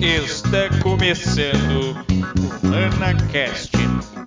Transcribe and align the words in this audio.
Está 0.00 0.68
começando 0.80 1.90
o 2.62 2.66
ManaCast, 2.68 3.72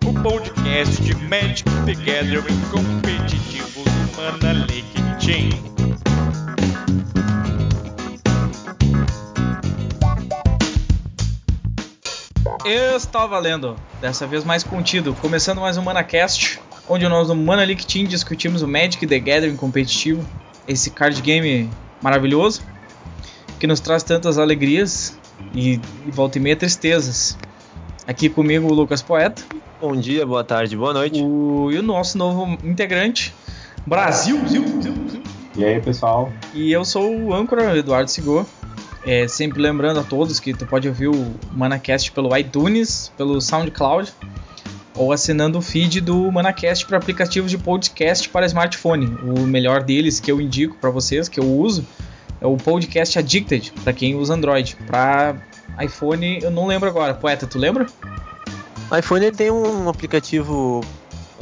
o 0.05 0.13
podcast 0.21 1.15
Magic 1.29 1.63
the 1.85 1.93
Gathering 1.93 2.59
competitivo 2.69 3.81
do 3.85 4.17
Mana 4.17 4.51
Lake 4.51 4.83
Team. 5.25 5.49
Está 12.65 13.25
valendo, 13.25 13.77
dessa 14.01 14.27
vez 14.27 14.43
mais 14.43 14.65
contido, 14.65 15.13
começando 15.13 15.61
mais 15.61 15.77
um 15.77 15.83
ManaCast, 15.83 16.59
onde 16.89 17.07
nós 17.07 17.29
no 17.29 17.35
Mana 17.35 17.63
League 17.63 17.85
Team 17.85 18.07
discutimos 18.07 18.61
o 18.61 18.67
Magic 18.67 19.07
the 19.07 19.19
Gathering 19.19 19.55
competitivo, 19.55 20.27
esse 20.67 20.91
card 20.91 21.21
game 21.21 21.69
maravilhoso, 22.01 22.61
que 23.57 23.65
nos 23.65 23.79
traz 23.79 24.03
tantas 24.03 24.37
alegrias 24.37 25.20
e, 25.53 25.79
e 26.05 26.11
volta 26.11 26.37
e 26.37 26.41
meia 26.41 26.55
tristezas. 26.55 27.37
Aqui 28.07 28.29
comigo 28.29 28.67
o 28.67 28.73
Lucas 28.73 29.01
Poeta. 29.01 29.43
Bom 29.79 29.95
dia, 29.95 30.25
boa 30.25 30.43
tarde, 30.43 30.75
boa 30.75 30.93
noite. 30.93 31.21
O, 31.21 31.71
e 31.71 31.77
o 31.77 31.83
nosso 31.83 32.17
novo 32.17 32.57
integrante, 32.63 33.33
Brasil. 33.85 34.39
E 35.55 35.65
aí, 35.65 35.81
pessoal? 35.81 36.31
E 36.53 36.71
eu 36.71 36.85
sou 36.85 37.15
o 37.15 37.33
âncora, 37.33 37.77
Eduardo 37.77 38.09
Sigor. 38.09 38.45
É, 39.05 39.27
sempre 39.27 39.61
lembrando 39.61 39.99
a 39.99 40.03
todos 40.03 40.39
que 40.39 40.53
tu 40.53 40.65
pode 40.65 40.87
ouvir 40.87 41.07
o 41.07 41.33
Manacast 41.51 42.11
pelo 42.11 42.35
iTunes, 42.37 43.11
pelo 43.17 43.41
SoundCloud 43.41 44.13
ou 44.95 45.11
assinando 45.11 45.57
o 45.57 45.61
feed 45.61 46.01
do 46.01 46.31
Manacast 46.31 46.85
para 46.85 46.97
aplicativos 46.97 47.49
de 47.49 47.57
podcast 47.57 48.29
para 48.29 48.45
smartphone. 48.45 49.17
O 49.23 49.41
melhor 49.41 49.83
deles 49.83 50.19
que 50.19 50.31
eu 50.31 50.41
indico 50.41 50.75
para 50.77 50.89
vocês, 50.89 51.29
que 51.29 51.39
eu 51.39 51.45
uso, 51.45 51.85
é 52.41 52.47
o 52.47 52.57
Podcast 52.57 53.17
Addicted, 53.19 53.71
para 53.83 53.93
quem 53.93 54.15
usa 54.15 54.33
Android. 54.33 54.75
Para 54.87 55.35
iPhone, 55.79 56.39
eu 56.41 56.51
não 56.51 56.67
lembro 56.67 56.89
agora. 56.89 57.13
Poeta, 57.13 57.45
tu 57.47 57.57
lembra? 57.59 57.85
O 58.89 58.97
iPhone 58.97 59.31
tem 59.31 59.51
um 59.51 59.87
aplicativo 59.87 60.83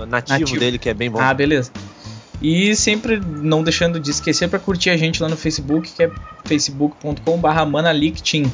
nativo, 0.07 0.39
Nativo. 0.39 0.59
dele 0.59 0.77
que 0.77 0.89
é 0.89 0.93
bem 0.93 1.09
bom. 1.09 1.19
Ah, 1.19 1.33
beleza. 1.33 1.71
E 2.41 2.75
sempre 2.75 3.19
não 3.19 3.63
deixando 3.63 3.99
de 3.99 4.11
esquecer 4.11 4.47
para 4.49 4.59
curtir 4.59 4.89
a 4.91 4.97
gente 4.97 5.21
lá 5.21 5.27
no 5.27 5.35
Facebook, 5.35 5.91
que 5.91 6.03
é 6.03 6.11
facebook.com.br 6.45 7.65
manaleakteam. 7.67 8.52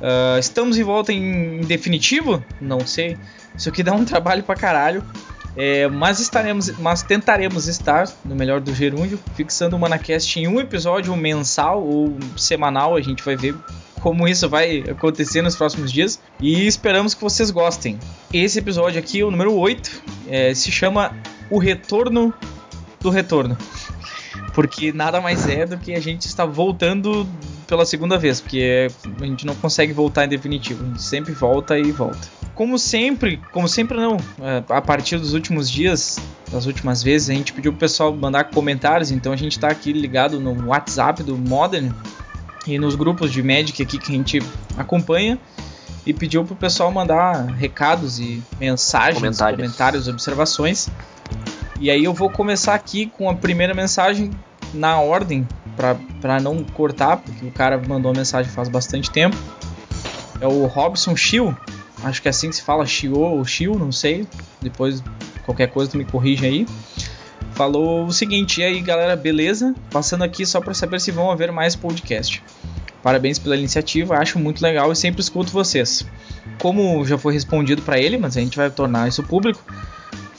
Ah, 0.00 0.36
estamos 0.38 0.78
em 0.78 0.82
volta 0.82 1.12
em, 1.12 1.60
em 1.60 1.60
definitivo? 1.60 2.42
Não 2.60 2.86
sei. 2.86 3.16
Isso 3.56 3.68
aqui 3.68 3.82
dá 3.82 3.92
um 3.92 4.04
trabalho 4.04 4.42
pra 4.42 4.56
caralho. 4.56 5.04
É, 5.56 5.86
mas 5.88 6.18
estaremos, 6.18 6.70
mas 6.78 7.02
tentaremos 7.02 7.68
estar 7.68 8.08
no 8.24 8.34
melhor 8.34 8.60
do 8.60 8.74
gerúndio, 8.74 9.18
fixando 9.34 9.76
o 9.76 9.78
Manacast 9.78 10.38
em 10.38 10.48
um 10.48 10.58
episódio 10.58 11.14
mensal 11.14 11.82
ou 11.82 12.16
semanal. 12.36 12.96
A 12.96 13.00
gente 13.00 13.22
vai 13.22 13.36
ver 13.36 13.54
como 14.00 14.26
isso 14.26 14.48
vai 14.48 14.80
acontecer 14.80 15.42
nos 15.42 15.54
próximos 15.54 15.92
dias 15.92 16.20
e 16.40 16.66
esperamos 16.66 17.14
que 17.14 17.22
vocês 17.22 17.50
gostem. 17.50 17.98
Esse 18.32 18.58
episódio 18.58 18.98
aqui, 18.98 19.22
o 19.22 19.30
número 19.30 19.54
8, 19.54 20.02
é, 20.28 20.54
se 20.54 20.72
chama 20.72 21.14
O 21.50 21.58
Retorno 21.58 22.32
do 23.00 23.10
Retorno. 23.10 23.56
Porque 24.54 24.92
nada 24.92 25.20
mais 25.20 25.46
é 25.48 25.64
do 25.66 25.78
que 25.78 25.94
a 25.94 26.00
gente 26.00 26.26
está 26.26 26.44
voltando 26.44 27.26
pela 27.66 27.86
segunda 27.86 28.18
vez, 28.18 28.40
porque 28.40 28.88
a 29.20 29.24
gente 29.24 29.46
não 29.46 29.54
consegue 29.54 29.92
voltar 29.92 30.24
em 30.24 30.28
definitivo, 30.28 30.84
a 30.84 30.88
gente 30.88 31.02
sempre 31.02 31.32
volta 31.32 31.78
e 31.78 31.90
volta. 31.90 32.41
Como 32.54 32.78
sempre, 32.78 33.38
como 33.50 33.66
sempre 33.66 33.96
não, 33.96 34.18
é, 34.40 34.62
a 34.68 34.80
partir 34.80 35.16
dos 35.18 35.32
últimos 35.32 35.70
dias, 35.70 36.18
das 36.50 36.66
últimas 36.66 37.02
vezes, 37.02 37.30
a 37.30 37.32
gente 37.32 37.52
pediu 37.52 37.72
pro 37.72 37.80
pessoal 37.80 38.14
mandar 38.14 38.44
comentários, 38.44 39.10
então 39.10 39.32
a 39.32 39.36
gente 39.36 39.52
está 39.52 39.68
aqui 39.68 39.92
ligado 39.92 40.38
no 40.38 40.66
WhatsApp 40.66 41.22
do 41.22 41.36
Modern 41.36 41.90
e 42.66 42.78
nos 42.78 42.94
grupos 42.94 43.32
de 43.32 43.42
Magic 43.42 43.82
aqui 43.82 43.98
que 43.98 44.12
a 44.12 44.14
gente 44.14 44.38
acompanha 44.76 45.38
e 46.04 46.12
pediu 46.12 46.44
pro 46.44 46.54
pessoal 46.54 46.90
mandar 46.90 47.46
recados 47.46 48.18
e 48.18 48.42
mensagens, 48.60 49.16
Comentários. 49.16 49.60
comentários 49.60 50.08
observações. 50.08 50.88
E 51.80 51.90
aí 51.90 52.04
eu 52.04 52.12
vou 52.12 52.28
começar 52.28 52.74
aqui 52.74 53.06
com 53.06 53.30
a 53.30 53.34
primeira 53.34 53.74
mensagem 53.74 54.30
na 54.74 55.00
ordem 55.00 55.46
pra 56.20 56.40
não 56.40 56.62
cortar, 56.62 57.16
porque 57.16 57.44
o 57.44 57.50
cara 57.50 57.80
mandou 57.88 58.12
a 58.12 58.14
mensagem 58.14 58.50
faz 58.50 58.68
bastante 58.68 59.10
tempo. 59.10 59.36
É 60.40 60.46
o 60.46 60.66
Robson 60.66 61.16
Chiu, 61.16 61.56
acho 62.02 62.20
que 62.22 62.28
é 62.28 62.30
assim 62.30 62.50
que 62.50 62.56
se 62.56 62.62
fala, 62.62 62.86
Chiu 62.86 63.18
ou 63.18 63.44
Chiu, 63.44 63.78
não 63.78 63.92
sei. 63.92 64.26
Depois 64.60 65.02
qualquer 65.44 65.68
coisa 65.68 65.90
tu 65.90 65.98
me 65.98 66.04
corrige 66.04 66.46
aí. 66.46 66.66
Falou 67.52 68.06
o 68.06 68.12
seguinte: 68.12 68.60
"E 68.60 68.64
aí, 68.64 68.80
galera, 68.80 69.16
beleza? 69.16 69.74
Passando 69.90 70.24
aqui 70.24 70.46
só 70.46 70.60
pra 70.60 70.74
saber 70.74 71.00
se 71.00 71.10
vão 71.10 71.30
haver 71.30 71.52
mais 71.52 71.76
podcast. 71.76 72.42
Parabéns 73.02 73.38
pela 73.38 73.56
iniciativa, 73.56 74.16
acho 74.16 74.38
muito 74.38 74.62
legal 74.62 74.92
e 74.92 74.96
sempre 74.96 75.20
escuto 75.20 75.50
vocês. 75.50 76.06
Como 76.60 77.04
já 77.04 77.18
foi 77.18 77.32
respondido 77.34 77.82
pra 77.82 77.98
ele, 77.98 78.16
mas 78.16 78.36
a 78.36 78.40
gente 78.40 78.56
vai 78.56 78.70
tornar 78.70 79.08
isso 79.08 79.22
público. 79.24 79.64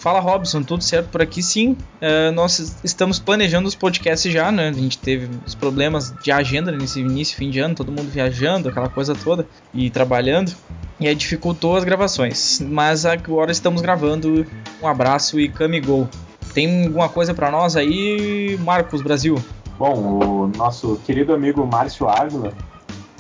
Fala 0.04 0.20
Robson, 0.20 0.62
tudo 0.64 0.84
certo 0.84 1.08
por 1.08 1.22
aqui? 1.22 1.42
Sim, 1.42 1.78
É, 2.02 2.30
nós 2.32 2.76
estamos 2.84 3.20
planejando 3.20 3.70
os 3.70 3.74
podcasts 3.74 4.30
já, 4.30 4.52
né? 4.52 4.68
A 4.68 4.74
gente 4.74 4.98
teve 4.98 5.30
os 5.46 5.56
problemas 5.56 6.14
de 6.22 6.30
agenda 6.30 6.74
nesse 6.74 7.00
início, 7.00 7.38
fim 7.38 7.50
de 7.50 7.62
ano, 7.62 7.74
todo 7.74 7.90
mundo 7.90 8.12
viajando, 8.12 8.68
aquela 8.68 8.90
coisa 8.90 9.16
toda 9.16 9.48
e 9.74 9.90
trabalhando, 9.90 10.54
e 11.00 11.08
aí 11.08 11.16
dificultou 11.16 11.78
as 11.78 11.86
gravações. 11.86 12.60
Mas 12.60 13.06
agora 13.06 13.50
estamos 13.50 13.82
gravando. 13.82 14.46
Um 14.82 14.88
abraço 14.90 15.40
e 15.40 15.48
camigol. 15.48 16.10
Tem 16.54 16.88
alguma 16.88 17.08
coisa 17.08 17.34
pra 17.34 17.50
nós 17.50 17.78
aí, 17.78 18.60
Marcos 18.60 19.02
Brasil? 19.02 19.42
Bom, 19.80 19.94
o 19.96 20.48
nosso 20.58 21.00
querido 21.06 21.34
amigo 21.34 21.66
Márcio 21.66 22.10
Ávila, 22.10 22.52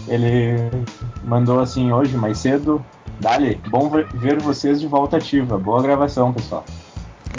ele 0.05 0.69
mandou 1.23 1.61
assim 1.61 1.93
hoje, 1.93 2.17
mais 2.17 2.39
cedo. 2.39 2.83
Dali, 3.19 3.55
bom 3.69 3.89
ver- 3.89 4.41
vocês 4.41 4.79
de 4.81 4.87
volta 4.87 5.17
ativa. 5.17 5.57
Boa 5.57 5.81
gravação, 5.81 6.33
pessoal. 6.33 6.65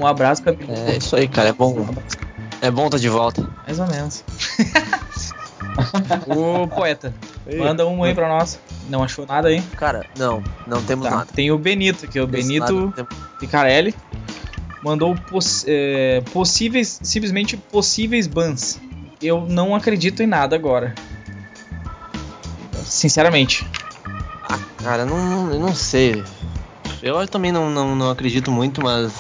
Um 0.01 0.07
abraço, 0.07 0.43
camigol. 0.43 0.75
É 0.77 0.97
isso 0.97 1.15
aí, 1.15 1.29
cara, 1.29 1.51
é 1.51 1.53
bom. 1.53 1.87
É 2.61 2.71
bom 2.71 2.87
estar 2.87 2.99
de 2.99 3.09
volta. 3.09 3.47
Mais 3.67 3.79
ou 3.79 3.87
menos. 3.87 4.25
o 6.27 6.67
poeta, 6.69 7.15
manda 7.57 7.87
um 7.87 8.03
aí 8.03 8.15
pra 8.15 8.29
nós. 8.29 8.59
Não 8.89 9.03
achou 9.03 9.27
nada 9.27 9.49
aí? 9.49 9.61
Cara, 9.77 10.05
não, 10.19 10.43
não 10.67 10.83
temos 10.83 11.05
Tá. 11.07 11.11
nada. 11.17 11.27
Tem 11.35 11.51
o 11.51 11.59
Benito 11.59 12.05
aqui, 12.07 12.19
o 12.21 12.27
Temos 12.27 12.47
Benito 12.47 12.87
nada, 12.97 13.07
Picarelli. 13.39 13.95
Mandou 14.83 15.15
poss- 15.31 15.65
é, 15.67 16.23
possíveis, 16.33 16.99
simplesmente 17.03 17.57
possíveis 17.57 18.27
bans. 18.27 18.79
Eu 19.23 19.47
não 19.49 19.75
acredito 19.75 20.23
em 20.23 20.27
nada 20.27 20.55
agora. 20.57 20.95
Sinceramente. 22.85 23.67
Cara, 24.85 25.05
não, 25.07 25.51
eu 25.51 25.59
não 25.59 25.75
sei. 25.75 26.23
Eu 27.03 27.27
também 27.27 27.51
não, 27.51 27.71
não, 27.71 27.97
não 27.97 28.11
acredito 28.11 28.51
muito, 28.51 28.83
mas. 28.83 29.13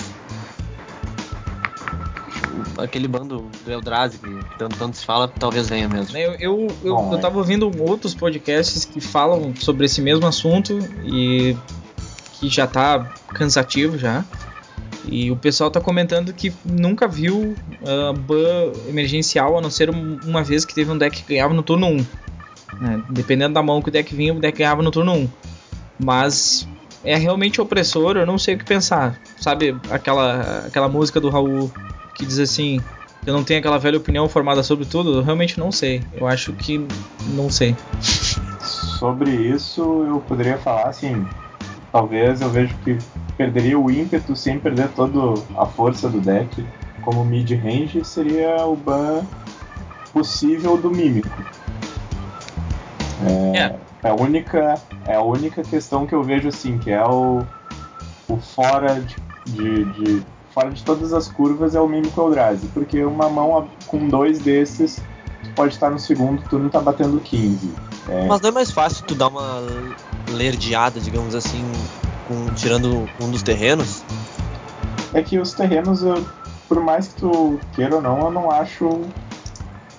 Aquele 2.77 3.09
bando 3.09 3.49
do 3.65 3.73
Eldrazi 3.73 4.19
que 4.19 4.29
tanto, 4.59 4.77
tanto 4.77 4.97
se 4.97 5.05
fala, 5.07 5.27
talvez 5.27 5.69
venha 5.69 5.89
mesmo. 5.89 6.17
Eu, 6.19 6.33
eu, 6.35 6.69
eu, 6.85 6.95
Bom, 6.95 7.13
eu 7.13 7.19
é. 7.19 7.21
tava 7.21 7.39
ouvindo 7.39 7.71
outros 7.83 8.15
podcasts 8.15 8.85
que 8.85 9.01
falam 9.01 9.55
sobre 9.57 9.87
esse 9.87 10.03
mesmo 10.03 10.27
assunto 10.27 10.79
e 11.05 11.57
que 12.35 12.49
já 12.49 12.67
tá 12.67 13.11
cansativo 13.29 13.97
já. 13.97 14.25
E 15.07 15.31
o 15.31 15.37
pessoal 15.37 15.71
tá 15.71 15.81
comentando 15.81 16.33
que 16.35 16.53
nunca 16.65 17.07
viu 17.09 17.55
ah, 17.87 18.13
ban 18.13 18.73
emergencial, 18.89 19.57
a 19.57 19.61
não 19.61 19.71
ser 19.71 19.89
um- 19.91 20.19
uma 20.25 20.43
vez 20.43 20.65
que 20.65 20.75
teve 20.75 20.91
um 20.91 20.99
deck 20.99 21.23
que 21.23 21.33
ganhava 21.35 21.55
no 21.55 21.63
turno 21.63 21.87
1. 21.87 22.07
né? 22.81 23.03
Dependendo 23.09 23.55
da 23.55 23.63
mão 23.63 23.81
que 23.81 23.89
o 23.89 23.93
deck 23.93 24.15
vinha, 24.15 24.35
o 24.35 24.41
deck 24.41 24.59
ganhava 24.59 24.83
no 24.83 24.91
turno 24.91 25.13
1. 25.13 25.29
Mas 25.99 26.66
é 27.05 27.16
realmente 27.16 27.60
opressor, 27.60 28.16
eu 28.16 28.27
não 28.27 28.38
sei 28.38 28.55
o 28.55 28.59
que 28.59 28.65
pensar. 28.65 29.21
Sabe 29.37 29.77
aquela, 29.91 30.65
aquela 30.66 30.88
música 30.88 31.21
do 31.21 31.28
Raul 31.28 31.71
que 32.15 32.25
diz 32.25 32.38
assim: 32.38 32.81
Eu 33.27 33.34
não 33.34 33.44
tenho 33.44 33.60
aquela 33.60 33.78
velha 33.78 33.99
opinião 33.99 34.28
formada 34.28 34.62
sobre 34.62 34.87
tudo? 34.87 35.19
Eu 35.19 35.22
realmente 35.22 35.59
não 35.59 35.71
sei. 35.71 36.03
Eu 36.15 36.27
acho 36.27 36.53
que 36.55 36.87
não 37.28 37.50
sei. 37.50 37.77
Sobre 38.60 39.31
isso, 39.31 39.82
eu 40.08 40.20
poderia 40.20 40.58
falar 40.58 40.88
assim. 40.88 41.26
Talvez 41.93 42.40
eu 42.40 42.50
vejo 42.50 42.75
que 42.82 42.99
perderia 43.37 43.79
o 43.79 43.88
ímpeto 43.88 44.35
sem 44.35 44.58
perder 44.58 44.88
toda 44.88 45.40
a 45.56 45.67
força 45.67 46.08
do 46.08 46.20
deck. 46.20 46.67
Como 47.02 47.25
mid-range, 47.25 48.05
seria 48.05 48.64
o 48.67 48.75
ban 48.75 49.23
possível 50.12 50.76
do 50.76 50.90
mímico. 50.90 51.29
É. 53.55 53.58
É 53.58 53.84
a 54.11 54.15
única, 54.15 54.75
é 55.06 55.15
a 55.15 55.23
única 55.23 55.62
questão 55.62 56.06
que 56.06 56.15
eu 56.15 56.23
vejo 56.23 56.49
assim, 56.49 56.79
que 56.79 56.91
é 56.91 57.05
o, 57.05 57.43
o 58.29 58.37
fora 58.39 59.01
de, 59.01 59.17
de, 59.47 59.85
de- 59.85 60.23
fora 60.53 60.71
de 60.71 60.83
todas 60.85 61.12
as 61.12 61.27
curvas 61.29 61.75
é 61.75 61.81
o 61.81 61.89
mímico 61.89 62.21
Eldrazi, 62.21 62.69
porque 62.69 63.05
uma 63.05 63.29
mão 63.29 63.69
com 63.87 64.06
dois 64.06 64.39
desses 64.39 64.97
tu 65.43 65.51
pode 65.56 65.75
estar 65.75 65.91
no 65.91 65.99
segundo 65.99 66.43
turno 66.49 66.71
tá 66.71 66.81
batendo 66.81 67.19
15. 67.21 67.75
É, 68.09 68.27
Mas 68.27 68.41
não 68.41 68.49
é 68.51 68.53
mais 68.53 68.71
fácil 68.71 69.05
tu 69.05 69.15
dar 69.15 69.29
uma 69.29 69.62
lerdeada, 70.31 71.00
digamos 71.00 71.35
assim, 71.35 71.71
com, 72.29 72.47
tirando 72.55 73.09
um 73.21 73.31
dos 73.31 73.43
terrenos? 73.43 74.05
É 75.12 75.23
que 75.23 75.39
os 75.39 75.53
terrenos, 75.55 76.03
eu- 76.03 76.25
por 76.69 76.81
mais 76.81 77.09
que 77.09 77.17
tu 77.17 77.59
queira 77.73 77.97
ou 77.97 78.03
não, 78.03 78.19
eu 78.27 78.31
não 78.31 78.50
acho 78.50 78.89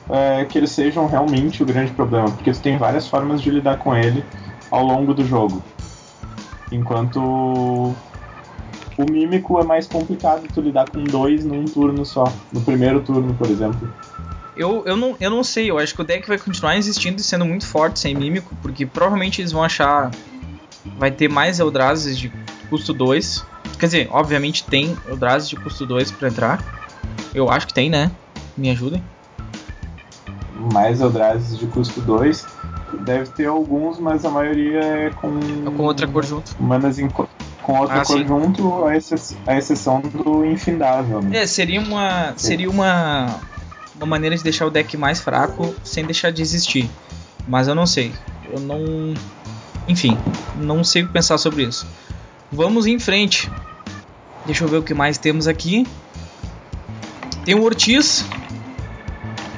é, 0.10 0.46
que 0.46 0.58
eles 0.58 0.72
sejam 0.72 1.08
realmente 1.08 1.64
o 1.64 1.66
grande 1.66 1.92
problema, 1.92 2.30
porque 2.30 2.52
tu 2.52 2.62
tem 2.62 2.78
várias 2.78 3.08
formas 3.08 3.42
de 3.42 3.50
lidar 3.50 3.78
com 3.78 3.96
ele 3.96 4.24
ao 4.70 4.84
longo 4.84 5.14
do 5.14 5.26
jogo. 5.26 5.64
Enquanto 6.72 7.96
o 8.98 9.12
mímico 9.12 9.60
é 9.60 9.64
mais 9.64 9.88
complicado 9.88 10.48
tu 10.54 10.62
lidar 10.62 10.90
com 10.90 11.04
dois 11.04 11.44
num 11.44 11.66
turno 11.66 12.06
só. 12.06 12.32
No 12.52 12.62
primeiro 12.62 13.02
turno, 13.02 13.34
por 13.34 13.50
exemplo. 13.50 13.94
Eu, 14.56 14.84
eu, 14.86 14.96
não, 14.96 15.18
eu 15.20 15.30
não 15.30 15.44
sei, 15.44 15.70
eu 15.70 15.78
acho 15.78 15.94
que 15.94 16.02
o 16.02 16.06
deck 16.06 16.28
vai 16.28 16.38
continuar 16.38 16.78
existindo 16.78 17.20
e 17.20 17.24
sendo 17.24 17.46
muito 17.46 17.68
forte 17.68 18.00
sem 18.00 18.16
mímico, 18.16 18.56
porque 18.62 18.86
provavelmente 18.86 19.42
eles 19.42 19.52
vão 19.52 19.64
achar. 19.64 20.12
Vai 20.98 21.12
ter 21.12 21.30
mais 21.30 21.60
Eldrazi 21.60 22.16
de 22.16 22.32
custo 22.70 22.94
2. 22.94 23.46
Quer 23.78 23.86
dizer, 23.86 24.08
obviamente 24.12 24.64
tem 24.64 24.96
Eldrazi 25.08 25.50
de 25.50 25.58
custo 25.58 25.86
2 25.86 26.12
para 26.12 26.30
entrar. 26.30 26.64
Eu 27.34 27.50
acho 27.50 27.68
que 27.68 27.74
tem, 27.74 27.90
né? 27.90 28.10
Me 28.56 28.70
ajudem. 28.70 29.04
Mais 30.74 31.00
Eldrazi 31.02 31.58
de 31.58 31.68
custo 31.68 32.02
2. 32.02 32.46
Deve 33.02 33.30
ter 33.32 33.46
alguns, 33.48 34.00
mas 34.00 34.24
a 34.26 34.30
maioria 34.30 34.80
é 34.80 35.10
com. 35.10 35.38
É 35.38 35.72
com 35.76 35.84
outra 35.84 36.08
cor 36.08 36.24
junto. 36.24 36.56
Manas 36.62 36.98
em, 37.00 37.10
com 37.10 37.28
outra 37.80 38.02
Ah, 38.02 38.06
cor 38.06 38.18
sim. 38.18 38.26
junto, 38.28 38.86
a, 38.86 38.96
exce- 38.96 39.36
a 39.46 39.58
exceção 39.58 40.02
do 40.02 40.46
infindável. 40.46 41.22
Né? 41.22 41.40
É, 41.40 41.48
seria 41.48 41.82
uma. 41.82 42.34
Seria 42.38 42.70
uma. 42.70 43.40
Uma 43.98 44.06
maneira 44.06 44.36
de 44.36 44.44
deixar 44.44 44.66
o 44.66 44.70
deck 44.70 44.96
mais 44.98 45.20
fraco 45.22 45.74
sem 45.84 46.06
deixar 46.06 46.30
de 46.32 46.42
existir. 46.42 46.90
Mas 47.48 47.68
eu 47.68 47.76
não 47.76 47.86
sei. 47.86 48.12
Eu 48.52 48.60
não. 48.60 49.14
Enfim, 49.88 50.18
não 50.58 50.84
sei 50.84 51.04
o 51.04 51.08
que 51.08 51.14
pensar 51.14 51.38
sobre 51.38 51.64
isso. 51.64 51.86
Vamos 52.52 52.86
em 52.88 52.98
frente. 53.00 53.50
Deixa 54.46 54.64
eu 54.64 54.68
ver 54.68 54.78
o 54.78 54.84
que 54.84 54.94
mais 54.94 55.18
temos 55.18 55.48
aqui. 55.48 55.86
Tem 57.44 57.56
o 57.56 57.64
Ortiz. 57.64 58.26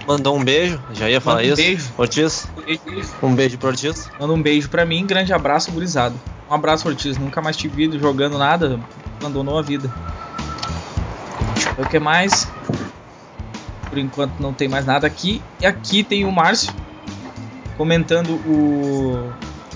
Mandou 0.07 0.38
um 0.38 0.44
beijo, 0.44 0.80
já 0.94 1.09
ia 1.09 1.19
falar 1.19 1.42
Manda 1.42 1.50
um 1.50 1.54
isso. 1.54 1.62
beijo. 1.62 1.94
Ortiz, 1.98 2.48
um 3.21 3.36
beijo 3.36 3.57
pro 3.57 3.68
Ortiz. 3.68 4.09
Manda 4.18 4.33
um 4.33 4.42
beijo 4.42 4.69
pra 4.69 4.86
mim, 4.86 5.06
grande 5.06 5.33
abraço, 5.33 5.69
gurizado. 5.71 6.15
Um 6.50 6.54
abraço, 6.54 6.88
Ortiz. 6.88 7.18
Nunca 7.18 7.42
mais 7.42 7.57
te 7.57 7.68
vi 7.68 7.92
jogando 8.00 8.38
nada, 8.38 8.80
abandonou 9.19 9.59
a 9.59 9.62
vida. 9.62 9.94
O 11.77 11.86
que 11.88 12.00
mais. 12.00 12.48
Por 13.89 13.98
enquanto 13.98 14.39
não 14.39 14.54
tem 14.54 14.69
mais 14.69 14.86
nada 14.86 15.06
aqui. 15.06 15.42
E 15.59 15.65
aqui 15.65 16.04
tem 16.04 16.24
o 16.24 16.31
Márcio 16.31 16.74
comentando 17.77 18.31
o. 18.48 19.30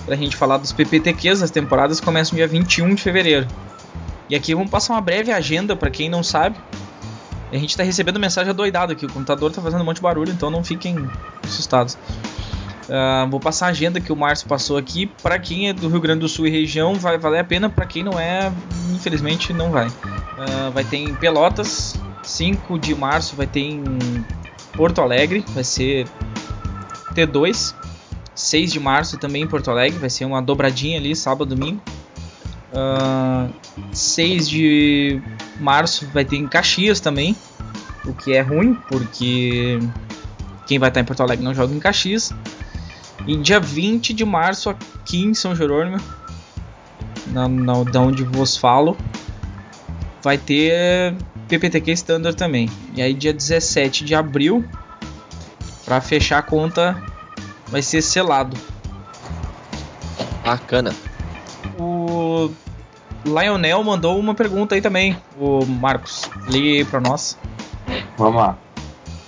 Pra 0.06 0.16
gente 0.16 0.34
falar 0.34 0.56
dos 0.56 0.72
PPTQs, 0.72 1.42
as 1.42 1.50
temporadas 1.50 2.00
começam 2.00 2.34
dia 2.34 2.46
21 2.48 2.94
de 2.94 3.02
fevereiro. 3.02 3.46
E 4.30 4.34
aqui 4.34 4.54
vamos 4.54 4.70
passar 4.70 4.94
uma 4.94 5.00
breve 5.00 5.30
agenda 5.30 5.76
pra 5.76 5.90
quem 5.90 6.08
não 6.08 6.22
sabe. 6.22 6.56
A 7.52 7.56
gente 7.58 7.76
tá 7.76 7.82
recebendo 7.82 8.18
mensagem 8.18 8.50
adoidada 8.50 8.94
aqui, 8.94 9.04
o 9.04 9.12
computador 9.12 9.52
tá 9.52 9.60
fazendo 9.60 9.82
um 9.82 9.84
monte 9.84 9.96
de 9.96 10.02
barulho, 10.02 10.32
então 10.32 10.50
não 10.50 10.64
fiquem 10.64 10.96
assustados. 11.44 11.98
Ah, 12.88 13.26
vou 13.30 13.38
passar 13.38 13.66
a 13.66 13.68
agenda 13.68 14.00
que 14.00 14.10
o 14.10 14.16
Márcio 14.16 14.48
passou 14.48 14.78
aqui. 14.78 15.06
Para 15.22 15.38
quem 15.38 15.68
é 15.68 15.72
do 15.72 15.88
Rio 15.88 16.00
Grande 16.00 16.20
do 16.20 16.28
Sul 16.28 16.46
e 16.46 16.50
região, 16.50 16.94
vai 16.94 17.18
valer 17.18 17.40
a 17.40 17.44
pena. 17.44 17.68
Para 17.68 17.84
quem 17.84 18.02
não 18.02 18.18
é, 18.18 18.50
infelizmente 18.94 19.52
não 19.52 19.70
vai. 19.70 19.88
Ah, 20.38 20.70
vai 20.70 20.82
ter 20.82 20.96
em 20.96 21.14
Pelotas, 21.14 21.94
5 22.22 22.78
de 22.78 22.94
março 22.94 23.36
vai 23.36 23.46
ter 23.46 23.60
em 23.60 23.84
Porto 24.74 25.00
Alegre, 25.00 25.44
vai 25.50 25.64
ser 25.64 26.08
T2. 27.14 27.74
6 28.34 28.72
de 28.72 28.80
março 28.80 29.18
também 29.18 29.42
em 29.42 29.46
Porto 29.46 29.70
Alegre, 29.70 29.98
vai 29.98 30.08
ser 30.08 30.24
uma 30.24 30.40
dobradinha 30.40 30.98
ali, 30.98 31.14
sábado 31.14 31.54
domingo. 31.54 31.82
Ah, 32.74 33.48
6 33.92 34.48
de 34.48 35.22
março 35.60 36.06
vai 36.12 36.24
ter 36.24 36.36
em 36.36 36.46
Caxias 36.46 37.00
também, 37.00 37.36
o 38.04 38.12
que 38.12 38.32
é 38.32 38.40
ruim, 38.40 38.74
porque 38.88 39.78
quem 40.66 40.78
vai 40.78 40.88
estar 40.88 41.00
em 41.00 41.04
Porto 41.04 41.22
Alegre 41.22 41.44
não 41.44 41.54
joga 41.54 41.74
em 41.74 41.78
Caxias. 41.78 42.32
E 43.26 43.36
dia 43.36 43.60
20 43.60 44.12
de 44.12 44.24
março 44.24 44.70
aqui 44.70 45.22
em 45.22 45.34
São 45.34 45.54
Jerônimo, 45.54 45.98
na, 47.28 47.48
na, 47.48 47.84
da 47.84 48.00
onde 48.00 48.24
vos 48.24 48.56
falo, 48.56 48.96
vai 50.22 50.36
ter 50.36 51.14
PPTQ 51.48 51.92
Standard 51.92 52.36
também. 52.36 52.68
E 52.94 53.02
aí 53.02 53.14
dia 53.14 53.32
17 53.32 54.04
de 54.04 54.14
abril, 54.14 54.64
para 55.84 56.00
fechar 56.00 56.38
a 56.38 56.42
conta, 56.42 57.00
vai 57.68 57.82
ser 57.82 58.02
selado. 58.02 58.56
Bacana. 60.44 60.92
O 61.78 62.50
Lionel 63.24 63.82
mandou 63.84 64.18
uma 64.18 64.34
pergunta 64.34 64.74
aí 64.74 64.80
também, 64.80 65.16
o 65.38 65.64
Marcos. 65.64 66.28
Leia 66.48 66.78
aí 66.78 66.84
pra 66.84 67.00
nós. 67.00 67.38
Vamos 68.16 68.36
lá. 68.40 68.58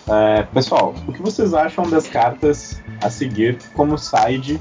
É, 0.09 0.43
pessoal, 0.43 0.95
o 1.07 1.13
que 1.13 1.23
vocês 1.23 1.55
acham 1.55 1.89
das 1.89 2.07
cartas 2.07 2.81
a 3.03 3.09
seguir 3.09 3.59
como 3.75 3.97
side 3.97 4.61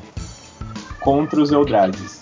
contra 0.99 1.41
os 1.41 1.51
Eldrades? 1.51 2.21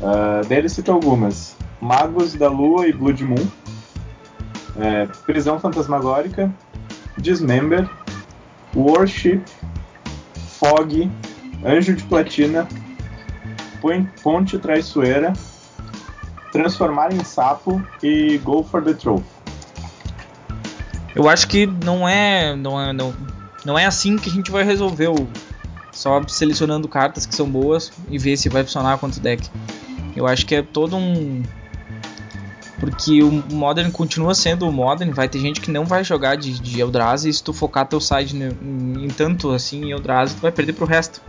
Uh, 0.00 0.46
dele 0.46 0.68
cita 0.68 0.92
algumas: 0.92 1.56
Magos 1.80 2.34
da 2.34 2.48
Lua 2.48 2.86
e 2.86 2.92
Blood 2.92 3.22
Moon, 3.24 3.46
é, 4.78 5.06
Prisão 5.26 5.58
Fantasmagórica, 5.58 6.50
Dismember, 7.18 7.88
Warship, 8.74 9.42
Fog, 10.58 11.10
Anjo 11.64 11.94
de 11.94 12.04
Platina, 12.04 12.66
Pon- 13.80 14.06
Ponte 14.22 14.58
Traiçoeira, 14.58 15.32
Transformar 16.56 17.12
em 17.12 17.22
Sapo 17.24 17.82
e 18.02 18.38
Go 18.38 18.62
for 18.62 18.82
the 18.82 18.94
Trophy. 18.94 19.24
Eu 21.14 21.28
acho 21.28 21.48
que 21.48 21.66
não 21.66 22.08
é, 22.08 22.54
não 22.54 22.80
é, 22.80 22.92
não, 22.92 23.14
não 23.64 23.78
é 23.78 23.86
assim 23.86 24.16
que 24.16 24.28
a 24.28 24.32
gente 24.32 24.50
vai 24.50 24.64
resolver 24.64 25.08
o 25.08 25.28
só 25.90 26.22
selecionando 26.28 26.86
cartas 26.86 27.24
que 27.24 27.34
são 27.34 27.48
boas 27.48 27.90
e 28.10 28.18
ver 28.18 28.36
se 28.36 28.50
vai 28.50 28.62
funcionar 28.62 28.98
contra 28.98 29.18
o 29.18 29.22
deck. 29.22 29.48
Eu 30.14 30.26
acho 30.26 30.44
que 30.44 30.54
é 30.54 30.62
todo 30.62 30.94
um 30.94 31.42
porque 32.78 33.22
o 33.22 33.30
Modern 33.50 33.90
continua 33.90 34.34
sendo 34.34 34.68
o 34.68 34.72
Modern, 34.72 35.10
vai 35.10 35.28
ter 35.28 35.38
gente 35.38 35.62
que 35.62 35.70
não 35.70 35.86
vai 35.86 36.04
jogar 36.04 36.36
de, 36.36 36.60
de 36.60 36.80
Eldrazi 36.80 37.30
e 37.30 37.32
se 37.32 37.42
tu 37.42 37.54
focar 37.54 37.86
teu 37.86 38.00
side 38.00 38.36
em, 38.36 39.04
em 39.04 39.08
tanto 39.08 39.50
assim 39.52 39.86
em 39.86 39.90
Eldrazi, 39.92 40.34
tu 40.34 40.42
vai 40.42 40.52
perder 40.52 40.74
pro 40.74 40.84
resto. 40.84 41.22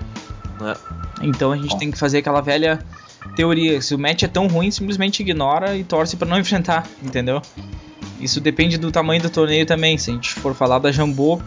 É. 0.62 0.78
Então 1.22 1.54
a 1.54 1.58
gente 1.58 1.78
tem 1.78 1.90
que 1.90 1.98
fazer 1.98 2.18
aquela 2.18 2.42
velha 2.42 2.80
teoria, 3.36 3.82
se 3.82 3.94
o 3.96 4.00
match 4.00 4.24
é 4.24 4.28
tão 4.28 4.48
ruim, 4.48 4.72
simplesmente 4.72 5.22
ignora 5.22 5.76
e 5.76 5.84
torce 5.84 6.16
pra 6.16 6.28
não 6.28 6.38
enfrentar, 6.40 6.88
entendeu? 7.04 7.42
Isso 8.20 8.40
depende 8.42 8.78
do 8.78 8.92
tamanho 8.92 9.22
do 9.22 9.30
torneio 9.30 9.66
também. 9.66 9.98
Se 9.98 10.10
a 10.10 10.14
gente 10.14 10.34
for 10.34 10.56
falar 10.56 10.80
da 10.80 10.92
Jambô, 10.92 11.40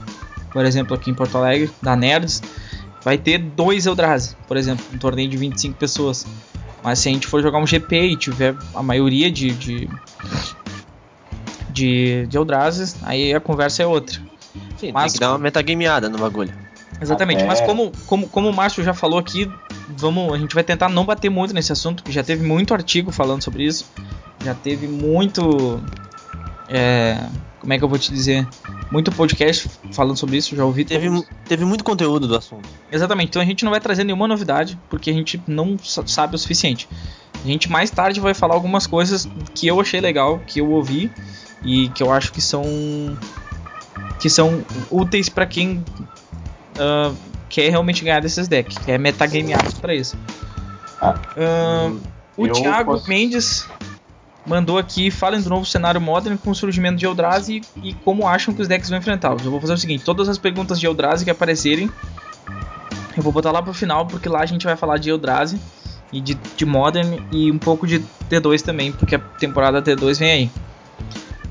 por 0.53 0.65
exemplo, 0.65 0.95
aqui 0.95 1.11
em 1.11 1.15
Porto 1.15 1.37
Alegre, 1.37 1.71
da 1.83 1.97
Nerds, 1.97 2.41
vai 3.05 3.19
ter 3.19 3.39
dois 3.39 3.87
Eldrazi, 3.87 4.37
por 4.47 4.57
exemplo, 4.57 4.85
um 4.95 4.99
torneio 4.99 5.29
de 5.29 5.37
25 5.37 5.77
pessoas. 5.77 6.27
Mas 6.83 6.99
se 7.01 7.09
a 7.09 7.13
gente 7.13 7.27
for 7.27 7.43
jogar 7.43 7.59
um 7.59 7.67
GP 7.67 7.97
e 8.13 8.17
tiver 8.17 8.55
a 8.75 8.83
maioria 8.83 9.31
de 9.31 9.51
de, 9.51 9.89
de, 11.71 12.27
de 12.27 12.37
Eldrazi, 12.37 12.95
aí 13.03 13.35
a 13.35 13.41
conversa 13.41 13.83
é 13.83 13.87
outra. 13.87 14.19
Sim, 14.79 14.93
Mas- 14.93 15.13
tem 15.13 15.19
que 15.19 15.21
dar 15.21 15.33
uma 15.33 15.39
metagameada 15.39 16.09
no 16.09 16.19
bagulho. 16.19 16.53
Exatamente, 17.01 17.39
Até- 17.39 17.47
mas 17.47 17.61
como, 17.63 17.91
como, 18.07 18.29
como 18.29 18.49
o 18.49 18.53
Márcio 18.53 18.85
já 18.85 18.93
falou 18.93 19.19
aqui, 19.19 19.51
vamos, 19.97 20.33
a 20.35 20.39
gente 20.39 20.55
vai 20.55 20.63
tentar 20.63 20.89
não 20.89 21.05
bater 21.05 21.31
muito 21.31 21.55
nesse 21.55 21.73
assunto, 21.73 22.03
porque 22.03 22.13
já 22.13 22.23
teve 22.23 22.47
muito 22.47 22.75
artigo 22.75 23.11
falando 23.11 23.43
sobre 23.43 23.65
isso, 23.65 23.87
já 24.45 24.55
teve 24.55 24.87
muito. 24.87 25.81
é, 26.69 27.17
como 27.59 27.73
é 27.73 27.79
que 27.79 27.85
eu 27.85 27.89
vou 27.89 27.99
te 27.99 28.13
dizer? 28.13 28.47
Muito 28.91 29.13
podcast 29.13 29.71
falando 29.93 30.17
sobre 30.17 30.37
isso, 30.37 30.57
já 30.57 30.65
ouvi 30.65 30.85
Teve, 30.85 31.09
todos. 31.09 31.27
teve 31.47 31.65
muito 31.65 31.85
conteúdo 31.85 32.27
do 32.27 32.37
assunto. 32.37 32.69
Exatamente, 32.91 33.29
então 33.31 33.41
a 33.43 33.45
gente 33.45 33.65
não 33.65 33.71
vai 33.71 33.81
trazer 33.81 34.03
nenhuma 34.05 34.27
novidade, 34.27 34.79
porque 34.89 35.11
a 35.11 35.13
gente 35.13 35.41
não 35.47 35.79
sa- 35.79 36.07
sabe 36.07 36.35
o 36.35 36.39
suficiente. 36.39 36.89
A 37.45 37.47
gente 37.47 37.71
mais 37.71 37.91
tarde 37.91 38.19
vai 38.21 38.35
falar 38.35 38.55
algumas 38.55 38.87
coisas 38.87 39.29
que 39.55 39.67
eu 39.67 39.81
achei 39.81 40.01
legal, 40.01 40.41
que 40.47 40.61
eu 40.61 40.71
ouvi 40.71 41.11
e 41.65 41.89
que 41.91 42.03
eu 42.03 42.13
acho 42.13 42.33
que 42.33 42.41
são 42.41 42.63
que 44.19 44.29
são 44.29 44.63
úteis 44.91 45.29
para 45.29 45.47
quem 45.47 45.83
ah, 46.81 47.13
quer 47.49 47.69
realmente 47.71 48.03
ganhar 48.05 48.21
desses 48.21 48.49
decks, 48.49 48.77
é 48.89 48.97
metagamear 48.99 49.63
para 49.81 49.95
isso. 49.95 50.17
Ah, 51.01 51.15
o 52.37 52.47
eu 52.47 52.53
Thiago 52.53 52.93
posso- 52.93 53.09
Mendes 53.09 53.67
mandou 54.47 54.79
aqui, 54.79 55.11
falem 55.11 55.41
do 55.41 55.49
novo 55.51 55.65
cenário 55.67 56.01
Modern 56.01 56.37
com 56.37 56.51
o 56.51 56.55
surgimento 56.55 56.97
de 56.97 57.07
Eldrazi 57.07 57.61
e 57.83 57.93
como 57.95 58.27
acham 58.27 58.53
que 58.55 58.63
os 58.63 58.67
decks 58.69 58.89
vão 58.89 58.99
enfrentá-los. 58.99 59.45
Eu 59.45 59.51
vou 59.51 59.61
fazer 59.61 59.75
o 59.75 59.79
seguinte, 59.79 60.05
todas 60.05 60.29
as 60.29 60.39
perguntas 60.39 60.81
de 60.81 60.87
Eldrazi 60.87 61.25
que 61.25 61.31
aparecerem, 61.31 61.91
eu 63.17 63.23
vou 63.23 63.33
botar 63.33 63.53
lá 63.53 63.63
pro 63.63 63.75
final, 63.75 64.07
porque 64.07 64.29
lá 64.29 64.41
a 64.41 64.47
gente 64.47 64.65
vai 64.65 64.77
falar 64.77 64.99
de 64.99 65.11
Eldrazi 65.11 65.61
e 66.13 66.21
de, 66.21 66.35
de 66.57 66.65
Modern 66.67 67.19
e 67.31 67.53
um 67.53 67.59
pouco 67.59 67.87
de 67.87 68.01
T2 68.29 68.63
também, 68.63 68.91
porque 68.93 69.15
a 69.15 69.19
temporada 69.19 69.81
T2 69.83 70.19
vem 70.19 70.31
aí. 70.31 70.51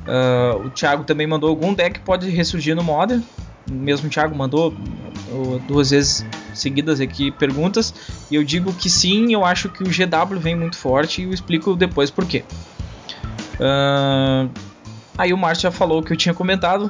Ah, 0.08 0.56
o 0.58 0.70
Thiago 0.72 1.04
também 1.04 1.28
mandou 1.28 1.50
algum 1.50 1.74
deck 1.74 2.00
que 2.00 2.06
pode 2.06 2.30
ressurgir 2.30 2.76
no 2.76 2.84
Modern. 2.84 3.22
O 3.70 3.74
mesmo 3.74 4.10
Thiago 4.10 4.36
mandou 4.36 4.70
uh, 4.70 4.76
duas 5.68 5.92
vezes 5.92 6.26
seguidas 6.54 7.00
aqui 7.00 7.32
perguntas. 7.32 7.94
E 8.30 8.36
eu 8.36 8.44
digo 8.44 8.74
que 8.74 8.90
sim, 8.90 9.34
eu 9.34 9.46
acho 9.46 9.70
que 9.70 9.84
o 9.84 9.88
GW 9.88 10.40
vem 10.40 10.56
muito 10.56 10.78
forte 10.78 11.22
e 11.22 11.26
eu 11.26 11.34
explico 11.34 11.76
depois 11.76 12.10
por 12.10 12.26
quê. 12.26 12.44
Ah, 13.60 14.48
aí 15.18 15.34
o 15.34 15.38
Márcio 15.38 15.64
já 15.64 15.72
falou 15.72 16.00
o 16.00 16.04
que 16.04 16.14
eu 16.14 16.18
tinha 16.18 16.34
comentado. 16.34 16.90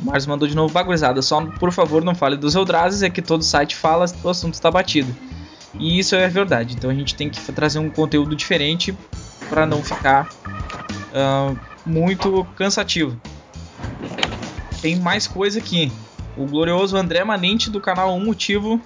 O 0.00 0.06
Márcio 0.06 0.30
mandou 0.30 0.48
de 0.48 0.54
novo 0.54 0.72
bagurizada. 0.72 1.22
Só 1.22 1.44
por 1.44 1.72
favor 1.72 2.04
não 2.04 2.14
fale 2.14 2.36
dos 2.36 2.54
Eldrazi, 2.54 3.04
é 3.04 3.10
que 3.10 3.22
todo 3.22 3.42
site 3.42 3.76
fala, 3.76 4.06
o 4.22 4.28
assunto 4.28 4.54
está 4.54 4.70
batido. 4.70 5.14
E 5.74 5.98
isso 5.98 6.14
é 6.14 6.28
verdade. 6.28 6.74
Então 6.76 6.90
a 6.90 6.94
gente 6.94 7.14
tem 7.14 7.28
que 7.28 7.40
trazer 7.52 7.78
um 7.78 7.90
conteúdo 7.90 8.34
diferente 8.34 8.96
para 9.48 9.66
não 9.66 9.82
ficar 9.82 10.28
uh, 11.12 11.58
muito 11.86 12.46
cansativo. 12.56 13.20
Tem 14.80 14.96
mais 14.96 15.26
coisa 15.26 15.58
aqui. 15.58 15.90
O 16.38 16.46
glorioso 16.46 16.96
André 16.96 17.24
Manente 17.24 17.68
do 17.68 17.80
canal 17.80 18.14
Um 18.14 18.24
Motivo 18.24 18.80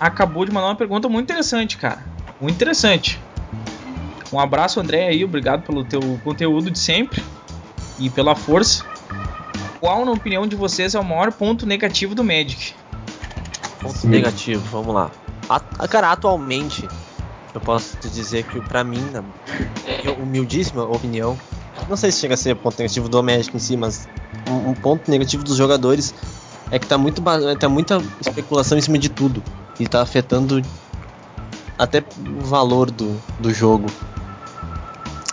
acabou 0.00 0.44
de 0.44 0.50
mandar 0.50 0.66
uma 0.66 0.74
pergunta 0.74 1.08
muito 1.08 1.30
interessante, 1.30 1.76
cara. 1.76 2.04
Muito 2.40 2.56
interessante. 2.56 3.20
Um 4.32 4.40
abraço, 4.40 4.80
André, 4.80 5.06
aí. 5.06 5.24
Obrigado 5.24 5.62
pelo 5.62 5.84
teu 5.84 6.00
conteúdo 6.24 6.70
de 6.70 6.78
sempre 6.78 7.22
e 7.98 8.10
pela 8.10 8.34
força. 8.34 8.84
Qual, 9.80 10.04
na 10.04 10.10
opinião 10.10 10.46
de 10.48 10.56
vocês, 10.56 10.96
é 10.96 11.00
o 11.00 11.04
maior 11.04 11.30
ponto 11.32 11.64
negativo 11.64 12.14
do 12.14 12.24
Magic? 12.24 12.74
Ponto 13.80 13.96
Sim. 13.96 14.08
negativo, 14.08 14.60
vamos 14.70 14.92
lá. 14.92 15.10
A, 15.48 15.86
cara, 15.86 16.10
atualmente, 16.10 16.86
eu 17.54 17.60
posso 17.60 17.96
te 17.96 18.08
dizer 18.08 18.44
que 18.44 18.60
para 18.60 18.82
mim, 18.82 19.02
na 19.12 19.22
humildíssima 20.20 20.82
opinião, 20.82 21.38
não 21.88 21.96
sei 21.96 22.10
se 22.10 22.18
chega 22.18 22.34
a 22.34 22.36
ser 22.36 22.56
ponto 22.56 22.76
negativo 22.78 23.08
do 23.08 23.22
Magic 23.22 23.56
em 23.56 23.60
si, 23.60 23.76
mas 23.76 24.08
um, 24.50 24.70
um 24.70 24.74
ponto 24.74 25.08
negativo 25.10 25.44
dos 25.44 25.56
jogadores 25.56 26.12
é 26.70 26.78
que 26.78 26.86
tá, 26.86 26.98
muito, 26.98 27.22
tá 27.58 27.68
muita 27.68 28.02
especulação 28.20 28.76
em 28.76 28.80
cima 28.80 28.98
de 28.98 29.08
tudo. 29.08 29.42
E 29.78 29.86
tá 29.86 30.02
afetando 30.02 30.62
até 31.78 32.02
o 32.26 32.44
valor 32.44 32.90
do, 32.90 33.20
do 33.38 33.52
jogo. 33.52 33.86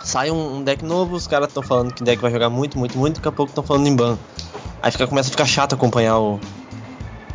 Sai 0.02 0.30
um, 0.30 0.58
um 0.58 0.62
deck 0.62 0.84
novo, 0.84 1.16
os 1.16 1.26
caras 1.26 1.48
estão 1.48 1.62
falando 1.62 1.92
que 1.92 2.02
o 2.02 2.04
deck 2.04 2.22
vai 2.22 2.30
jogar 2.30 2.48
muito, 2.48 2.78
muito, 2.78 2.96
muito, 2.96 3.16
daqui 3.16 3.28
a 3.28 3.32
pouco 3.32 3.50
estão 3.50 3.64
falando 3.64 3.88
em 3.88 3.96
ban. 3.96 4.16
Aí 4.80 4.92
fica, 4.92 5.06
começa 5.06 5.28
a 5.28 5.32
ficar 5.32 5.46
chato 5.46 5.74
acompanhar 5.74 6.18
o. 6.18 6.38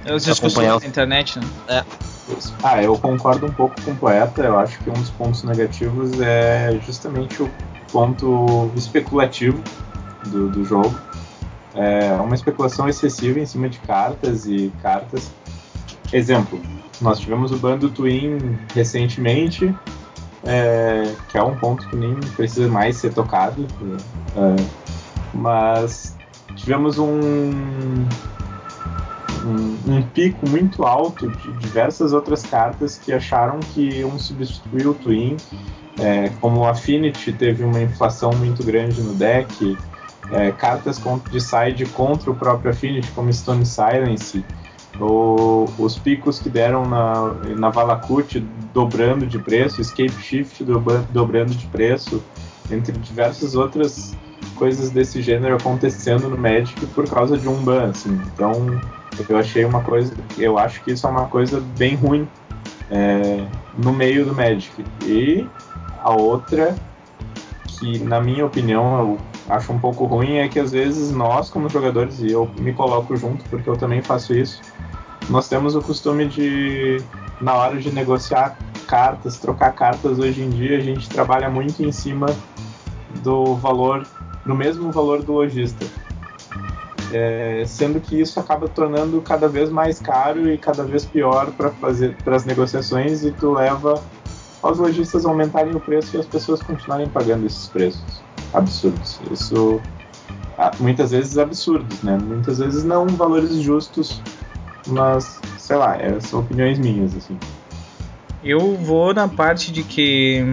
É 0.06 0.14
os 0.16 0.24
discussões 0.24 0.82
na 0.82 0.88
internet, 0.88 1.38
né? 1.38 1.46
É. 1.68 1.84
Ah, 2.64 2.82
eu 2.82 2.98
concordo 2.98 3.46
um 3.46 3.52
pouco 3.52 3.80
com 3.82 3.92
o 3.92 3.96
poeta. 3.96 4.42
Eu 4.42 4.58
acho 4.58 4.80
que 4.80 4.90
um 4.90 4.94
dos 4.94 5.10
pontos 5.10 5.44
negativos 5.44 6.20
é 6.22 6.80
justamente 6.86 7.44
o 7.44 7.52
ponto 7.92 8.72
especulativo 8.76 9.62
do, 10.28 10.50
do 10.50 10.64
jogo. 10.64 10.98
É 11.74 12.12
uma 12.14 12.36
especulação 12.36 12.88
excessiva 12.90 13.40
em 13.40 13.46
cima 13.46 13.70
de 13.70 13.80
cartas 13.80 14.46
e 14.46 14.72
cartas. 14.82 15.32
Exemplo, 16.12 16.62
nós 17.02 17.20
tivemos 17.20 17.52
o 17.52 17.58
bando 17.58 17.90
Twin 17.90 18.58
recentemente, 18.76 19.74
é, 20.44 21.14
que 21.30 21.38
é 21.38 21.44
um 21.44 21.56
ponto 21.58 21.88
que 21.88 21.96
nem 21.96 22.16
precisa 22.36 22.68
mais 22.68 22.98
ser 22.98 23.14
tocado, 23.14 23.66
é, 24.36 24.56
mas 25.34 26.16
tivemos 26.56 26.98
um, 26.98 27.20
um, 29.46 29.78
um, 29.88 30.02
pico 30.14 30.48
muito 30.50 30.84
alto 30.84 31.30
de 31.30 31.54
diversas 31.54 32.12
outras 32.12 32.44
cartas 32.44 32.98
que 32.98 33.14
acharam 33.14 33.60
que 33.60 34.00
iam 34.00 34.18
substituir 34.20 34.88
o 34.88 34.94
Twin, 34.94 35.38
é, 36.00 36.30
como 36.42 36.62
o 36.62 36.68
Affinity 36.68 37.32
teve 37.32 37.64
uma 37.64 37.82
inflação 37.82 38.32
muito 38.34 38.64
grande 38.64 39.02
no 39.02 39.14
deck, 39.14 39.78
é, 40.32 40.52
cartas 40.52 41.02
de 41.32 41.42
side 41.42 41.86
contra 41.88 42.32
o 42.32 42.36
próprio 42.36 42.72
Affinity, 42.72 43.12
como 43.12 43.32
Stone 43.32 43.66
Silence, 43.66 44.44
o, 45.00 45.66
os 45.78 45.98
picos 45.98 46.40
que 46.40 46.50
deram 46.50 46.86
na, 46.86 47.34
na 47.58 47.70
Valakut 47.70 48.40
dobrando 48.74 49.26
de 49.26 49.40
preço, 49.40 49.82
Escape 49.82 50.14
Shift 50.22 50.64
dobrando 50.64 51.54
de 51.54 51.68
preço, 51.68 52.24
entre 52.70 52.98
diversas 52.98 53.56
outras 53.56 54.16
coisas 54.56 54.92
desse 54.92 55.22
gênero 55.22 55.56
acontecendo 55.56 56.30
no 56.30 56.38
Magic 56.38 56.86
por 56.88 57.10
causa 57.10 57.38
de 57.38 57.48
um 57.48 57.56
ban, 57.64 57.90
assim. 57.90 58.20
Então, 58.34 58.80
eu 59.28 59.38
achei 59.38 59.66
uma 59.66 59.82
coisa, 59.82 60.14
eu 60.38 60.58
acho 60.58 60.84
que 60.84 60.92
isso 60.92 61.06
é 61.08 61.10
uma 61.10 61.28
coisa 61.28 61.60
bem 61.78 61.96
ruim 61.96 62.28
é, 62.90 63.46
no 63.78 63.92
meio 63.92 64.26
do 64.26 64.36
Magic. 64.36 64.84
E 65.04 65.48
a 66.00 66.12
outra, 66.12 66.76
que 67.68 68.00
na 68.00 68.22
minha 68.22 68.46
opinião 68.46 69.00
eu 69.00 69.31
acho 69.52 69.74
um 69.74 69.80
pouco 69.80 70.06
ruim, 70.06 70.38
é 70.38 70.48
que 70.48 70.60
às 70.60 70.72
vezes 70.72 71.12
nós, 71.12 71.50
como 71.50 71.68
jogadores, 71.70 72.22
e 72.22 72.32
eu 72.32 72.50
me 72.58 72.72
coloco 72.74 73.16
junto 73.18 73.44
porque 73.50 73.70
eu 73.70 73.76
também 73.76 74.02
faço 74.02 74.34
isso, 74.34 74.62
nós 75.30 75.50
temos 75.50 75.76
o 75.76 75.82
costume 75.82 76.26
de, 76.26 77.04
na 77.42 77.54
hora 77.56 77.78
de 77.78 77.92
negociar 77.92 78.58
cartas, 78.88 79.38
trocar 79.38 79.74
cartas 79.74 80.20
hoje 80.20 80.42
em 80.42 80.50
dia, 80.50 80.78
a 80.78 80.82
gente 80.82 81.08
trabalha 81.10 81.50
muito 81.50 81.84
em 81.84 81.92
cima 81.92 82.28
do 83.22 83.56
valor, 83.56 84.08
no 84.46 84.56
mesmo 84.56 84.90
valor 84.92 85.22
do 85.22 85.34
lojista. 85.34 85.86
É, 87.14 87.66
sendo 87.68 88.00
que 88.00 88.22
isso 88.22 88.40
acaba 88.40 88.70
tornando 88.70 89.22
cada 89.22 89.50
vez 89.50 89.70
mais 89.70 90.00
caro 90.00 90.50
e 90.50 90.58
cada 90.58 90.82
vez 90.82 91.04
pior 91.04 91.52
para 91.52 91.70
fazer 91.72 92.16
para 92.24 92.38
as 92.38 92.46
negociações 92.46 93.26
e 93.26 93.32
tu 93.32 93.52
leva 93.52 94.02
aos 94.64 94.78
lojistas 94.78 95.26
aumentarem 95.26 95.76
o 95.76 95.80
preço 95.82 96.16
e 96.16 96.20
as 96.22 96.26
pessoas 96.26 96.64
continuarem 96.64 97.10
pagando 97.10 97.46
esses 97.46 97.68
preços 97.68 98.24
absurdos. 98.54 99.20
Isso 99.32 99.82
ah, 100.58 100.72
muitas 100.80 101.12
vezes 101.12 101.38
absurdos, 101.38 102.02
né? 102.02 102.18
Muitas 102.18 102.60
vezes 102.60 102.84
não 102.84 103.08
valores 103.08 103.56
justos 103.56 104.22
mas, 104.88 105.40
sei 105.58 105.76
lá, 105.76 105.96
é, 105.98 106.20
são 106.20 106.40
opiniões 106.40 106.80
minhas, 106.80 107.16
assim. 107.16 107.38
Eu 108.44 108.76
vou 108.78 109.14
na 109.14 109.28
parte 109.28 109.72
de 109.72 109.84
que 109.84 110.44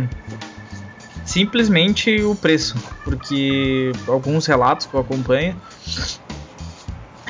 simplesmente 1.25 2.23
o 2.23 2.35
preço, 2.35 2.77
porque 3.05 3.93
alguns 4.07 4.47
relatos 4.47 4.87
que 4.87 4.95
eu 4.95 5.01
acompanho, 5.01 5.57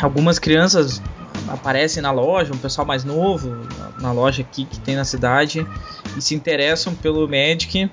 algumas 0.00 0.38
crianças 0.38 1.00
aparecem 1.48 2.02
na 2.02 2.10
loja, 2.10 2.52
um 2.52 2.58
pessoal 2.58 2.87
mais 2.87 3.04
novo 3.04 3.50
na 4.00 4.12
loja 4.12 4.42
aqui 4.42 4.64
que 4.64 4.78
tem 4.80 4.96
na 4.96 5.04
cidade 5.04 5.66
e 6.16 6.20
se 6.20 6.34
interessam 6.34 6.94
pelo 6.94 7.26
Magic. 7.28 7.90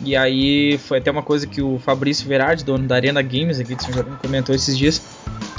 E 0.00 0.16
aí 0.16 0.78
foi 0.78 0.98
até 0.98 1.10
uma 1.10 1.22
coisa 1.22 1.46
que 1.46 1.60
o 1.60 1.78
Fabrício 1.78 2.28
Verardi, 2.28 2.64
dono 2.64 2.86
da 2.86 2.94
Arena 2.94 3.20
Games 3.20 3.58
aqui 3.58 3.74
de 3.74 3.82
São 3.82 3.92
João, 3.92 4.06
comentou 4.22 4.54
esses 4.54 4.78
dias 4.78 5.02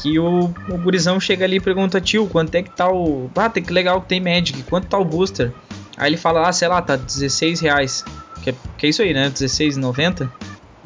que 0.01 0.17
o, 0.17 0.45
o 0.69 0.77
gurizão 0.77 1.19
chega 1.19 1.43
ali 1.43 1.57
e 1.57 1.59
pergunta, 1.59 1.99
tio, 1.99 2.25
quanto 2.27 2.55
é 2.55 2.63
que 2.63 2.69
tá 2.69 2.89
o. 2.89 3.29
Ah, 3.35 3.49
tem 3.49 3.61
que 3.61 3.73
legal 3.73 4.01
que 4.01 4.07
tem 4.07 4.21
Magic, 4.21 4.63
quanto 4.63 4.87
tá 4.87 4.97
o 4.97 5.03
booster? 5.03 5.51
Aí 5.97 6.09
ele 6.09 6.17
fala, 6.17 6.47
ah, 6.47 6.53
sei 6.53 6.67
lá, 6.69 6.81
tá 6.81 6.95
16 6.95 7.59
reais. 7.59 8.05
Que 8.41 8.51
é, 8.51 8.55
que 8.77 8.85
é 8.85 8.89
isso 8.89 9.01
aí, 9.01 9.13
né? 9.13 9.29
16,90? 9.29 10.29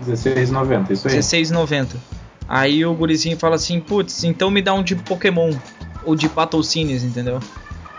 16,90, 0.04 0.92
isso 0.92 1.08
aí. 1.08 1.44
16,90. 1.44 1.90
Aí 2.48 2.84
o 2.84 2.94
gurizinho 2.96 3.38
fala 3.38 3.56
assim, 3.56 3.80
putz, 3.80 4.24
então 4.24 4.50
me 4.50 4.62
dá 4.62 4.74
um 4.74 4.84
de 4.84 4.96
Pokémon. 4.96 5.54
Ou 6.04 6.16
de 6.16 6.28
Patrocínios, 6.28 7.04
entendeu? 7.04 7.40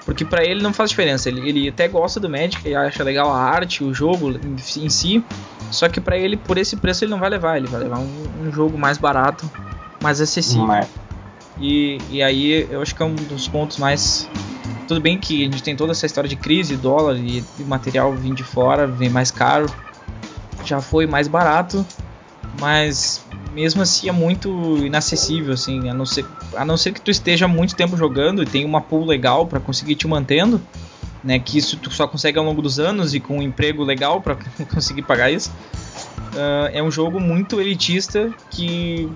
Porque 0.04 0.24
para 0.24 0.44
ele 0.44 0.62
não 0.62 0.72
faz 0.72 0.90
diferença. 0.90 1.28
Ele, 1.28 1.48
ele 1.48 1.68
até 1.68 1.88
gosta 1.88 2.20
do 2.20 2.28
Magic, 2.28 2.60
ele 2.64 2.74
acha 2.74 3.02
legal 3.02 3.32
a 3.32 3.38
arte, 3.38 3.82
o 3.82 3.94
jogo 3.94 4.32
em, 4.32 4.84
em 4.84 4.88
si. 4.88 5.24
Só 5.70 5.88
que 5.88 6.00
para 6.00 6.16
ele, 6.16 6.36
por 6.36 6.58
esse 6.58 6.76
preço, 6.76 7.04
ele 7.04 7.10
não 7.10 7.18
vai 7.18 7.30
levar. 7.30 7.56
Ele 7.56 7.66
vai 7.66 7.80
levar 7.80 7.98
um, 7.98 8.24
um 8.42 8.52
jogo 8.52 8.76
mais 8.76 8.98
barato, 8.98 9.50
mais 10.02 10.20
acessível. 10.20 10.66
Mas, 10.66 10.86
e, 11.58 11.98
e 12.10 12.22
aí 12.22 12.66
eu 12.70 12.82
acho 12.82 12.94
que 12.94 13.02
é 13.02 13.06
um 13.06 13.14
dos 13.14 13.48
pontos 13.48 13.78
mais. 13.78 14.28
Tudo 14.86 15.00
bem 15.00 15.18
que 15.18 15.42
a 15.42 15.44
gente 15.50 15.62
tem 15.62 15.74
toda 15.74 15.92
essa 15.92 16.04
história 16.04 16.28
de 16.28 16.36
crise, 16.36 16.76
dólar 16.76 17.16
e, 17.16 17.42
e 17.58 17.62
material 17.62 18.12
vindo 18.12 18.36
de 18.36 18.44
fora, 18.44 18.86
vem 18.86 19.08
mais 19.08 19.30
caro. 19.30 19.66
Já 20.64 20.80
foi 20.80 21.06
mais 21.06 21.28
barato, 21.28 21.84
mas 22.60 23.24
mesmo 23.52 23.82
assim 23.82 24.08
é 24.08 24.12
muito 24.12 24.78
inacessível, 24.78 25.54
assim, 25.54 25.88
a 25.88 25.94
não 25.94 26.06
ser, 26.06 26.24
a 26.56 26.64
não 26.64 26.76
ser 26.76 26.92
que 26.92 27.00
tu 27.00 27.10
esteja 27.10 27.46
muito 27.46 27.76
tempo 27.76 27.96
jogando 27.96 28.42
e 28.42 28.46
tenha 28.46 28.66
uma 28.66 28.80
pool 28.80 29.04
legal 29.04 29.46
para 29.46 29.60
conseguir 29.60 29.94
te 29.94 30.06
mantendo, 30.06 30.60
né? 31.22 31.38
Que 31.38 31.58
isso 31.58 31.76
tu 31.76 31.90
só 31.90 32.06
consegue 32.06 32.38
ao 32.38 32.44
longo 32.44 32.60
dos 32.60 32.78
anos 32.78 33.14
e 33.14 33.20
com 33.20 33.38
um 33.38 33.42
emprego 33.42 33.82
legal 33.82 34.20
para 34.20 34.36
conseguir 34.72 35.02
pagar 35.02 35.30
isso. 35.30 35.50
Uh, 36.34 36.68
é 36.72 36.82
um 36.82 36.90
jogo 36.90 37.20
muito 37.20 37.60
elitista 37.60 38.32
que 38.50 39.08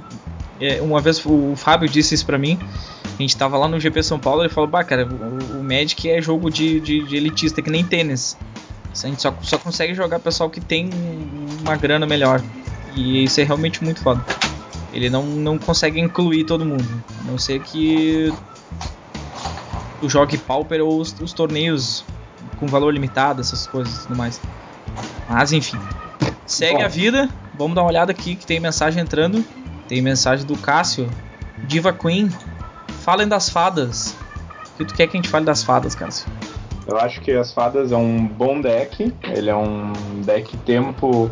é, 0.60 0.80
uma 0.80 1.00
vez 1.00 1.24
o 1.24 1.54
Fábio 1.56 1.88
disse 1.88 2.14
isso 2.14 2.26
pra 2.26 2.38
mim. 2.38 2.58
A 3.18 3.22
gente 3.22 3.36
tava 3.36 3.56
lá 3.56 3.66
no 3.66 3.80
GP 3.80 4.02
São 4.02 4.18
Paulo 4.18 4.44
e 4.44 4.48
falou: 4.48 4.68
Bah, 4.68 4.84
cara, 4.84 5.06
o, 5.06 5.60
o 5.60 5.64
Magic 5.64 6.08
é 6.08 6.22
jogo 6.22 6.50
de, 6.50 6.80
de, 6.80 7.02
de, 7.02 7.16
elitista, 7.16 7.60
que 7.60 7.70
nem 7.70 7.84
tênis. 7.84 8.36
A 8.92 9.06
gente 9.06 9.22
só, 9.22 9.34
só 9.42 9.58
consegue 9.58 9.94
jogar 9.94 10.18
pessoal 10.18 10.50
que 10.50 10.60
tem 10.60 10.90
uma 11.60 11.76
grana 11.76 12.06
melhor. 12.06 12.42
E 12.94 13.24
isso 13.24 13.40
é 13.40 13.44
realmente 13.44 13.82
muito 13.82 14.00
foda. 14.00 14.24
Ele 14.92 15.10
não, 15.10 15.24
não 15.24 15.58
consegue 15.58 16.00
incluir 16.00 16.44
todo 16.44 16.64
mundo. 16.64 16.86
A 17.20 17.30
não 17.30 17.38
ser 17.38 17.60
que 17.60 18.32
tu 20.00 20.08
jogue 20.08 20.38
Pauper 20.38 20.82
ou 20.82 21.00
os, 21.00 21.14
os 21.20 21.32
torneios 21.32 22.04
com 22.58 22.66
valor 22.66 22.92
limitado, 22.92 23.40
essas 23.40 23.66
coisas 23.66 23.94
e 23.96 24.02
tudo 24.06 24.16
mais. 24.16 24.40
Mas 25.28 25.52
enfim. 25.52 25.78
Segue 26.46 26.78
Bom. 26.78 26.84
a 26.84 26.88
vida. 26.88 27.28
Vamos 27.56 27.74
dar 27.74 27.82
uma 27.82 27.88
olhada 27.88 28.12
aqui 28.12 28.34
que 28.34 28.46
tem 28.46 28.58
mensagem 28.58 29.02
entrando. 29.02 29.44
Tem 29.86 30.00
mensagem 30.00 30.46
do 30.46 30.56
Cássio. 30.56 31.08
Diva 31.66 31.92
Queen. 31.92 32.30
Falem 33.02 33.28
das 33.28 33.48
fadas. 33.48 34.16
O 34.74 34.78
que 34.78 34.84
tu 34.84 34.94
quer 34.94 35.06
que 35.06 35.16
a 35.16 35.20
gente 35.20 35.28
fale 35.28 35.44
das 35.44 35.62
fadas, 35.62 35.94
Cássio? 35.94 36.26
Eu 36.86 36.96
acho 36.98 37.20
que 37.20 37.32
as 37.32 37.52
fadas 37.52 37.92
é 37.92 37.96
um 37.96 38.26
bom 38.26 38.60
deck. 38.60 39.12
Ele 39.22 39.50
é 39.50 39.56
um 39.56 39.92
deck 40.24 40.56
tempo 40.58 41.30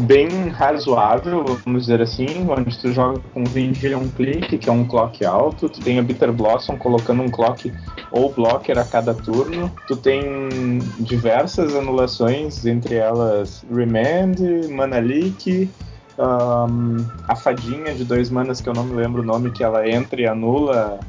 bem 0.00 0.48
razoável, 0.48 1.44
vamos 1.64 1.82
dizer 1.82 2.00
assim, 2.00 2.26
onde 2.48 2.78
tu 2.78 2.92
joga 2.92 3.20
com 3.32 3.44
20 3.44 3.94
um 3.94 4.08
clique, 4.08 4.58
que 4.58 4.68
é 4.68 4.72
um 4.72 4.84
clock 4.84 5.24
alto, 5.24 5.68
tu 5.68 5.80
tem 5.80 5.98
a 5.98 6.02
Bitter 6.02 6.32
Blossom 6.32 6.76
colocando 6.76 7.22
um 7.22 7.28
clock 7.28 7.72
ou 8.10 8.32
blocker 8.32 8.78
a 8.78 8.84
cada 8.84 9.14
turno, 9.14 9.70
tu 9.86 9.96
tem 9.96 10.22
diversas 10.98 11.74
anulações, 11.74 12.64
entre 12.66 12.96
elas 12.96 13.64
Remand, 13.70 14.36
Mana 14.70 14.98
Leak, 14.98 15.70
um, 16.18 16.96
a 17.28 17.36
fadinha 17.36 17.94
de 17.94 18.04
dois 18.04 18.30
manas 18.30 18.60
que 18.60 18.68
eu 18.68 18.74
não 18.74 18.84
me 18.84 18.94
lembro 18.94 19.22
o 19.22 19.24
nome, 19.24 19.50
que 19.50 19.62
ela 19.62 19.88
entra 19.88 20.20
e 20.20 20.26
anula 20.26 21.00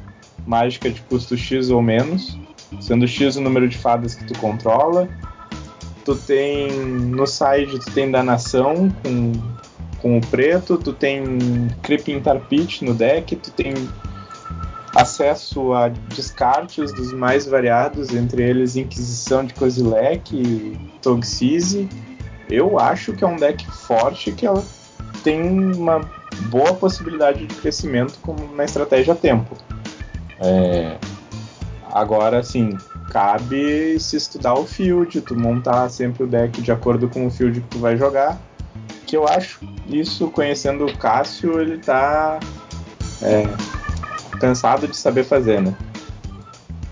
mágica 0.46 0.90
de 0.90 1.02
custo 1.02 1.38
X 1.38 1.70
ou 1.70 1.82
menos, 1.82 2.38
sendo 2.80 3.08
X 3.08 3.36
o 3.36 3.42
número 3.42 3.68
de 3.68 3.78
fadas 3.78 4.16
que 4.16 4.26
tu 4.26 4.38
controla 4.40 5.08
tu 6.12 6.16
tem 6.16 6.70
no 6.72 7.26
side 7.26 7.80
tu 7.80 7.92
tem 7.92 8.12
danação 8.12 8.90
com, 9.02 9.32
com 10.02 10.18
o 10.18 10.22
preto, 10.22 10.78
tu 10.78 10.92
tem 10.92 11.24
Creeping 11.82 12.20
Tar 12.20 12.42
Pit 12.42 12.84
no 12.84 12.94
deck, 12.94 13.34
tu 13.38 13.50
tem 13.52 13.74
acesso 14.94 15.72
a 15.72 15.88
descartes 15.88 16.94
dos 16.94 17.14
mais 17.14 17.46
variados, 17.46 18.14
entre 18.14 18.44
eles 18.44 18.76
Inquisição 18.76 19.46
de 19.46 19.54
Kozilek 19.54 20.36
e 20.36 20.78
Toxise. 21.02 21.88
Eu 22.50 22.78
acho 22.78 23.14
que 23.14 23.24
é 23.24 23.28
um 23.28 23.38
deck 23.38 23.66
forte 23.72 24.34
que 24.34 24.46
ela 24.46 24.62
tem 25.24 25.42
uma 25.42 26.02
boa 26.50 26.74
possibilidade 26.74 27.48
de 27.48 27.56
crescimento 27.56 28.20
como 28.22 28.54
na 28.54 28.66
estratégia 28.66 29.16
tempo. 29.16 29.56
É... 30.42 30.98
Agora, 31.94 32.40
assim, 32.40 32.78
cabe 33.12 34.00
se 34.00 34.16
estudar 34.16 34.54
o 34.54 34.66
field, 34.66 35.20
tu 35.20 35.36
montar 35.38 35.90
sempre 35.90 36.24
o 36.24 36.28
deck 36.28 36.62
de 36.62 36.72
acordo 36.72 37.10
com 37.10 37.28
o 37.28 37.30
field 37.30 37.60
que 37.60 37.68
tu 37.68 37.78
vai 37.78 37.98
jogar. 37.98 38.42
Que 39.06 39.18
eu 39.18 39.28
acho 39.28 39.60
isso, 39.90 40.30
conhecendo 40.30 40.86
o 40.86 40.98
Cássio, 40.98 41.60
ele 41.60 41.78
tá 41.78 42.40
é, 43.22 43.44
cansado 44.40 44.88
de 44.88 44.96
saber 44.96 45.26
fazer, 45.26 45.62
né? 45.62 45.76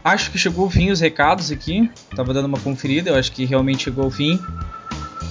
Acho 0.04 0.30
que 0.30 0.38
chegou 0.38 0.68
o 0.68 0.70
fim 0.70 0.92
os 0.92 1.00
recados 1.00 1.52
aqui. 1.52 1.90
Tava 2.14 2.34
dando 2.34 2.46
uma 2.46 2.60
conferida, 2.60 3.12
eu 3.12 3.16
acho 3.16 3.32
que 3.32 3.46
realmente 3.46 3.86
chegou 3.86 4.08
o 4.08 4.12
fim. 4.12 4.38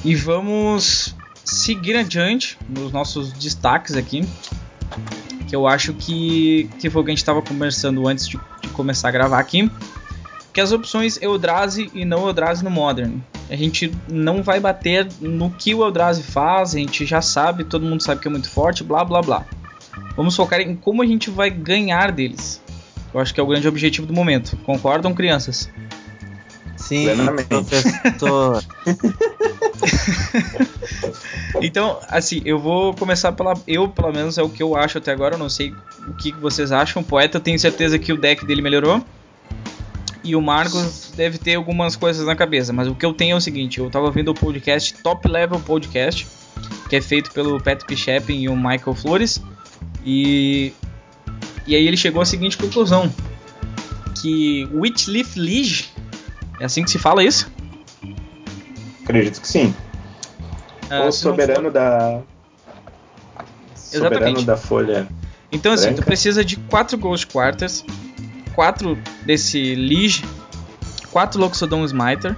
E 0.03 0.15
vamos 0.15 1.15
seguir 1.45 1.97
adiante 1.97 2.59
nos 2.67 2.91
nossos 2.93 3.31
destaques 3.35 3.95
aqui. 3.95 4.27
Que 5.47 5.55
eu 5.55 5.67
acho 5.67 5.93
que, 5.93 6.71
que 6.79 6.89
foi 6.89 7.03
o 7.03 7.05
que 7.05 7.11
a 7.11 7.13
gente 7.13 7.19
estava 7.19 7.43
conversando 7.43 8.09
antes 8.09 8.27
de, 8.27 8.41
de 8.63 8.69
começar 8.69 9.09
a 9.09 9.11
gravar 9.11 9.39
aqui 9.39 9.71
que 10.59 10.63
as 10.63 10.73
opções 10.73 11.23
Eldrazi 11.23 11.89
e 11.95 12.05
não 12.05 12.27
Eldrazi 12.27 12.65
no 12.65 12.71
Modern. 12.71 13.21
A 13.49 13.55
gente 13.55 13.95
não 14.09 14.43
vai 14.43 14.59
bater 14.59 15.07
no 15.21 15.53
que 15.53 15.73
o 15.73 15.85
Eldrazi 15.85 16.25
faz, 16.25 16.75
a 16.75 16.81
gente 16.81 17.07
já 17.07 17.23
sabe, 17.23 17.63
todo 17.63 17.87
mundo 17.87 18.03
sabe 18.03 18.21
que 18.21 18.27
é 18.27 18.31
muito 18.31 18.51
forte, 18.51 18.83
blá 18.83 19.05
blá 19.05 19.23
blá. 19.23 19.47
Vamos 20.17 20.35
focar 20.35 20.61
em 20.61 20.75
como 20.75 21.01
a 21.01 21.07
gente 21.07 21.31
vai 21.31 21.49
ganhar 21.49 22.11
deles. 22.11 22.61
Eu 23.15 23.21
acho 23.21 23.33
que 23.33 23.39
é 23.39 23.43
o 23.43 23.47
grande 23.47 23.69
objetivo 23.69 24.05
do 24.05 24.13
momento. 24.13 24.57
Concordam, 24.65 25.15
crianças? 25.15 25.71
Sim, 26.77 27.07
professor. 27.49 28.65
então, 31.63 32.01
assim, 32.09 32.43
eu 32.45 32.59
vou 32.59 32.95
começar 32.95 33.31
pela. 33.31 33.55
Eu, 33.65 33.89
pelo 33.89 34.13
menos, 34.13 34.39
é 34.39 34.43
o 34.43 34.49
que 34.49 34.63
eu 34.63 34.77
acho 34.77 34.99
até 34.99 35.13
agora. 35.13 35.37
Eu 35.37 35.39
não 35.39 35.49
sei 35.49 35.73
o 36.09 36.15
que 36.15 36.33
vocês 36.33 36.73
acham. 36.73 37.03
O 37.03 37.05
poeta, 37.05 37.37
eu 37.37 37.41
tenho 37.41 37.59
certeza 37.61 37.97
que 37.97 38.13
o 38.13 38.17
deck 38.17 38.45
dele 38.45 38.61
melhorou 38.61 39.05
e 40.29 40.37
o 40.37 40.43
Marcos 40.43 41.11
deve 41.17 41.39
ter 41.39 41.55
algumas 41.55 41.97
coisas 41.97 42.27
na 42.27 42.37
cabeça, 42.37 42.73
mas 42.73 42.87
o 42.87 42.95
que 42.95 43.05
eu 43.07 43.15
tenho 43.15 43.35
é 43.35 43.37
o 43.37 43.41
seguinte: 43.41 43.79
eu 43.79 43.91
tava 43.91 44.07
ouvindo 44.07 44.31
o 44.31 44.35
podcast 44.35 44.95
Top 45.03 45.27
Level 45.27 45.59
Podcast, 45.61 46.27
que 46.89 46.97
é 46.97 47.01
feito 47.01 47.33
pelo 47.33 47.63
Patrick 47.63 47.97
Shepin 47.97 48.43
e 48.43 48.49
o 48.49 48.57
Michael 48.57 48.95
Flores, 48.95 49.43
e, 50.05 50.73
e 51.67 51.75
aí 51.75 51.87
ele 51.87 51.97
chegou 51.97 52.21
à 52.21 52.27
seguinte 52.27 52.59
conclusão: 52.59 53.11
que 54.21 54.69
Witchleaf 54.73 55.37
Liege, 55.37 55.89
é 56.61 56.67
assim 56.67 56.85
que 56.85 56.91
se 56.91 56.99
fala 56.99 57.25
isso? 57.25 57.51
Acredito 59.05 59.41
que 59.41 59.49
sim. 59.49 59.75
Ah, 60.91 61.05
o 61.07 61.13
soberano 61.13 61.65
for... 61.65 61.73
da. 61.73 62.21
Soberano 63.75 64.17
Exatamente. 64.17 64.45
da 64.45 64.57
folha. 64.57 65.09
Então, 65.51 65.73
assim, 65.73 65.87
branca. 65.87 66.03
tu 66.03 66.05
precisa 66.05 66.45
de 66.45 66.57
4 66.57 66.99
Ghost 66.99 67.27
Quarters, 67.27 67.85
quatro 68.59 68.99
desse 69.25 69.77
Lige, 69.77 70.25
quatro 71.13 71.41
Loxodon 71.41 71.85
Smiter 71.85 72.37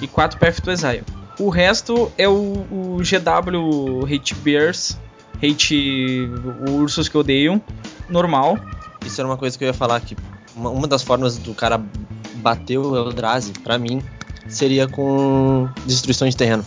e 0.00 0.06
quatro 0.06 0.38
Path 0.38 0.58
to 0.60 0.70
Exile. 0.70 1.02
O 1.38 1.50
resto 1.50 2.10
é 2.16 2.26
o, 2.26 2.32
o 2.70 2.96
GW 3.02 4.06
Hate 4.06 4.34
Bears, 4.36 4.98
Hate 5.36 6.30
Ursos 6.66 7.10
que 7.10 7.18
odeiam, 7.18 7.60
normal. 8.08 8.58
Isso 9.04 9.20
era 9.20 9.28
uma 9.28 9.36
coisa 9.36 9.58
que 9.58 9.62
eu 9.62 9.68
ia 9.68 9.74
falar 9.74 9.96
aqui. 9.96 10.16
Uma, 10.56 10.70
uma 10.70 10.88
das 10.88 11.02
formas 11.02 11.36
do 11.36 11.52
cara 11.52 11.78
bater 12.36 12.78
o 12.78 12.96
Eldrazi, 12.96 13.52
pra 13.62 13.76
mim, 13.76 14.02
seria 14.48 14.88
com 14.88 15.68
destruição 15.84 16.26
de 16.26 16.34
terreno. 16.34 16.66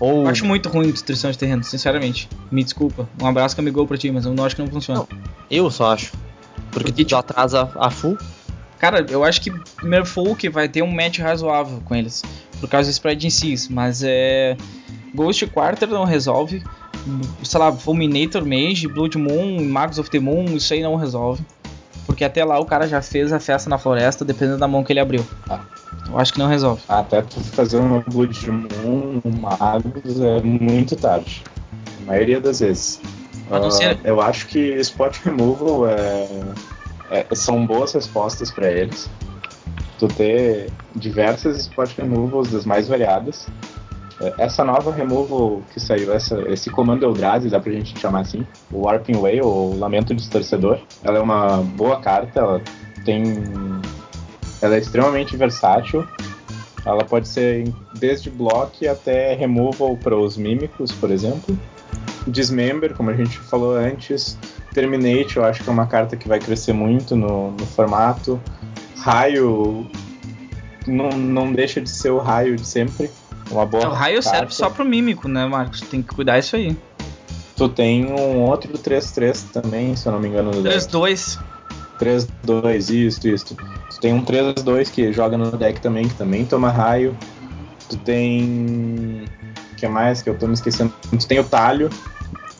Ou... 0.00 0.22
Eu 0.22 0.28
acho 0.28 0.46
muito 0.46 0.70
ruim 0.70 0.90
destruição 0.90 1.30
de 1.30 1.36
terreno, 1.36 1.62
sinceramente. 1.64 2.30
Me 2.50 2.64
desculpa. 2.64 3.06
Um 3.20 3.26
abraço 3.26 3.54
que 3.54 3.60
me 3.60 3.70
gol 3.70 3.86
pra 3.86 3.98
ti, 3.98 4.10
mas 4.10 4.24
eu 4.24 4.32
não 4.32 4.42
acho 4.42 4.56
que 4.56 4.62
não 4.62 4.70
funciona. 4.70 5.00
Não, 5.00 5.18
eu 5.50 5.70
só 5.70 5.92
acho. 5.92 6.12
Porque, 6.72 7.04
tu 7.04 7.16
atrasa 7.16 7.70
a 7.76 7.90
full. 7.90 8.18
Cara, 8.78 9.06
eu 9.08 9.22
acho 9.22 9.40
que 9.40 9.52
Merfolk 9.82 10.48
vai 10.48 10.68
ter 10.68 10.82
um 10.82 10.90
match 10.90 11.20
razoável 11.20 11.80
com 11.84 11.94
eles. 11.94 12.22
Por 12.58 12.68
causa 12.68 12.90
do 12.90 12.92
spread 12.92 13.24
em 13.24 13.30
si. 13.30 13.54
Mas 13.70 14.02
é. 14.02 14.56
Ghost 15.14 15.46
Quarter 15.46 15.88
não 15.88 16.04
resolve. 16.04 16.62
Sei 17.44 17.60
lá, 17.60 17.72
Fulminator 17.72 18.44
Mage, 18.44 18.88
Blood 18.88 19.18
Moon, 19.18 19.64
Magos 19.64 19.98
of 19.98 20.10
the 20.10 20.18
Moon, 20.18 20.44
isso 20.56 20.72
aí 20.72 20.82
não 20.82 20.96
resolve. 20.96 21.44
Porque 22.06 22.24
até 22.24 22.44
lá 22.44 22.58
o 22.58 22.64
cara 22.64 22.88
já 22.88 23.00
fez 23.00 23.32
a 23.32 23.38
festa 23.38 23.68
na 23.68 23.78
floresta, 23.78 24.24
dependendo 24.24 24.58
da 24.58 24.68
mão 24.68 24.82
que 24.82 24.92
ele 24.92 25.00
abriu. 25.00 25.24
Ah. 25.48 25.60
Eu 26.08 26.18
acho 26.18 26.32
que 26.32 26.38
não 26.38 26.46
resolve. 26.46 26.82
Até 26.88 27.22
tu 27.22 27.40
fazer 27.40 27.78
uma 27.78 28.00
Blood 28.00 28.50
Moon, 28.50 29.20
Magos, 29.40 30.20
é 30.20 30.40
muito 30.42 30.96
tarde. 30.96 31.42
A 32.02 32.06
maioria 32.06 32.40
das 32.40 32.60
vezes. 32.60 33.00
Uh, 33.52 33.98
eu 34.04 34.20
acho 34.20 34.46
que 34.46 34.58
Spot 34.76 35.14
Removal 35.24 35.88
é, 35.88 36.28
é, 37.10 37.34
são 37.34 37.66
boas 37.66 37.92
respostas 37.92 38.50
para 38.50 38.70
eles. 38.70 39.10
Tu 39.98 40.08
ter 40.08 40.70
diversas 40.96 41.58
Spot 41.58 41.88
Removals 41.98 42.50
das 42.50 42.64
mais 42.64 42.88
variadas. 42.88 43.46
É, 44.20 44.34
essa 44.38 44.64
nova 44.64 44.92
removal 44.92 45.62
que 45.72 45.80
saiu, 45.80 46.12
essa, 46.12 46.40
esse 46.48 46.70
comando 46.70 47.04
Eldrazi, 47.04 47.50
dá 47.50 47.60
pra 47.60 47.72
gente 47.72 47.98
chamar 47.98 48.20
assim, 48.20 48.46
o 48.70 48.86
Warping 48.86 49.20
Way, 49.20 49.40
ou 49.42 49.76
Lamento 49.78 50.14
Distorcedor, 50.14 50.78
ela 51.02 51.18
é 51.18 51.20
uma 51.20 51.58
boa 51.58 52.00
carta, 52.00 52.40
ela 52.40 52.60
tem. 53.04 53.22
Ela 54.60 54.76
é 54.76 54.78
extremamente 54.78 55.36
versátil. 55.36 56.06
Ela 56.84 57.04
pode 57.04 57.28
ser 57.28 57.72
desde 57.94 58.30
block 58.30 58.86
até 58.88 59.34
removal 59.34 59.96
para 59.96 60.16
os 60.16 60.36
mímicos, 60.36 60.90
por 60.92 61.10
exemplo. 61.10 61.56
Dismember, 62.26 62.94
como 62.94 63.10
a 63.10 63.14
gente 63.14 63.38
falou 63.38 63.76
antes. 63.76 64.38
Terminate, 64.72 65.36
eu 65.36 65.44
acho 65.44 65.62
que 65.62 65.68
é 65.68 65.72
uma 65.72 65.86
carta 65.86 66.16
que 66.16 66.26
vai 66.26 66.38
crescer 66.38 66.72
muito 66.72 67.14
no, 67.14 67.50
no 67.52 67.66
formato. 67.66 68.40
Raio 68.96 69.86
não, 70.86 71.10
não 71.10 71.52
deixa 71.52 71.80
de 71.80 71.90
ser 71.90 72.10
o 72.10 72.18
raio 72.18 72.56
de 72.56 72.66
sempre. 72.66 73.10
Uma 73.50 73.66
boa. 73.66 73.88
O 73.88 73.92
raio 73.92 74.22
carta. 74.22 74.38
serve 74.38 74.54
só 74.54 74.70
pro 74.70 74.84
mímico, 74.84 75.28
né, 75.28 75.46
Marcos? 75.46 75.80
Tem 75.80 76.02
que 76.02 76.14
cuidar 76.14 76.38
isso 76.38 76.56
aí. 76.56 76.76
Tu 77.56 77.68
tem 77.68 78.06
um 78.06 78.40
outro 78.40 78.72
3-3 78.72 79.50
também, 79.52 79.94
se 79.94 80.06
eu 80.06 80.12
não 80.12 80.20
me 80.20 80.28
engano. 80.28 80.50
3-2. 80.50 81.38
3-2, 82.00 82.90
isso, 82.90 83.28
isso. 83.28 83.54
Tu 83.54 84.00
tem 84.00 84.12
um 84.12 84.24
3-2 84.24 84.90
que 84.90 85.12
joga 85.12 85.36
no 85.36 85.50
deck 85.56 85.80
também, 85.80 86.08
que 86.08 86.14
também 86.14 86.44
toma 86.44 86.70
raio. 86.70 87.16
Tu 87.88 87.96
tem. 87.98 89.24
Que 89.82 89.88
mais 89.88 90.22
que 90.22 90.30
eu 90.30 90.38
tô 90.38 90.46
me 90.46 90.54
esquecendo? 90.54 90.94
Tu 91.10 91.26
tem 91.26 91.40
o 91.40 91.44
talho, 91.44 91.90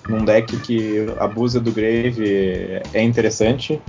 num 0.09 0.25
deck 0.25 0.57
que 0.57 1.07
abusa 1.21 1.61
do 1.61 1.71
Grave 1.71 2.83
é 2.93 3.01
interessante. 3.01 3.81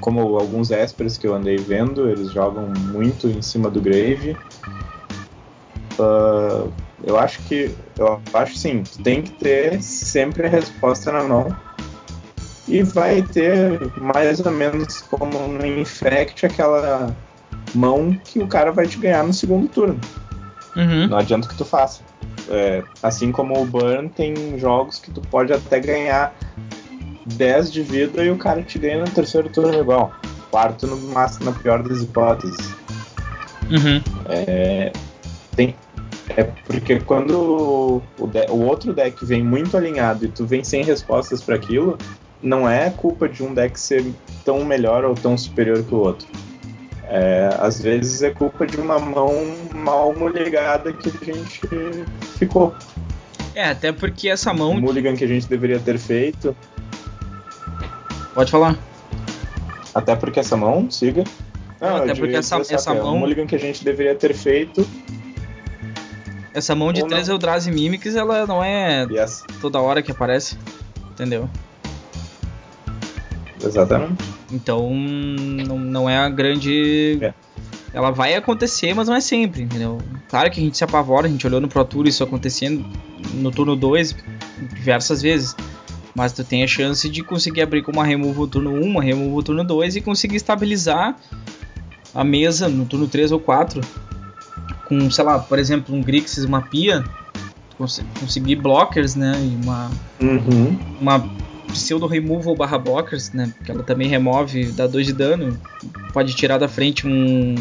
Como 0.00 0.36
alguns 0.36 0.72
Espers 0.72 1.16
que 1.16 1.24
eu 1.24 1.36
andei 1.36 1.56
vendo, 1.56 2.10
eles 2.10 2.32
jogam 2.32 2.66
muito 2.90 3.28
em 3.28 3.40
cima 3.40 3.70
do 3.70 3.80
Grave. 3.80 4.36
Uh, 6.00 6.68
eu 7.04 7.16
acho 7.16 7.40
que. 7.44 7.72
Eu 7.96 8.20
acho 8.34 8.56
sim, 8.56 8.82
tem 9.04 9.22
que 9.22 9.30
ter 9.30 9.80
sempre 9.80 10.44
a 10.48 10.50
resposta 10.50 11.12
na 11.12 11.22
mão. 11.22 11.56
E 12.66 12.82
vai 12.82 13.22
ter 13.22 13.78
mais 13.98 14.40
ou 14.40 14.50
menos 14.50 15.00
como 15.02 15.46
no 15.46 15.64
Infect 15.64 16.44
aquela 16.44 17.14
mão 17.72 18.12
que 18.24 18.40
o 18.40 18.48
cara 18.48 18.72
vai 18.72 18.88
te 18.88 18.98
ganhar 18.98 19.22
no 19.22 19.32
segundo 19.32 19.68
turno. 19.68 20.00
Uhum. 20.74 21.06
Não 21.06 21.18
adianta 21.18 21.46
o 21.46 21.48
que 21.48 21.56
tu 21.56 21.64
faça. 21.64 22.10
É, 22.48 22.82
assim 23.02 23.30
como 23.30 23.60
o 23.60 23.64
Burn 23.64 24.08
tem 24.08 24.58
jogos 24.58 24.98
que 24.98 25.10
tu 25.10 25.20
pode 25.20 25.52
até 25.52 25.80
ganhar 25.80 26.34
10 27.26 27.72
de 27.72 27.82
vida 27.82 28.24
e 28.24 28.30
o 28.30 28.36
cara 28.36 28.62
te 28.62 28.78
ganha 28.78 28.98
no 28.98 29.10
terceiro 29.10 29.48
turno 29.48 29.78
igual. 29.78 30.12
Quarto 30.50 30.86
no 30.86 30.96
máximo, 31.12 31.46
na 31.46 31.52
pior 31.52 31.82
das 31.82 32.02
hipóteses. 32.02 32.74
Uhum. 33.70 34.02
É, 34.28 34.92
tem, 35.56 35.74
É 36.36 36.44
porque 36.44 37.00
quando 37.00 38.02
o, 38.18 38.26
de, 38.26 38.46
o, 38.50 38.66
outro 38.66 38.92
deck 38.92 39.24
vem 39.24 39.42
muito 39.42 39.76
alinhado 39.76 40.24
e 40.24 40.28
tu 40.28 40.46
vem 40.46 40.64
sem 40.64 40.84
respostas 40.84 41.42
para 41.42 41.56
aquilo, 41.56 41.96
não 42.42 42.68
é 42.68 42.90
culpa 42.90 43.28
de 43.28 43.42
um 43.42 43.52
deck 43.54 43.78
ser 43.78 44.04
tão 44.44 44.64
melhor 44.64 45.04
ou 45.04 45.14
tão 45.14 45.36
superior 45.36 45.82
que 45.82 45.94
o 45.94 45.98
outro. 45.98 46.26
É, 47.04 47.50
às 47.60 47.80
vezes 47.80 48.22
é 48.22 48.30
culpa 48.30 48.66
de 48.66 48.76
uma 48.76 48.98
mão 48.98 49.34
mal 49.74 50.14
ligada 50.28 50.92
que 50.92 51.08
a 51.08 51.24
gente 51.24 51.60
ficou. 52.38 52.74
É, 53.54 53.64
até 53.64 53.92
porque 53.92 54.28
essa 54.28 54.52
mão. 54.54 54.70
O 54.70 54.80
mulligan 54.80 55.14
que 55.14 55.24
a 55.24 55.28
gente 55.28 55.46
deveria 55.46 55.78
ter 55.78 55.98
feito. 55.98 56.56
Pode 58.34 58.50
falar. 58.50 58.78
Até 59.94 60.16
porque 60.16 60.40
essa 60.40 60.56
mão, 60.56 60.90
siga. 60.90 61.24
Não, 61.80 61.96
até 61.96 62.14
porque 62.14 62.36
essa, 62.36 62.56
essa 62.70 62.94
mão. 62.94 63.16
O 63.16 63.18
mulligan 63.18 63.46
que 63.46 63.54
a 63.54 63.58
gente 63.58 63.84
deveria 63.84 64.14
ter 64.14 64.34
feito. 64.34 64.86
Essa 66.54 66.74
mão 66.74 66.92
de 66.92 67.06
três 67.06 67.28
Eldrazi 67.28 67.70
Mimics, 67.70 68.14
ela 68.14 68.46
não 68.46 68.62
é 68.62 69.06
yes. 69.10 69.44
toda 69.60 69.80
hora 69.80 70.02
que 70.02 70.12
aparece. 70.12 70.56
Entendeu? 71.10 71.48
Exatamente. 73.62 74.31
Então, 74.52 74.94
não, 74.94 75.78
não 75.78 76.10
é 76.10 76.18
a 76.18 76.28
grande. 76.28 77.18
É. 77.20 77.34
Ela 77.94 78.10
vai 78.10 78.34
acontecer, 78.34 78.94
mas 78.94 79.08
não 79.08 79.14
é 79.14 79.20
sempre, 79.20 79.62
entendeu? 79.62 79.98
Claro 80.28 80.50
que 80.50 80.60
a 80.60 80.62
gente 80.62 80.76
se 80.76 80.84
apavora, 80.84 81.26
a 81.26 81.30
gente 81.30 81.46
olhou 81.46 81.60
no 81.60 81.68
Pro 81.68 81.84
Tour 81.84 82.06
isso 82.06 82.24
acontecendo 82.24 82.84
no 83.34 83.50
turno 83.50 83.76
2 83.76 84.16
diversas 84.74 85.20
vezes. 85.20 85.54
Mas 86.14 86.32
tu 86.32 86.44
tem 86.44 86.62
a 86.62 86.66
chance 86.66 87.08
de 87.08 87.22
conseguir 87.22 87.62
abrir 87.62 87.82
com 87.82 87.92
uma 87.92 88.04
removal 88.04 88.46
turno 88.46 88.72
1, 88.72 88.80
uma 88.82 89.02
removal 89.02 89.42
turno 89.42 89.64
2 89.64 89.96
e 89.96 90.00
conseguir 90.00 90.36
estabilizar 90.36 91.16
a 92.14 92.24
mesa 92.24 92.68
no 92.68 92.84
turno 92.84 93.08
3 93.08 93.32
ou 93.32 93.40
4 93.40 93.80
com, 94.92 95.10
sei 95.10 95.24
lá, 95.24 95.38
por 95.38 95.58
exemplo, 95.58 95.94
um 95.94 96.02
Grixis, 96.02 96.44
uma 96.44 96.60
Pia, 96.60 97.04
cons 97.78 98.02
conseguir 98.20 98.56
blockers, 98.56 99.14
né, 99.14 99.32
e 99.38 99.64
uma 99.64 99.90
uhum. 100.20 100.78
uma 101.00 101.18
pseudo 101.72 102.06
removal 102.06 102.54
barra 102.54 102.78
blockers, 102.78 103.32
né, 103.32 103.52
que 103.64 103.70
ela 103.70 103.82
também 103.82 104.08
remove, 104.08 104.66
dá 104.72 104.86
2 104.86 105.06
de 105.06 105.12
dano, 105.12 105.58
pode 106.12 106.34
tirar 106.34 106.58
da 106.58 106.68
frente 106.68 107.06
um 107.06 107.54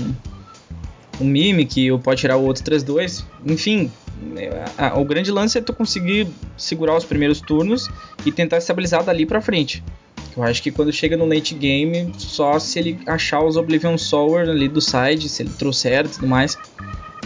um 1.20 1.26
Mimic 1.26 1.92
ou 1.92 2.00
pode 2.00 2.22
tirar 2.22 2.38
o 2.38 2.44
outro 2.44 2.64
3-2, 2.64 3.24
enfim, 3.46 3.92
a, 4.78 4.88
a, 4.88 5.00
o 5.00 5.06
grande 5.06 5.32
lance 5.32 5.58
é 5.58 5.62
tu 5.62 5.74
conseguir 5.74 6.28
segurar 6.58 6.96
os 6.96 7.06
primeiros 7.06 7.40
turnos 7.40 7.90
e 8.26 8.32
tentar 8.32 8.58
estabilizar 8.58 9.04
dali 9.04 9.26
para 9.26 9.40
frente. 9.40 9.84
Eu 10.36 10.44
acho 10.44 10.64
que 10.64 10.72
quando 10.72 10.92
chega 10.94 11.18
no 11.18 11.26
late 11.26 11.54
game, 11.54 12.14
só 12.18 12.58
se 12.58 12.80
ele 12.80 13.00
achar 13.06 13.44
os 13.44 13.58
Oblivion 13.58 13.98
Sower 13.98 14.50
ali 14.50 14.68
do 14.68 14.82
side, 14.82 15.28
se 15.28 15.44
ele 15.44 15.50
trouxer 15.50 16.06
e 16.06 16.10
tudo 16.10 16.28
mais, 16.28 16.58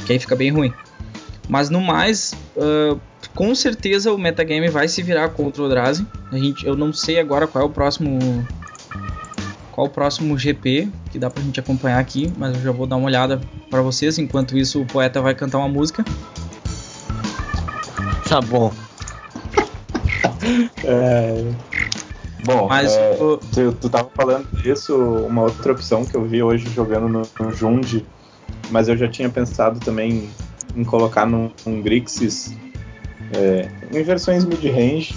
que 0.05 0.13
aí 0.13 0.19
fica 0.19 0.35
bem 0.35 0.49
ruim. 0.49 0.73
Mas 1.47 1.69
no 1.69 1.79
mais, 1.79 2.33
uh, 2.55 2.99
com 3.35 3.53
certeza 3.53 4.13
o 4.13 4.17
metagame 4.17 4.69
vai 4.69 4.87
se 4.87 5.03
virar 5.03 5.29
contra 5.29 5.61
o 5.61 5.65
Eldrazi. 5.65 6.07
A 6.31 6.37
gente, 6.37 6.65
eu 6.65 6.75
não 6.75 6.93
sei 6.93 7.19
agora 7.19 7.45
qual 7.45 7.65
é 7.65 7.67
o 7.67 7.69
próximo 7.69 8.17
qual 9.73 9.87
o 9.87 9.89
próximo 9.89 10.37
GP 10.37 10.87
que 11.11 11.19
dá 11.19 11.29
pra 11.29 11.43
gente 11.43 11.59
acompanhar 11.59 11.99
aqui, 11.99 12.31
mas 12.37 12.55
eu 12.55 12.61
já 12.61 12.71
vou 12.71 12.87
dar 12.87 12.95
uma 12.95 13.07
olhada 13.07 13.41
para 13.69 13.81
vocês. 13.81 14.17
Enquanto 14.17 14.57
isso, 14.57 14.81
o 14.81 14.85
poeta 14.85 15.21
vai 15.21 15.35
cantar 15.35 15.57
uma 15.57 15.67
música. 15.67 16.05
Tá 18.27 18.39
bom. 18.39 18.71
é... 20.83 21.51
Bom, 22.45 22.67
Mas, 22.67 22.93
é, 22.93 23.17
o... 23.19 23.37
tu, 23.37 23.73
tu 23.73 23.89
tava 23.89 24.07
falando 24.13 24.45
disso, 24.61 24.95
uma 24.95 25.41
outra 25.41 25.71
opção 25.71 26.05
que 26.05 26.15
eu 26.15 26.23
vi 26.23 26.43
hoje 26.43 26.69
jogando 26.69 27.09
no, 27.09 27.23
no 27.39 27.51
Jund, 27.51 28.05
mas 28.69 28.87
eu 28.87 28.95
já 28.95 29.07
tinha 29.07 29.27
pensado 29.29 29.79
também 29.79 30.29
em 30.75 30.83
colocar 30.83 31.25
num, 31.25 31.49
num 31.65 31.81
Grixis 31.81 32.55
é, 33.35 33.69
em 33.91 34.03
versões 34.03 34.45
mid-range. 34.45 35.15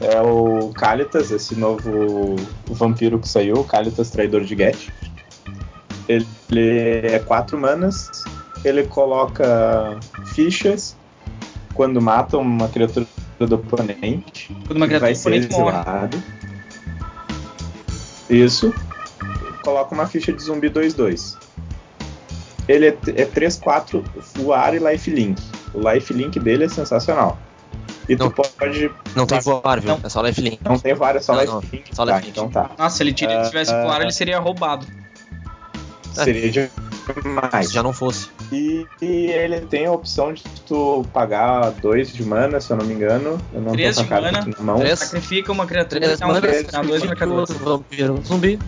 É 0.00 0.20
o 0.20 0.70
Kalitas, 0.72 1.32
esse 1.32 1.56
novo 1.56 2.36
vampiro 2.66 3.18
que 3.18 3.28
saiu, 3.28 3.64
Kalitas 3.64 4.10
Traidor 4.10 4.44
de 4.44 4.56
Get. 4.56 4.88
Ele, 6.08 6.26
ele 6.50 7.08
é 7.08 7.18
4 7.18 7.58
manas, 7.58 8.08
ele 8.64 8.84
coloca 8.84 9.98
fichas 10.26 10.96
quando 11.74 12.00
mata 12.00 12.38
uma 12.38 12.68
criatura 12.68 13.06
do 13.40 13.54
oponente. 13.56 14.54
Quando 14.66 14.76
uma 14.76 14.86
criatura 14.86 15.00
vai 15.00 15.14
ser 15.14 15.32
exilado. 15.32 16.22
Isso. 18.30 18.72
Coloca 19.64 19.94
uma 19.94 20.06
ficha 20.06 20.32
de 20.32 20.42
zumbi 20.42 20.70
2-2. 20.70 21.36
Ele 22.68 22.86
é, 22.86 22.96
é 23.16 23.24
3-4 23.24 24.04
voar 24.36 24.74
e 24.74 24.78
lifelink. 24.78 25.42
O 25.74 25.80
lifelink 25.90 26.38
dele 26.38 26.64
é 26.64 26.68
sensacional. 26.68 27.38
E 28.08 28.16
não, 28.16 28.30
tu 28.30 28.42
pode. 28.42 28.90
Não 29.14 29.26
tem 29.26 29.40
voar, 29.40 29.80
viu? 29.80 29.90
Não. 29.90 30.00
É 30.02 30.08
só 30.08 30.22
lifelink. 30.22 30.58
Não 30.64 30.78
tem 30.78 30.94
voar, 30.94 31.16
é 31.16 31.20
só 31.20 31.38
lifelink. 31.38 31.94
Só 31.94 32.04
lifelink. 32.04 32.32
Tá, 32.32 32.40
então 32.40 32.50
tá. 32.50 32.70
Nossa, 32.78 32.96
se 32.96 33.02
ele 33.02 33.12
tivesse 33.12 33.72
uh, 33.72 33.82
voar, 33.82 34.00
ele 34.00 34.12
seria 34.12 34.38
roubado. 34.38 34.86
Seria 36.14 36.50
de 36.50 36.70
mais. 37.24 37.68
Se 37.68 37.74
já 37.74 37.82
não 37.82 37.92
fosse. 37.92 38.28
E, 38.50 38.86
e, 39.00 39.30
ele 39.30 39.60
tem 39.60 39.86
a 39.86 39.92
opção 39.92 40.32
de 40.32 40.42
tu 40.66 41.04
pagar 41.12 41.70
dois 41.72 42.12
de 42.12 42.24
mana, 42.24 42.60
se 42.60 42.72
eu 42.72 42.76
não 42.76 42.86
me 42.86 42.94
engano. 42.94 43.38
Eu 43.52 43.60
não 43.60 43.72
três 43.72 43.96
tô 43.96 44.02
de 44.02 44.10
mana, 44.10 44.32
na 44.32 44.62
mão. 44.62 44.78
Três. 44.78 44.98
sacrifica 44.98 45.52
uma 45.52 45.66
criatura 45.66 46.00
três 46.00 46.18
e 46.18 46.20
dá 46.20 46.26
um, 46.26 46.40
três, 46.40 46.66
dá 46.66 46.82
dois 46.82 47.02
marcadores. 47.02 47.50
Vampiro, 47.58 48.20
zumbi. 48.24 48.58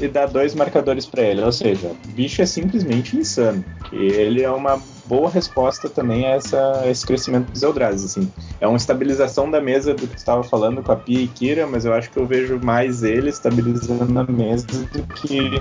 E 0.00 0.08
dá 0.08 0.26
dois 0.26 0.54
marcadores 0.54 1.06
para 1.06 1.22
ele, 1.22 1.42
ou 1.42 1.50
seja, 1.50 1.88
o 1.88 2.08
bicho 2.08 2.40
é 2.40 2.46
simplesmente 2.46 3.16
insano. 3.16 3.64
E 3.92 3.96
ele 3.96 4.42
é 4.42 4.50
uma 4.50 4.80
boa 5.06 5.30
resposta 5.30 5.88
também 5.88 6.26
a, 6.26 6.30
essa, 6.30 6.80
a 6.82 6.90
esse 6.90 7.04
crescimento 7.04 7.50
dos 7.50 7.62
Eldrazi. 7.62 8.04
Assim. 8.04 8.32
É 8.60 8.66
uma 8.68 8.76
estabilização 8.76 9.50
da 9.50 9.60
mesa 9.60 9.94
do 9.94 10.06
que 10.06 10.14
tu 10.14 10.18
estava 10.18 10.44
falando 10.44 10.82
com 10.82 10.92
a 10.92 10.96
Pia 10.96 11.22
e 11.22 11.26
Kira, 11.26 11.66
mas 11.66 11.84
eu 11.84 11.94
acho 11.94 12.10
que 12.10 12.18
eu 12.18 12.26
vejo 12.26 12.60
mais 12.62 13.02
ele 13.02 13.30
estabilizando 13.30 14.18
a 14.18 14.24
mesa 14.24 14.66
do 14.66 15.02
que 15.14 15.60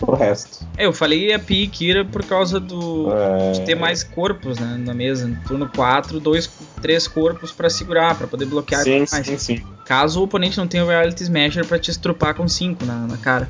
o 0.00 0.14
resto. 0.14 0.66
É, 0.76 0.86
eu 0.86 0.92
falei 0.92 1.32
a 1.32 1.38
Pi 1.38 1.64
e 1.64 1.68
Kira 1.68 2.04
por 2.04 2.24
causa 2.24 2.60
do 2.60 3.12
é... 3.12 3.52
de 3.52 3.60
ter 3.62 3.74
mais 3.74 4.04
corpos 4.04 4.58
né, 4.58 4.76
na 4.78 4.94
mesa. 4.94 5.30
Turno 5.46 5.68
4, 5.74 6.20
dois, 6.20 6.48
três 6.80 7.08
corpos 7.08 7.50
para 7.50 7.68
segurar, 7.68 8.16
para 8.16 8.26
poder 8.26 8.46
bloquear 8.46 8.82
sim, 8.82 9.04
mais. 9.10 9.26
Sim, 9.26 9.38
sim. 9.38 9.62
Caso 9.88 10.20
o 10.20 10.24
oponente 10.24 10.58
não 10.58 10.68
tenha 10.68 10.84
o 10.84 10.86
Reality 10.86 11.22
Smasher 11.22 11.66
para 11.66 11.78
te 11.78 11.90
estrupar 11.90 12.34
com 12.34 12.46
5 12.46 12.84
na, 12.84 13.06
na 13.06 13.16
cara. 13.16 13.48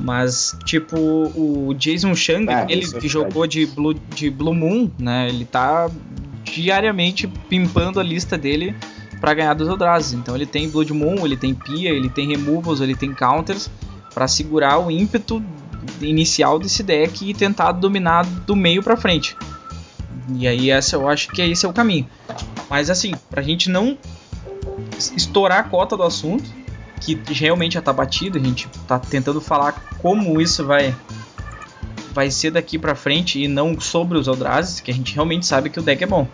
Mas, 0.00 0.56
tipo, 0.64 0.96
o 0.96 1.74
Jason 1.74 2.14
Shang, 2.14 2.50
ah, 2.50 2.64
ele 2.70 2.86
é 2.86 2.98
que 2.98 3.06
jogou 3.06 3.46
de 3.46 3.66
Blue, 3.66 3.92
de 3.92 4.30
Blue 4.30 4.54
Moon, 4.54 4.90
né? 4.98 5.28
Ele 5.28 5.44
tá 5.44 5.90
diariamente 6.42 7.26
pimpando 7.26 8.00
a 8.00 8.02
lista 8.02 8.38
dele 8.38 8.74
para 9.20 9.34
ganhar 9.34 9.52
dos 9.52 9.68
Eldrazi. 9.68 10.16
Então 10.16 10.34
ele 10.34 10.46
tem 10.46 10.70
Blood 10.70 10.94
Moon, 10.94 11.26
ele 11.26 11.36
tem 11.36 11.52
Pia, 11.52 11.90
ele 11.90 12.08
tem 12.08 12.28
Removals, 12.28 12.80
ele 12.80 12.94
tem 12.94 13.12
Counters 13.12 13.68
para 14.14 14.26
segurar 14.26 14.78
o 14.78 14.90
ímpeto 14.90 15.44
inicial 16.00 16.58
desse 16.58 16.82
deck 16.82 17.28
e 17.28 17.34
tentar 17.34 17.72
dominar 17.72 18.24
do 18.24 18.56
meio 18.56 18.82
para 18.82 18.96
frente. 18.96 19.36
E 20.34 20.48
aí 20.48 20.70
essa 20.70 20.96
eu 20.96 21.06
acho 21.06 21.28
que 21.28 21.42
esse 21.42 21.66
é 21.66 21.68
o 21.68 21.74
caminho. 21.74 22.08
Mas 22.70 22.88
assim, 22.88 23.12
pra 23.28 23.42
gente 23.42 23.68
não 23.68 23.98
estourar 25.16 25.60
a 25.60 25.62
cota 25.62 25.96
do 25.96 26.02
assunto, 26.02 26.50
que 27.00 27.20
realmente 27.32 27.74
já 27.74 27.82
tá 27.82 27.92
batido, 27.92 28.38
a 28.38 28.40
gente 28.40 28.68
tá 28.86 28.98
tentando 28.98 29.40
falar 29.40 29.72
como 30.00 30.40
isso 30.40 30.64
vai 30.66 30.94
vai 32.12 32.30
ser 32.30 32.50
daqui 32.50 32.78
para 32.78 32.96
frente 32.96 33.40
e 33.40 33.46
não 33.46 33.78
sobre 33.78 34.18
os 34.18 34.26
Eldrazi, 34.26 34.82
que 34.82 34.90
a 34.90 34.94
gente 34.94 35.14
realmente 35.14 35.46
sabe 35.46 35.70
que 35.70 35.78
o 35.78 35.82
deck 35.82 36.02
é 36.02 36.06
bom. 36.06 36.26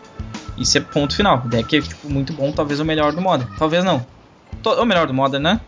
Isso 0.57 0.79
é 0.79 0.81
ponto 0.81 1.15
final. 1.15 1.43
O 1.45 1.49
deck 1.49 1.77
é 1.77 1.81
tipo, 1.83 2.09
muito 2.09 2.33
bom, 2.33 2.51
talvez 2.53 2.81
o 2.81 2.85
melhor 2.85 3.13
do 3.13 3.21
Modern. 3.21 3.51
Talvez 3.59 3.85
não. 3.85 4.05
O 4.65 4.85
melhor 4.87 5.07
do 5.07 5.13
Modern, 5.13 5.43
né? 5.43 5.61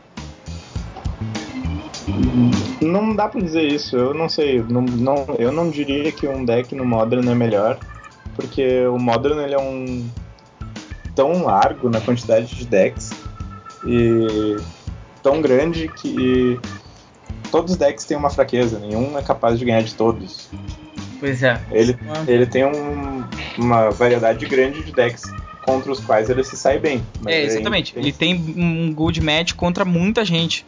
Não 2.81 3.14
dá 3.14 3.29
pra 3.29 3.40
dizer 3.40 3.66
isso, 3.66 3.97
eu 3.97 4.14
não 4.14 4.29
sei. 4.29 4.62
Não, 4.62 4.81
não, 4.83 5.27
eu 5.38 5.53
não 5.53 5.71
diria 5.71 6.11
que 6.12 6.27
um 6.27 6.45
deck 6.45 6.75
no 6.75 6.85
Modern 6.85 7.29
é 7.29 7.35
melhor, 7.35 7.79
porque 8.35 8.87
o 8.87 8.99
Modern 8.99 9.38
ele 9.40 9.55
é 9.55 9.59
um 9.59 10.09
tão 11.16 11.42
largo 11.42 11.90
na 11.90 12.00
quantidade 12.00 12.55
de 12.55 12.64
decks 12.64 13.11
e 13.85 14.57
tão 15.22 15.40
grande 15.40 15.88
que 15.88 16.61
todos 17.50 17.72
os 17.72 17.79
decks 17.79 18.05
têm 18.05 18.16
uma 18.16 18.31
fraqueza, 18.31 18.79
nenhum 18.79 19.18
é 19.18 19.22
capaz 19.22 19.59
de 19.59 19.64
ganhar 19.64 19.83
de 19.83 19.94
todos. 19.94 20.48
Pois 21.18 21.42
é. 21.42 21.61
Ele, 21.72 21.98
ele 22.29 22.46
tem 22.46 22.64
um, 22.64 23.24
uma 23.59 23.90
variedade 23.90 24.44
grande 24.46 24.85
de 24.85 24.92
decks 24.92 25.24
contra 25.64 25.90
os 25.90 25.98
quais 25.98 26.31
ele 26.31 26.44
se 26.44 26.57
sai 26.57 26.79
bem. 26.79 27.02
É, 27.26 27.42
exatamente. 27.42 27.94
Ele 27.96 28.12
tem... 28.12 28.33
ele 28.33 28.42
tem 28.44 28.62
um 28.62 28.94
good 28.94 29.20
match 29.20 29.55
contra 29.55 29.85
muita 29.85 30.24
gente. 30.24 30.64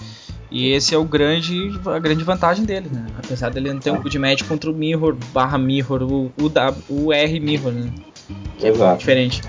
E 0.51 0.73
esse 0.73 0.95
é 0.95 0.99
o 0.99 1.05
grande, 1.05 1.79
a 1.87 1.99
grande 1.99 2.25
vantagem 2.25 2.65
dele, 2.65 2.89
né? 2.91 3.07
Apesar 3.19 3.51
dele 3.51 3.71
não 3.71 3.81
ter 3.81 3.91
um 3.91 4.01
good 4.01 4.19
match 4.19 4.43
contra 4.45 4.71
o 4.71 4.75
Mirror, 4.75 5.15
barra 5.33 5.59
Mirror, 5.59 6.03
o, 6.03 6.33
o, 6.41 6.49
w, 6.49 6.83
o 6.89 7.13
R 7.13 7.39
Mirror, 7.39 7.73
né? 7.73 7.91
Que 8.59 8.67
é 8.67 8.71
Exato. 8.71 8.95
é 8.95 8.97
diferente. 8.97 9.43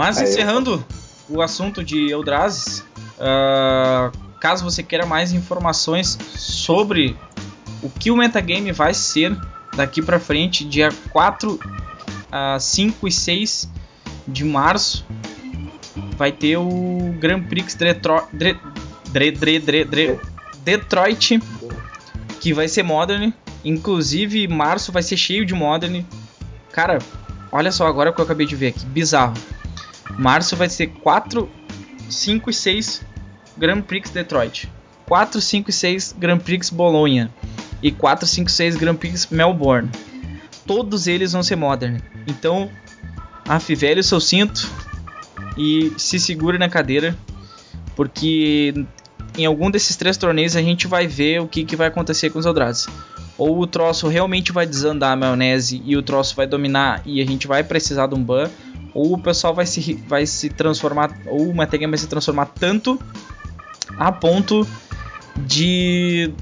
Mas 0.00 0.16
Aí 0.16 0.24
encerrando 0.24 0.82
eu... 1.28 1.36
o 1.36 1.42
assunto 1.42 1.84
de 1.84 2.10
Eldrazi, 2.10 2.82
uh, 3.18 4.10
caso 4.40 4.64
você 4.64 4.82
queira 4.82 5.04
mais 5.04 5.30
informações 5.34 6.18
sobre 6.38 7.14
o 7.82 7.90
que 7.90 8.10
o 8.10 8.16
metagame 8.16 8.72
vai 8.72 8.94
ser 8.94 9.36
daqui 9.76 10.00
pra 10.00 10.18
frente, 10.18 10.64
dia 10.64 10.88
4, 11.10 11.52
uh, 11.52 12.58
5 12.58 13.08
e 13.08 13.12
6 13.12 13.70
de 14.26 14.42
março, 14.42 15.04
vai 16.16 16.32
ter 16.32 16.56
o 16.56 17.14
Grand 17.18 17.42
Prix 17.42 17.74
Detro 17.74 18.22
Dre 18.32 18.58
Dre 19.10 19.30
Dre 19.32 19.58
Dre 19.58 19.84
Dre 19.84 20.20
Detroit, 20.64 21.42
que 22.40 22.54
vai 22.54 22.68
ser 22.68 22.84
Modern. 22.84 23.34
Inclusive, 23.62 24.48
março 24.48 24.92
vai 24.92 25.02
ser 25.02 25.18
cheio 25.18 25.44
de 25.44 25.52
Modern. 25.52 26.02
Cara, 26.72 27.00
olha 27.52 27.70
só 27.70 27.86
agora 27.86 28.08
o 28.08 28.14
que 28.14 28.20
eu 28.22 28.24
acabei 28.24 28.46
de 28.46 28.56
ver 28.56 28.68
aqui, 28.68 28.86
bizarro. 28.86 29.34
Março 30.18 30.56
vai 30.56 30.68
ser 30.68 30.88
4, 30.88 31.48
5 32.08 32.50
e 32.50 32.54
6 32.54 33.02
Grand 33.56 33.82
Prix 33.82 34.10
Detroit. 34.10 34.68
4, 35.06 35.40
5 35.40 35.70
e 35.70 35.72
6 35.72 36.16
Grand 36.18 36.38
Prix 36.38 36.70
Bolonha. 36.70 37.30
E 37.82 37.90
4, 37.90 38.26
5 38.26 38.48
e 38.48 38.52
6 38.52 38.76
Grand 38.76 38.96
Prix 38.96 39.28
Melbourne. 39.30 39.90
Todos 40.66 41.06
eles 41.06 41.32
vão 41.32 41.42
ser 41.42 41.56
Modern. 41.56 42.00
Então, 42.26 42.70
afivele 43.48 44.00
o 44.00 44.04
seu 44.04 44.20
cinto 44.20 44.70
e 45.56 45.92
se 45.96 46.20
segure 46.20 46.58
na 46.58 46.68
cadeira. 46.68 47.16
Porque 47.96 48.72
em 49.36 49.44
algum 49.44 49.70
desses 49.70 49.96
três 49.96 50.16
torneios 50.16 50.56
a 50.56 50.62
gente 50.62 50.86
vai 50.86 51.06
ver 51.06 51.40
o 51.40 51.48
que, 51.48 51.64
que 51.64 51.76
vai 51.76 51.88
acontecer 51.88 52.30
com 52.30 52.38
os 52.38 52.46
Eldrazi. 52.46 52.88
Ou 53.36 53.58
o 53.58 53.66
troço 53.66 54.06
realmente 54.06 54.52
vai 54.52 54.66
desandar 54.66 55.12
a 55.12 55.16
maionese 55.16 55.82
e 55.84 55.96
o 55.96 56.02
troço 56.02 56.36
vai 56.36 56.46
dominar 56.46 57.02
e 57.06 57.20
a 57.20 57.26
gente 57.26 57.46
vai 57.46 57.64
precisar 57.64 58.06
de 58.06 58.14
um 58.14 58.22
ban, 58.22 58.50
ou 58.94 59.14
o 59.14 59.18
pessoal 59.18 59.54
vai 59.54 59.66
se, 59.66 59.94
vai 60.06 60.26
se 60.26 60.48
transformar, 60.48 61.10
ou 61.26 61.48
o 61.48 61.56
metagame 61.56 61.90
vai 61.92 61.98
se 61.98 62.06
transformar 62.06 62.46
tanto 62.46 63.00
a 63.98 64.10
ponto 64.12 64.66
de 65.36 66.32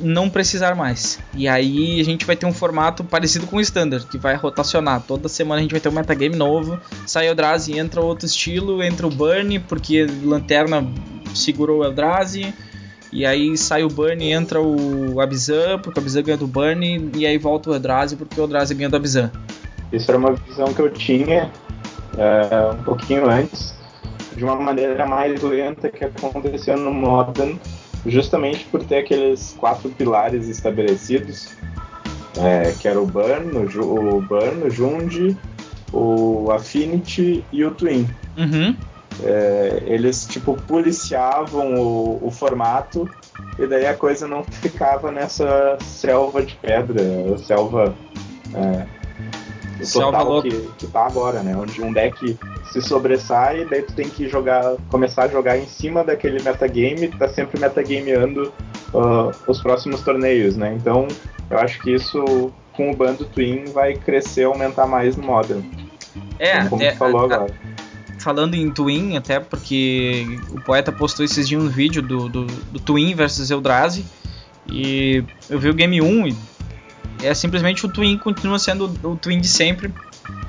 não 0.00 0.30
precisar 0.30 0.74
mais. 0.74 1.18
E 1.34 1.48
aí 1.48 2.00
a 2.00 2.04
gente 2.04 2.24
vai 2.24 2.36
ter 2.36 2.46
um 2.46 2.52
formato 2.52 3.02
parecido 3.02 3.46
com 3.46 3.56
o 3.56 3.60
Standard, 3.60 4.06
que 4.06 4.18
vai 4.18 4.36
rotacionar. 4.36 5.02
Toda 5.02 5.28
semana 5.28 5.60
a 5.60 5.62
gente 5.62 5.72
vai 5.72 5.80
ter 5.80 5.88
um 5.88 5.92
metagame 5.92 6.36
novo. 6.36 6.78
Sai 7.06 7.26
o 7.26 7.30
Eldrazi, 7.30 7.78
entra 7.78 8.00
outro 8.00 8.26
estilo, 8.26 8.82
entra 8.82 9.06
o 9.06 9.10
Burn, 9.10 9.58
porque 9.60 10.06
Lanterna 10.22 10.86
segurou 11.34 11.80
o 11.80 11.84
Eldrazi. 11.84 12.54
E 13.12 13.24
aí 13.24 13.56
sai 13.56 13.82
o 13.82 13.88
Burn 13.88 14.22
entra 14.30 14.60
o 14.60 15.20
Abzan, 15.20 15.78
porque 15.78 15.98
o 15.98 16.02
Abzan 16.02 16.22
ganha 16.22 16.36
do 16.36 16.46
Burn. 16.46 17.10
E 17.16 17.26
aí 17.26 17.38
volta 17.38 17.70
o 17.70 17.74
Eldrazi, 17.74 18.16
porque 18.16 18.40
o 18.40 18.44
Eldrazi 18.44 18.74
ganha 18.74 18.88
do 18.88 18.96
Abzan. 18.96 19.32
Isso 19.92 20.10
era 20.10 20.18
uma 20.18 20.34
visão 20.34 20.72
que 20.72 20.80
eu 20.80 20.90
tinha 20.90 21.50
uh, 22.18 22.74
um 22.74 22.82
pouquinho 22.82 23.28
antes, 23.28 23.74
de 24.36 24.44
uma 24.44 24.56
maneira 24.56 25.06
mais 25.06 25.42
lenta 25.42 25.88
que 25.88 26.04
aconteceu 26.04 26.76
no 26.76 26.92
Modern, 26.92 27.56
justamente 28.06 28.64
por 28.66 28.82
ter 28.82 28.98
aqueles 28.98 29.54
quatro 29.58 29.88
pilares 29.90 30.48
estabelecidos, 30.48 31.56
é, 32.38 32.72
que 32.78 32.86
era 32.86 33.00
o 33.00 33.06
Burn, 33.06 33.56
o, 33.56 34.16
o 34.16 34.20
Burn, 34.20 34.64
o 34.64 34.70
Jund, 34.70 35.36
o 35.92 36.50
Affinity 36.52 37.44
e 37.52 37.64
o 37.64 37.70
Twin. 37.72 38.08
Uhum. 38.36 38.76
É, 39.24 39.82
eles 39.86 40.26
tipo 40.26 40.54
policiavam 40.62 41.74
o, 41.74 42.24
o, 42.24 42.30
formato 42.30 43.10
e 43.58 43.66
daí 43.66 43.84
a 43.84 43.94
coisa 43.94 44.28
não 44.28 44.44
ficava 44.62 45.10
nessa 45.10 45.76
selva 45.80 46.42
de 46.42 46.54
pedra, 46.54 47.02
selva 47.38 47.92
é, 48.54 48.86
total 49.86 50.42
que, 50.42 50.50
que 50.78 50.86
tá 50.86 51.06
agora, 51.06 51.42
né? 51.42 51.56
Onde 51.56 51.82
um 51.82 51.92
deck 51.92 52.38
se 52.72 52.82
sobressai, 52.82 53.64
daí 53.64 53.82
tu 53.82 53.92
tem 53.94 54.08
que 54.08 54.28
jogar, 54.28 54.76
começar 54.90 55.24
a 55.24 55.28
jogar 55.28 55.58
em 55.58 55.66
cima 55.66 56.04
daquele 56.04 56.42
metagame, 56.42 57.08
tá 57.08 57.28
sempre 57.28 57.60
metagameando 57.60 58.52
uh, 58.92 59.32
os 59.46 59.60
próximos 59.60 60.02
torneios, 60.02 60.56
né? 60.56 60.74
Então 60.74 61.08
eu 61.50 61.58
acho 61.58 61.80
que 61.80 61.92
isso 61.92 62.52
com 62.72 62.90
o 62.90 62.96
bando 62.96 63.24
Twin 63.24 63.64
vai 63.66 63.94
crescer, 63.94 64.44
aumentar 64.44 64.86
mais 64.86 65.16
no 65.16 65.24
Modern. 65.24 65.62
É, 66.38 66.64
como 66.64 66.76
até, 66.76 66.92
tu 66.92 66.98
falou 66.98 67.24
agora. 67.24 67.52
Falando 68.20 68.54
em 68.54 68.70
Twin, 68.70 69.16
até 69.16 69.40
porque 69.40 70.26
o 70.50 70.60
poeta 70.60 70.92
postou 70.92 71.24
esses 71.24 71.48
dias 71.48 71.62
um 71.62 71.68
vídeo 71.68 72.02
do, 72.02 72.28
do, 72.28 72.44
do 72.44 72.80
Twin 72.80 73.14
versus 73.14 73.50
Eldrazi. 73.50 74.04
E 74.70 75.24
eu 75.48 75.58
vi 75.58 75.70
o 75.70 75.74
game 75.74 76.00
1 76.00 76.28
e 76.28 76.36
é 77.22 77.34
simplesmente 77.34 77.84
o 77.84 77.88
Twin 77.88 78.16
continua 78.18 78.58
sendo 78.58 78.92
o 79.02 79.16
Twin 79.16 79.40
de 79.40 79.48
sempre, 79.48 79.92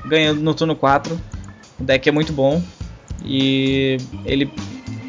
ganhando 0.04 0.40
no 0.40 0.54
turno 0.54 0.76
4. 0.76 1.20
O 1.78 1.84
deck 1.84 2.08
é 2.08 2.12
muito 2.12 2.32
bom 2.32 2.62
e 3.24 3.96
ele 4.24 4.52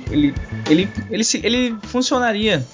ele 0.10 0.34
ele 0.69 0.89
ele, 0.89 0.89
ele, 1.10 1.24
ele 1.43 1.78
funcionaria 1.84 2.65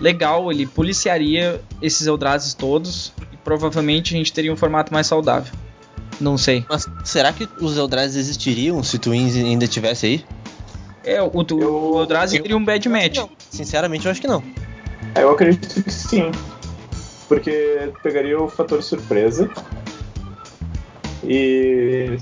legal, 0.00 0.50
ele 0.50 0.66
policiaria 0.66 1.60
esses 1.80 2.06
Eldrazi 2.06 2.56
todos 2.56 3.12
e 3.32 3.36
provavelmente 3.38 4.14
a 4.14 4.18
gente 4.18 4.32
teria 4.32 4.52
um 4.52 4.56
formato 4.56 4.92
mais 4.92 5.06
saudável. 5.06 5.52
Não 6.20 6.38
sei. 6.38 6.64
Mas 6.68 6.86
será 7.04 7.32
que 7.32 7.48
os 7.60 7.76
Eldrazi 7.76 8.18
existiriam 8.18 8.82
se 8.82 8.98
Twins 8.98 9.36
ainda 9.36 9.66
tivesse 9.66 10.06
aí? 10.06 10.24
É, 11.04 11.22
o, 11.22 11.30
o, 11.30 11.94
o 11.94 12.00
Eldrazi 12.00 12.40
teria 12.40 12.56
um 12.56 12.64
bad 12.64 12.88
match. 12.88 13.18
Sinceramente, 13.50 14.06
eu 14.06 14.10
acho 14.10 14.20
que 14.20 14.26
não. 14.26 14.42
Eu 15.14 15.30
acredito 15.30 15.82
que 15.82 15.90
sim 15.90 16.30
porque 17.28 17.92
pegaria 18.02 18.40
o 18.40 18.48
fator 18.48 18.82
surpresa. 18.82 19.50
E 21.24 22.16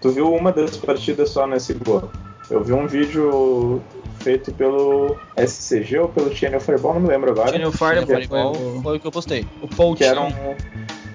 tu 0.00 0.10
viu 0.10 0.32
uma 0.32 0.52
das 0.52 0.76
partidas 0.76 1.30
só 1.30 1.46
nesse 1.46 1.74
gol. 1.74 2.10
Eu 2.50 2.62
vi 2.62 2.72
um 2.72 2.86
vídeo 2.86 3.82
feito 4.20 4.52
pelo 4.52 5.16
SCG 5.36 5.98
ou 5.98 6.08
pelo 6.08 6.34
Channel 6.34 6.60
Fireball, 6.60 6.94
não 6.94 7.00
me 7.02 7.08
lembro 7.08 7.30
agora. 7.30 7.50
Channel 7.50 7.72
Fireball 7.72 8.54
foi, 8.54 8.82
foi, 8.82 8.96
o 8.96 9.00
que 9.00 9.06
eu 9.06 9.12
postei. 9.12 9.46
O 9.60 9.68
Paul 9.68 9.94
que 9.94 10.04
eram, 10.04 10.28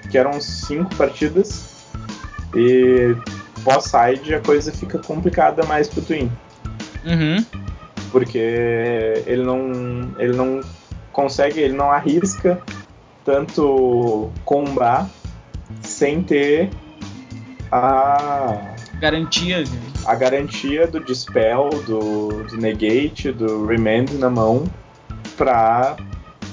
que 0.10 0.18
eram 0.18 0.40
cinco 0.42 0.94
partidas 0.96 1.70
e 2.56 3.16
pós-side 3.64 4.34
a 4.34 4.40
coisa 4.40 4.72
fica 4.72 5.00
complicada 5.00 5.64
mais 5.66 5.88
pro 5.88 6.02
Twin. 6.02 6.32
Uhum. 7.06 7.46
Porque 8.12 8.38
ele 9.26 9.44
não, 9.44 10.12
ele 10.18 10.36
não 10.36 10.62
consegue, 11.12 11.60
ele 11.60 11.74
não 11.74 11.92
arrisca 11.92 12.62
tanto 13.30 14.32
combar 14.44 15.08
sem 15.82 16.24
ter 16.24 16.68
a 17.72 18.74
garantia 19.00 19.64
a 20.08 20.16
garantia 20.16 20.88
do 20.88 21.00
dispel, 21.00 21.70
do, 21.86 22.44
do 22.46 22.58
negate, 22.58 23.32
do 23.32 23.68
remand 23.68 24.06
na 24.18 24.32
mão 24.32 24.64
para 25.38 25.96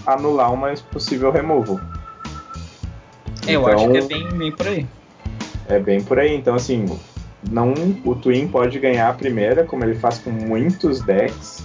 anular 0.07 0.53
uma 0.53 0.75
possível 0.93 1.31
removal. 1.31 1.81
É, 3.47 3.53
eu 3.53 3.67
acho 3.67 3.91
que 3.91 3.97
é 3.97 4.03
bem, 4.03 4.29
bem 4.29 4.53
por 4.53 4.67
aí. 4.67 4.87
É 5.69 5.79
bem 5.79 6.03
por 6.03 6.19
aí. 6.19 6.37
Então, 6.37 6.57
assim, 6.57 6.85
não 7.51 7.73
o 8.05 8.15
Twin 8.15 8.49
pode 8.49 8.79
ganhar 8.79 9.09
a 9.09 9.15
primeira, 9.15 9.65
como 9.65 9.83
ele 9.83 9.95
faz 9.95 10.19
com 10.19 10.31
muitos 10.31 11.01
decks, 11.01 11.65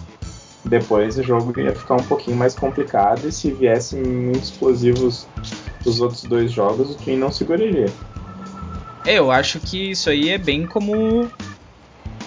depois 0.64 1.18
o 1.18 1.24
jogo 1.24 1.60
ia 1.60 1.76
ficar 1.76 1.96
um 1.96 2.04
pouquinho 2.04 2.38
mais 2.38 2.54
complicado 2.54 3.28
e 3.28 3.32
se 3.32 3.52
viessem 3.52 4.02
muito 4.04 4.44
explosivos 4.44 5.28
os 5.86 6.00
outros 6.00 6.24
dois 6.24 6.52
jogos, 6.52 6.92
o 6.92 6.96
Twin 6.96 7.18
não 7.18 7.32
seguraria. 7.32 7.88
É, 9.06 9.18
eu 9.18 9.32
acho 9.32 9.60
que 9.60 9.92
isso 9.92 10.10
aí 10.10 10.30
é 10.30 10.38
bem 10.38 10.66
como 10.66 11.30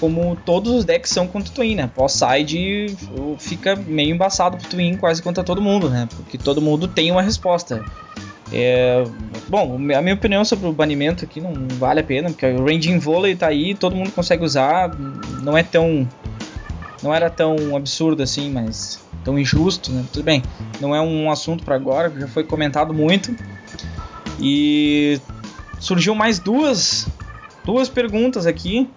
como 0.00 0.36
todos 0.44 0.72
os 0.72 0.84
decks 0.84 1.10
são 1.10 1.26
contra 1.26 1.50
o 1.50 1.54
Twin, 1.54 1.76
né? 1.76 1.90
Pós-side 1.94 2.94
fica 3.38 3.76
meio 3.76 4.12
embaçado 4.14 4.56
pro 4.58 4.68
Twin 4.68 4.96
quase 4.96 5.22
contra 5.22 5.44
todo 5.44 5.62
mundo, 5.62 5.88
né? 5.88 6.08
Porque 6.16 6.36
todo 6.36 6.60
mundo 6.60 6.88
tem 6.88 7.10
uma 7.10 7.22
resposta. 7.22 7.82
É, 8.52 9.04
bom, 9.48 9.76
a 9.76 10.02
minha 10.02 10.14
opinião 10.14 10.44
sobre 10.44 10.68
o 10.68 10.72
banimento 10.72 11.24
aqui 11.24 11.40
não 11.40 11.52
vale 11.78 12.00
a 12.00 12.04
pena, 12.04 12.28
porque 12.28 12.44
o 12.46 12.64
Ranging 12.64 12.98
Volley 12.98 13.34
tá 13.34 13.46
aí, 13.46 13.74
todo 13.74 13.96
mundo 13.96 14.10
consegue 14.10 14.44
usar, 14.44 14.94
não 15.42 15.56
é 15.56 15.62
tão 15.62 16.06
não 17.04 17.14
era 17.14 17.28
tão 17.28 17.76
absurdo 17.76 18.22
assim, 18.22 18.50
mas 18.50 18.98
tão 19.22 19.38
injusto, 19.38 19.92
né? 19.92 20.02
Tudo 20.10 20.24
bem, 20.24 20.42
não 20.80 20.96
é 20.96 21.00
um 21.02 21.30
assunto 21.30 21.62
para 21.62 21.74
agora, 21.74 22.10
já 22.18 22.26
foi 22.26 22.42
comentado 22.42 22.94
muito. 22.94 23.36
E 24.40 25.20
surgiu 25.78 26.14
mais 26.14 26.38
duas, 26.38 27.06
duas 27.62 27.90
perguntas 27.90 28.46
aqui. 28.46 28.88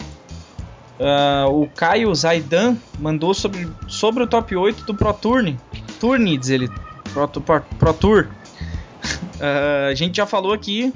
Uh, 0.98 1.64
o 1.64 1.68
Caio 1.68 2.16
Zaidan 2.16 2.78
mandou 2.98 3.34
sobre, 3.34 3.70
sobre 3.88 4.24
o 4.24 4.28
top 4.28 4.56
8 4.56 4.86
do 4.86 4.96
Pro 4.96 5.14
Tour. 5.14 5.54
Tourne, 6.00 6.38
diz 6.38 6.50
ele. 6.50 6.70
Pro, 7.14 7.28
Pro, 7.28 7.62
Pro 7.78 7.94
Tour. 7.94 8.30
Uh, 9.36 9.92
a 9.92 9.94
gente 9.94 10.16
já 10.16 10.26
falou 10.26 10.54
aqui, 10.54 10.94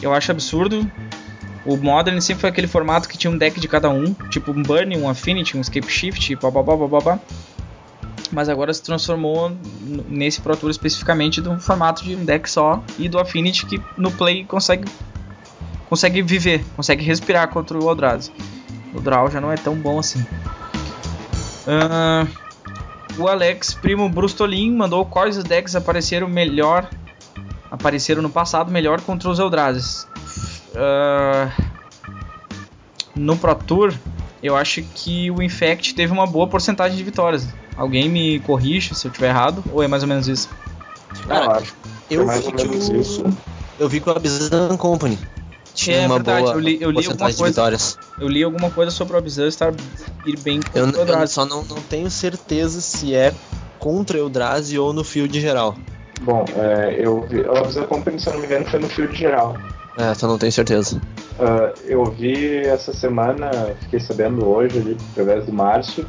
eu 0.00 0.14
acho 0.14 0.30
absurdo. 0.30 0.90
O 1.64 1.76
Modern 1.76 2.20
sempre 2.20 2.40
foi 2.40 2.50
aquele 2.50 2.66
formato 2.66 3.08
que 3.08 3.16
tinha 3.16 3.30
um 3.30 3.38
deck 3.38 3.60
de 3.60 3.68
cada 3.68 3.88
um, 3.88 4.12
tipo 4.30 4.50
um 4.50 4.62
Burn, 4.62 4.96
um 4.96 5.08
Affinity, 5.08 5.56
um 5.56 5.60
Escape 5.60 5.90
Shift, 5.90 6.34
bababá, 6.36 6.76
bababá. 6.76 7.18
Mas 8.32 8.48
agora 8.48 8.72
se 8.72 8.82
transformou 8.82 9.52
nesse 10.08 10.40
Pro 10.40 10.56
Tour 10.56 10.70
especificamente 10.70 11.40
de 11.40 11.48
um 11.48 11.60
formato 11.60 12.02
de 12.02 12.16
um 12.16 12.24
deck 12.24 12.50
só 12.50 12.82
e 12.98 13.08
do 13.08 13.18
Affinity 13.18 13.66
que 13.66 13.80
no 13.96 14.10
play 14.10 14.44
consegue 14.44 14.88
consegue 15.88 16.22
viver, 16.22 16.64
consegue 16.74 17.04
respirar 17.04 17.48
contra 17.48 17.78
o 17.78 17.88
Eldrazi. 17.90 18.32
O 18.94 19.00
draw 19.00 19.30
já 19.30 19.40
não 19.40 19.52
é 19.52 19.56
tão 19.56 19.74
bom 19.74 19.98
assim. 19.98 20.24
Uh, 21.66 22.26
o 23.18 23.28
Alex 23.28 23.74
Primo 23.74 24.08
Brustolin 24.08 24.74
mandou 24.74 25.04
quais 25.04 25.36
os 25.36 25.44
decks 25.44 25.76
apareceram 25.76 26.26
melhor 26.26 26.88
apareceram 27.70 28.20
no 28.20 28.30
passado 28.30 28.70
melhor 28.70 29.00
contra 29.00 29.30
os 29.30 29.38
Eldrazi. 29.38 30.06
Uh, 30.74 31.50
no 33.14 33.36
Pro 33.36 33.54
Tour, 33.54 33.92
eu 34.42 34.56
acho 34.56 34.82
que 34.82 35.30
o 35.30 35.42
Infect 35.42 35.94
teve 35.94 36.12
uma 36.12 36.26
boa 36.26 36.46
porcentagem 36.46 36.96
de 36.96 37.04
vitórias. 37.04 37.46
Alguém 37.76 38.08
me 38.08 38.38
corrige 38.40 38.94
se 38.94 39.06
eu 39.06 39.10
estiver 39.10 39.28
errado, 39.28 39.62
ou 39.72 39.82
é 39.82 39.88
mais 39.88 40.02
ou 40.02 40.08
menos 40.08 40.28
isso? 40.28 40.48
Cara, 41.28 41.44
eu 41.44 41.50
acho. 41.52 41.74
Eu 42.10 42.22
é 42.22 42.24
mais 42.24 42.44
vi 42.46 42.52
que 42.52 42.66
menos 42.68 42.88
o- 42.88 42.96
isso. 42.96 43.24
Eu 43.78 43.88
vi 43.88 44.00
que 44.00 44.08
o 44.08 44.12
Abzan 44.12 44.76
Company 44.76 45.18
tinha 45.74 45.96
É 45.98 46.06
uma 46.06 46.16
verdade, 46.16 46.42
boa 46.42 46.54
eu 46.54 46.60
li- 46.60 46.78
eu 46.80 46.90
li 46.90 46.96
alguma 46.98 47.02
porcentagem 47.02 47.32
de 47.34 47.38
coisa- 47.38 47.52
vitórias. 47.52 47.98
Eu 48.18 48.28
li 48.28 48.42
alguma 48.42 48.70
coisa 48.70 48.90
sobre 48.90 49.14
o 49.14 49.18
Abzan 49.18 49.46
estar 49.48 49.72
ir 50.26 50.38
bem 50.40 50.60
contra 50.60 50.80
Eu, 50.80 50.86
o 50.86 50.90
eu 50.90 51.00
Eldrazi. 51.00 51.32
só 51.34 51.44
não, 51.46 51.62
não 51.64 51.76
tenho 51.82 52.10
certeza 52.10 52.80
se 52.80 53.14
é 53.14 53.32
contra 53.78 54.18
Eldrazi 54.18 54.78
ou 54.78 54.92
no 54.92 55.02
field 55.04 55.38
geral. 55.40 55.74
Bom, 56.20 56.44
é, 56.56 56.96
eu 56.98 57.26
vi. 57.28 57.40
O 57.40 57.50
Observer 57.58 57.88
Company, 57.88 58.20
se 58.20 58.28
eu 58.28 58.34
não 58.34 58.40
me 58.40 58.46
engano, 58.46 58.64
foi 58.66 58.78
no 58.80 58.88
field 58.88 59.16
geral. 59.18 59.56
É, 59.96 60.26
não 60.26 60.38
tenho 60.38 60.52
certeza. 60.52 61.00
Ah, 61.38 61.72
eu 61.84 62.04
vi 62.04 62.58
essa 62.58 62.92
semana, 62.92 63.50
fiquei 63.80 64.00
sabendo 64.00 64.46
hoje, 64.46 64.78
ali, 64.78 64.96
através 65.12 65.46
do 65.46 65.52
Márcio, 65.52 66.06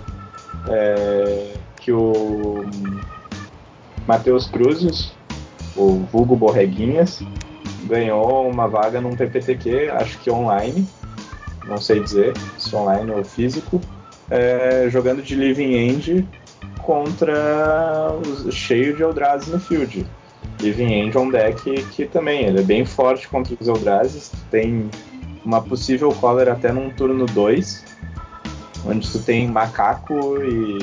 é, 0.69 1.53
que 1.77 1.91
o 1.91 2.65
Matheus 4.07 4.47
Cruzes, 4.47 5.11
o 5.75 6.05
vulgo 6.11 6.35
Borreguinhas, 6.35 7.21
ganhou 7.85 8.49
uma 8.49 8.67
vaga 8.67 9.01
num 9.01 9.15
PPTQ, 9.15 9.89
acho 9.89 10.17
que 10.19 10.31
online, 10.31 10.87
não 11.65 11.77
sei 11.77 11.99
dizer 11.99 12.33
se 12.57 12.73
online 12.75 13.11
ou 13.11 13.23
físico, 13.23 13.81
é, 14.29 14.87
jogando 14.89 15.21
de 15.21 15.35
Living 15.35 15.73
End 15.73 16.27
contra 16.81 18.13
os, 18.13 18.53
cheio 18.53 18.95
de 18.95 19.03
Eldrazi 19.03 19.51
no 19.51 19.59
field. 19.59 20.05
Living 20.63 20.93
End 20.93 21.17
é 21.17 21.19
um 21.19 21.29
deck 21.29 21.83
que 21.91 22.05
também 22.05 22.45
ele 22.45 22.59
é 22.59 22.63
bem 22.63 22.85
forte 22.85 23.27
contra 23.27 23.55
os 23.59 23.67
Eldrazi, 23.67 24.31
tem 24.49 24.89
uma 25.43 25.61
possível 25.61 26.09
collar 26.13 26.47
até 26.47 26.71
num 26.71 26.89
turno 26.89 27.25
2, 27.25 27.83
onde 28.85 29.11
tu 29.11 29.19
tem 29.19 29.47
macaco 29.47 30.37
e 30.41 30.79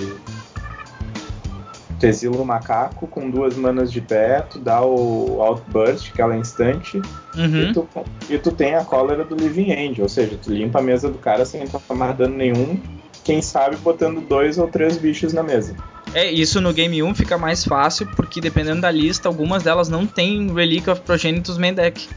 tu 1.99 2.07
exila 2.07 2.37
o 2.37 2.45
macaco 2.45 3.07
com 3.07 3.31
duas 3.31 3.57
manas 3.57 3.93
de 3.93 4.01
pé, 4.01 4.41
tu 4.43 4.59
dá 4.59 4.83
o 4.83 5.41
Outburst, 5.43 6.13
que 6.13 6.21
ela 6.21 6.35
é 6.35 6.39
instante, 6.39 7.01
Uhum. 7.37 7.63
e, 7.63 7.73
tu, 7.73 7.89
e 8.29 8.39
tu 8.39 8.51
tem 8.51 8.75
a 8.75 8.85
cólera 8.85 9.25
do 9.25 9.37
Living 9.37 9.71
End, 9.71 10.03
ou 10.03 10.09
seja, 10.09 10.37
tu 10.43 10.53
limpa 10.53 10.81
a 10.81 10.83
mesa 10.83 11.09
do 11.09 11.19
cara 11.19 11.45
sem 11.45 11.65
tomar 11.67 12.13
dano 12.15 12.37
nenhum, 12.37 12.81
quem 13.23 13.41
sabe 13.41 13.77
botando 13.77 14.21
dois 14.21 14.59
ou 14.59 14.67
três 14.67 14.97
bichos 14.99 15.33
na 15.33 15.43
mesa. 15.43 15.77
É, 16.15 16.31
isso 16.31 16.61
no 16.61 16.73
Game 16.73 17.03
1 17.03 17.15
fica 17.15 17.39
mais 17.39 17.65
fácil, 17.65 18.07
porque 18.17 18.41
dependendo 18.41 18.81
da 18.81 18.91
lista, 18.91 19.29
algumas 19.29 19.63
delas 19.63 19.89
não 19.89 20.07
tem 20.07 20.53
Relic 20.53 20.89
of 20.91 21.01
Progenitus 21.03 21.57
Main 21.57 21.75
Deck. 21.75 22.09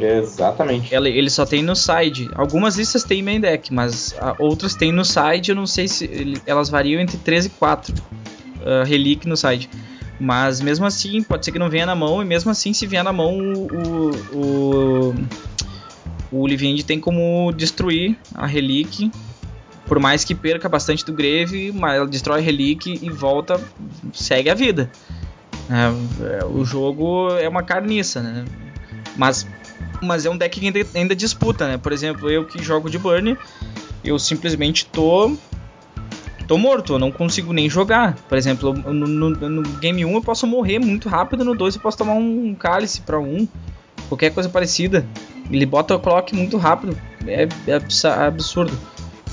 Exatamente. 0.00 0.94
Ela- 0.94 1.08
Ele 1.08 1.30
só 1.30 1.44
tem 1.46 1.62
no 1.62 1.74
side. 1.74 2.30
Algumas 2.34 2.76
listas 2.76 3.02
tem 3.02 3.22
main 3.22 3.40
deck, 3.40 3.72
mas 3.72 4.14
ah, 4.20 4.34
outras 4.38 4.74
tem 4.74 4.92
no 4.92 5.04
side. 5.04 5.50
Eu 5.50 5.56
não 5.56 5.66
sei 5.66 5.88
se 5.88 6.04
ele- 6.04 6.40
elas 6.46 6.68
variam 6.68 7.00
entre 7.00 7.16
3 7.18 7.46
e 7.46 7.50
4 7.50 7.94
ah, 8.64 8.84
Relic 8.84 9.26
no 9.26 9.36
side. 9.36 9.68
Mas 10.20 10.60
mesmo 10.60 10.84
assim, 10.86 11.22
pode 11.22 11.44
ser 11.44 11.52
que 11.52 11.58
não 11.58 11.68
venha 11.70 11.86
na 11.86 11.94
mão. 11.94 12.22
E 12.22 12.24
mesmo 12.26 12.50
assim, 12.50 12.72
se 12.72 12.86
vier 12.86 13.02
na 13.04 13.12
mão, 13.12 13.38
o, 13.38 14.10
o, 14.34 15.14
o 16.32 16.46
tem 16.86 16.98
como 17.00 17.52
destruir 17.52 18.16
a 18.34 18.46
Relic. 18.46 19.10
Por 19.86 19.98
mais 20.00 20.24
que 20.24 20.34
perca 20.34 20.68
bastante 20.68 21.04
do 21.04 21.12
Grave, 21.12 21.72
mas 21.72 21.94
ela 21.96 22.06
destrói 22.06 22.40
Relic 22.40 22.98
e 23.02 23.08
volta, 23.10 23.60
segue 24.12 24.50
a 24.50 24.54
vida. 24.54 24.90
É, 25.70 26.40
é, 26.40 26.44
o 26.44 26.64
jogo 26.64 27.30
é 27.38 27.48
uma 27.48 27.62
carniça, 27.62 28.20
né? 28.22 28.44
Mas 29.16 29.46
mas 30.02 30.26
é 30.26 30.30
um 30.30 30.36
deck 30.36 30.60
que 30.60 30.66
ainda, 30.66 30.80
ainda 30.94 31.16
disputa, 31.16 31.66
né? 31.66 31.78
Por 31.78 31.90
exemplo, 31.92 32.30
eu 32.30 32.44
que 32.44 32.62
jogo 32.62 32.90
de 32.90 32.98
Burn, 32.98 33.36
eu 34.04 34.18
simplesmente 34.18 34.84
tô. 34.86 35.34
tô 36.46 36.58
morto, 36.58 36.94
eu 36.94 36.98
não 36.98 37.10
consigo 37.10 37.52
nem 37.52 37.68
jogar. 37.70 38.14
Por 38.28 38.36
exemplo, 38.36 38.72
no, 38.74 39.06
no- 39.06 39.48
no 39.48 39.62
game 39.78 40.04
1 40.04 40.12
eu 40.14 40.20
posso 40.22 40.46
morrer 40.46 40.78
muito 40.78 41.08
rápido, 41.08 41.44
no 41.44 41.54
2 41.54 41.76
eu 41.76 41.80
posso 41.80 41.96
tomar 41.96 42.12
um 42.14 42.54
cálice 42.54 43.00
pra 43.00 43.18
um, 43.18 43.48
qualquer 44.08 44.30
coisa 44.34 44.48
parecida. 44.48 45.06
Ele 45.50 45.64
bota 45.64 45.94
o 45.94 46.00
clock 46.00 46.34
muito 46.34 46.56
rápido, 46.58 46.96
é, 47.26 47.48
é 47.66 47.74
abs- 47.74 48.04
absurdo. 48.04 48.76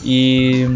E. 0.04 0.68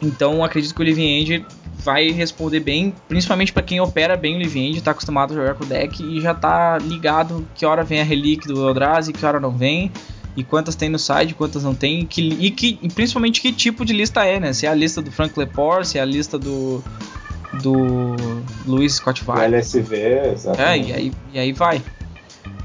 Então 0.00 0.44
acredito 0.44 0.74
que 0.74 0.80
o 0.80 0.84
Living 0.84 1.20
End 1.20 1.46
vai 1.78 2.10
responder 2.10 2.60
bem, 2.60 2.92
principalmente 3.08 3.52
para 3.52 3.62
quem 3.62 3.80
opera 3.80 4.16
bem 4.16 4.36
o 4.36 4.38
Living 4.38 4.66
End, 4.66 4.82
tá 4.82 4.90
acostumado 4.90 5.32
a 5.32 5.36
jogar 5.36 5.54
com 5.54 5.64
o 5.64 5.66
deck 5.66 6.02
e 6.02 6.20
já 6.20 6.34
tá 6.34 6.78
ligado 6.78 7.46
que 7.54 7.64
hora 7.64 7.84
vem 7.84 8.00
a 8.00 8.04
Relic 8.04 8.46
do 8.46 8.68
Eldrazi, 8.68 9.12
que 9.12 9.24
hora 9.24 9.38
não 9.38 9.52
vem, 9.52 9.92
e 10.36 10.42
quantas 10.42 10.74
tem 10.74 10.88
no 10.88 10.98
site, 10.98 11.32
quantas 11.34 11.62
não 11.62 11.74
tem, 11.74 12.00
e, 12.00 12.04
que, 12.04 12.22
e, 12.22 12.50
que, 12.50 12.78
e 12.82 12.88
principalmente 12.88 13.40
que 13.40 13.52
tipo 13.52 13.84
de 13.84 13.92
lista 13.92 14.24
é, 14.24 14.40
né? 14.40 14.52
Se 14.52 14.66
é 14.66 14.68
a 14.68 14.74
lista 14.74 15.00
do 15.00 15.12
Frank 15.12 15.38
Lepore, 15.38 15.86
se 15.86 15.96
é 15.96 16.02
a 16.02 16.04
lista 16.04 16.38
do 16.38 16.82
do 17.62 18.16
Luiz 18.66 18.94
Scott 18.94 19.24
Vai. 19.24 19.46
LSV, 19.46 19.96
É, 19.96 20.32
exatamente. 20.32 20.90
e 20.90 20.92
aí, 20.92 21.12
e 21.32 21.38
aí 21.38 21.52
vai. 21.52 21.80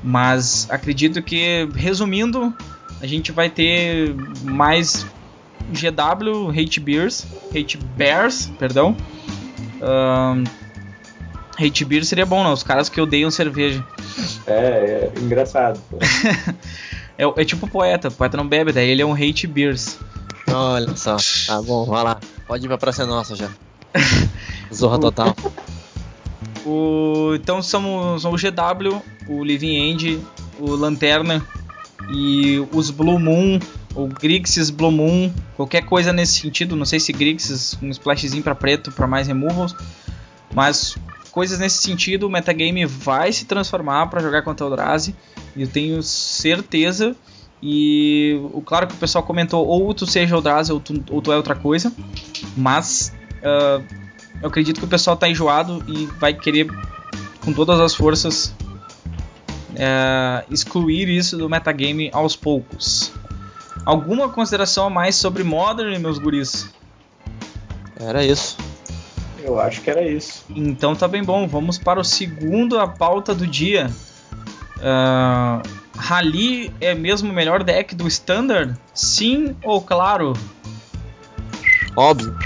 Mas 0.04 0.68
acredito 0.70 1.22
que, 1.22 1.70
resumindo, 1.76 2.54
a 3.00 3.06
gente 3.06 3.32
vai 3.32 3.50
ter 3.50 4.16
mais 4.44 5.06
GW, 5.72 6.50
Hate 6.50 6.80
Bears, 6.80 7.26
Hate 7.50 7.78
Bears, 7.96 8.52
perdão. 8.60 8.96
Ahn, 9.82 10.44
hate 11.58 11.86
Beer 11.86 12.06
seria 12.06 12.26
bom, 12.26 12.44
não? 12.44 12.54
Os 12.54 12.64
caras 12.64 12.90
que 12.90 13.00
odeiam 13.02 13.32
cerveja. 13.32 13.84
É, 14.46 15.12
é 15.16 15.20
engraçado. 15.20 15.80
É, 17.18 17.42
é 17.42 17.46
tipo 17.46 17.68
poeta, 17.68 18.08
o 18.08 18.12
poeta 18.12 18.36
não 18.36 18.48
bebe, 18.48 18.72
daí 18.72 18.90
ele 18.90 19.04
é 19.04 19.06
um 19.06 19.14
Hate 19.14 19.46
Beers. 19.46 20.00
Olha 20.52 20.96
só. 20.96 21.18
Tá 21.46 21.62
bom, 21.62 21.86
vai 21.86 22.04
lá. 22.04 22.20
Pode 22.48 22.66
ir 22.66 22.68
pra 22.68 22.80
Praça 22.80 23.06
Nossa 23.06 23.36
já. 23.36 23.48
Zorra 24.74 24.98
total. 24.98 25.36
O, 26.66 27.34
então 27.36 27.62
são, 27.62 28.18
são 28.18 28.34
o 28.34 28.38
GW, 28.38 29.04
o 29.28 29.44
Living 29.44 29.76
End, 29.76 30.20
o 30.58 30.72
Lanterna 30.72 31.46
e 32.10 32.66
os 32.72 32.90
Blue 32.90 33.20
Moon, 33.20 33.60
o 33.96 34.08
Grixis 34.08 34.70
Blue 34.70 34.92
Moon, 34.92 35.32
qualquer 35.56 35.84
coisa 35.86 36.12
nesse 36.14 36.42
sentido. 36.42 36.76
Não 36.76 36.86
sei 36.86 37.00
se 37.00 37.12
Grixis, 37.12 37.78
um 37.82 37.90
splashzinho 37.90 38.44
pra 38.44 38.56
preto 38.56 38.92
para 38.92 39.08
mais 39.08 39.28
removals, 39.28 39.76
mas 40.54 40.96
coisas 41.32 41.60
nesse 41.60 41.80
sentido. 41.80 42.28
O 42.28 42.30
metagame 42.30 42.86
vai 42.86 43.32
se 43.32 43.46
transformar 43.46 44.08
para 44.08 44.22
jogar 44.22 44.42
contra 44.42 44.66
o 44.66 44.70
Eldrazi, 44.70 45.16
eu 45.56 45.68
tenho 45.68 46.02
certeza. 46.04 47.16
E 47.64 48.42
claro 48.66 48.88
que 48.88 48.96
o 48.96 48.98
pessoal 48.98 49.24
comentou 49.24 49.68
ou 49.68 49.94
tu 49.94 50.08
seja 50.08 50.36
Eldrazi 50.36 50.72
ou 50.72 50.80
tu, 50.80 51.04
ou 51.12 51.22
tu 51.22 51.32
é 51.32 51.38
outra 51.38 51.56
coisa, 51.56 51.94
mas 52.58 53.14
ah, 53.44 53.82
eu 54.42 54.48
acredito 54.48 54.80
que 54.80 54.86
o 54.86 54.90
pessoal 54.90 55.16
tá 55.16 55.30
enjoado 55.30 55.84
e 55.88 56.06
vai 56.20 56.34
querer 56.34 56.68
com 57.44 57.54
todas 57.54 57.80
as 57.80 57.94
forças 57.94 58.54
é, 59.76 60.44
excluir 60.50 61.10
isso 61.10 61.38
do 61.38 61.50
metagame 61.50 62.10
aos 62.14 62.36
poucos. 62.36 63.12
Alguma 63.86 64.30
consideração 64.30 64.88
a 64.88 64.90
mais 64.90 65.16
sobre 65.16 65.44
Modern, 65.44 65.98
meus 66.00 66.20
guris? 66.20 66.70
Era 68.00 68.24
isso. 68.24 68.58
Eu 69.44 69.60
acho 69.60 69.82
que 69.82 69.90
era 69.90 70.02
isso. 70.02 70.46
Então 70.50 70.96
tá 70.96 71.08
bem 71.08 71.24
bom, 71.24 71.48
vamos 71.48 71.78
para 71.78 72.00
o 72.00 72.04
segundo 72.04 72.80
a 72.80 72.88
pauta 72.88 73.34
do 73.34 73.48
dia. 73.48 73.90
Ah, 74.82 75.62
Rally 75.96 76.74
é 76.82 76.96
mesmo 76.96 77.32
o 77.32 77.34
melhor 77.34 77.64
deck 77.64 77.96
do 77.96 78.08
Standard? 78.08 78.76
Sim 78.94 79.56
ou 79.64 79.82
claro? 79.82 80.34
Óbvio. 81.96 82.38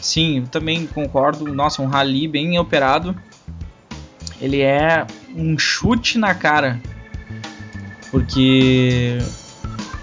Sim, 0.00 0.38
eu 0.38 0.46
também 0.46 0.86
concordo. 0.86 1.52
Nossa, 1.52 1.82
um 1.82 1.86
rally 1.86 2.28
bem 2.28 2.58
operado. 2.58 3.14
Ele 4.40 4.60
é 4.60 5.06
um 5.34 5.58
chute 5.58 6.18
na 6.18 6.34
cara. 6.34 6.80
Porque 8.10 9.18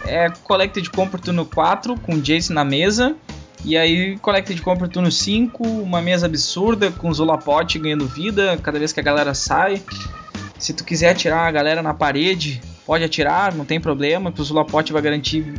é 0.06 0.30
Collected 0.44 0.90
Compra 0.90 1.20
turno 1.20 1.46
4 1.46 2.00
com 2.00 2.20
Jace 2.20 2.52
na 2.54 2.64
mesa. 2.64 3.16
E 3.64 3.76
aí 3.78 4.18
Collected 4.20 4.62
Compra 4.62 4.88
turno 4.88 5.12
5, 5.12 5.64
uma 5.64 6.02
mesa 6.02 6.28
absurda 6.28 6.92
com 6.92 7.14
Zulapot 7.14 7.80
ganhando 7.80 8.06
vida 8.06 8.58
cada 8.62 8.78
vez 8.78 8.94
que 8.94 9.00
a 9.00 9.04
galera 9.04 9.34
sai. 9.34 9.82
Se 10.60 10.74
tu 10.74 10.84
quiser 10.84 11.10
atirar 11.10 11.48
a 11.48 11.52
galera 11.52 11.82
na 11.82 11.94
parede, 11.94 12.62
pode 12.86 13.04
atirar, 13.04 13.54
não 13.54 13.66
tem 13.66 13.80
problema, 13.80 14.32
que 14.32 14.40
o 14.40 14.44
Zulapot 14.44 14.92
vai 14.94 15.02
garantir 15.02 15.54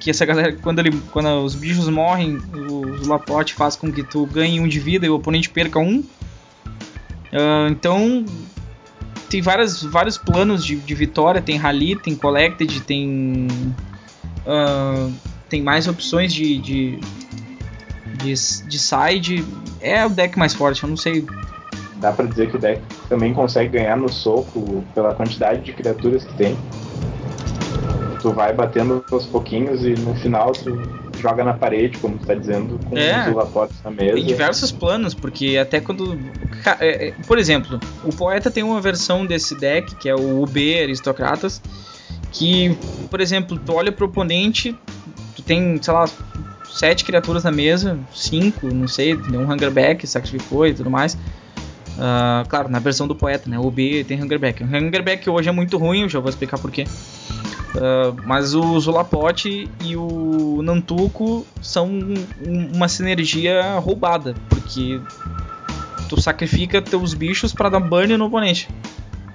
que 0.00 0.10
essa 0.10 0.26
galera, 0.26 0.52
quando, 0.60 0.80
ele, 0.80 1.00
quando 1.12 1.28
os 1.42 1.54
bichos 1.54 1.88
morrem, 1.88 2.36
o 2.52 2.96
Zulapot 2.98 3.54
faz 3.54 3.74
com 3.74 3.90
que 3.90 4.02
tu 4.02 4.26
ganhe 4.26 4.60
um 4.60 4.68
de 4.68 4.78
vida 4.78 5.06
e 5.06 5.08
o 5.08 5.14
oponente 5.14 5.48
perca 5.48 5.78
um. 5.78 6.04
Ah, 7.32 7.68
então, 7.70 8.24
tem 9.28 9.40
várias, 9.40 9.82
vários 9.82 10.16
planos 10.16 10.64
de, 10.64 10.76
de 10.76 10.94
vitória: 10.94 11.40
tem 11.40 11.56
Rally, 11.56 11.96
tem 11.96 12.14
Collected, 12.14 12.80
tem. 12.82 13.48
ah, 14.46 15.10
tem 15.48 15.62
mais 15.62 15.86
opções 15.86 16.32
de, 16.32 16.58
de, 16.58 16.98
de, 18.18 18.34
de 18.34 18.78
side. 18.78 19.44
É 19.80 20.04
o 20.04 20.10
deck 20.10 20.38
mais 20.38 20.54
forte, 20.54 20.82
eu 20.82 20.88
não 20.88 20.96
sei. 20.96 21.26
Dá 21.96 22.12
pra 22.12 22.26
dizer 22.26 22.50
que 22.50 22.56
o 22.56 22.58
deck 22.58 22.82
também 23.08 23.32
consegue 23.32 23.78
ganhar 23.78 23.96
no 23.96 24.10
soco 24.10 24.84
pela 24.94 25.14
quantidade 25.14 25.62
de 25.62 25.72
criaturas 25.72 26.24
que 26.24 26.34
tem. 26.34 26.56
Tu 28.20 28.32
vai 28.32 28.52
batendo 28.52 29.04
aos 29.10 29.26
pouquinhos 29.26 29.84
e 29.84 29.94
no 29.94 30.14
final 30.14 30.52
tu 30.52 31.03
joga 31.24 31.42
na 31.42 31.54
parede, 31.54 31.96
como 31.98 32.18
tu 32.18 32.26
tá 32.26 32.34
dizendo, 32.34 32.78
com 32.88 32.96
É. 32.96 33.22
os 33.30 33.34
holofotes 33.34 33.76
na 33.82 33.90
mesa. 33.90 34.12
Tem 34.14 34.24
diversos 34.24 34.70
planos, 34.70 35.14
porque 35.14 35.56
até 35.56 35.80
quando. 35.80 36.18
é, 36.80 37.08
é, 37.08 37.14
Por 37.26 37.38
exemplo, 37.38 37.80
o 38.04 38.12
poeta 38.14 38.50
tem 38.50 38.62
uma 38.62 38.80
versão 38.80 39.24
desse 39.24 39.54
deck, 39.58 39.94
que 39.96 40.08
é 40.08 40.14
o 40.14 40.42
UB 40.42 40.82
Aristocratas, 40.82 41.60
que, 42.30 42.76
por 43.10 43.20
exemplo, 43.20 43.58
tu 43.58 43.72
olha 43.72 43.90
pro 43.90 44.06
oponente, 44.06 44.76
tu 45.34 45.42
tem, 45.42 45.80
sei 45.82 45.94
lá, 45.94 46.04
sete 46.68 47.04
criaturas 47.04 47.44
na 47.44 47.50
mesa, 47.52 47.98
cinco, 48.14 48.66
não 48.72 48.86
sei, 48.86 49.16
deu 49.16 49.40
um 49.40 49.50
Hungerback, 49.50 50.06
sacrificou 50.06 50.66
e 50.66 50.74
tudo 50.74 50.90
mais. 50.90 51.16
Ah, 51.98 52.44
claro, 52.48 52.68
na 52.68 52.80
versão 52.80 53.06
do 53.08 53.14
poeta, 53.14 53.48
né? 53.48 53.58
O 53.58 53.66
UB 53.66 54.04
tem 54.04 54.20
Hungerback. 54.22 54.62
O 54.62 54.66
Hungerback 54.66 55.30
hoje 55.30 55.48
é 55.48 55.52
muito 55.52 55.78
ruim, 55.78 56.02
eu 56.02 56.08
já 56.08 56.18
vou 56.20 56.28
explicar 56.28 56.58
porquê. 56.58 56.84
Ah, 57.76 58.12
mas 58.24 58.54
o 58.54 58.78
Zulapote 58.80 59.68
e 59.82 59.96
o 59.96 60.60
Nantuko 60.62 61.46
são 61.60 61.86
um- 61.88 62.14
um- 62.46 62.70
uma 62.76 62.88
sinergia 62.88 63.78
roubada, 63.78 64.34
porque 64.48 65.00
tu 66.08 66.20
sacrifica 66.20 66.80
teus 66.80 67.14
bichos 67.14 67.52
pra 67.52 67.68
dar 67.68 67.80
burn 67.80 68.16
no 68.16 68.26
oponente 68.26 68.68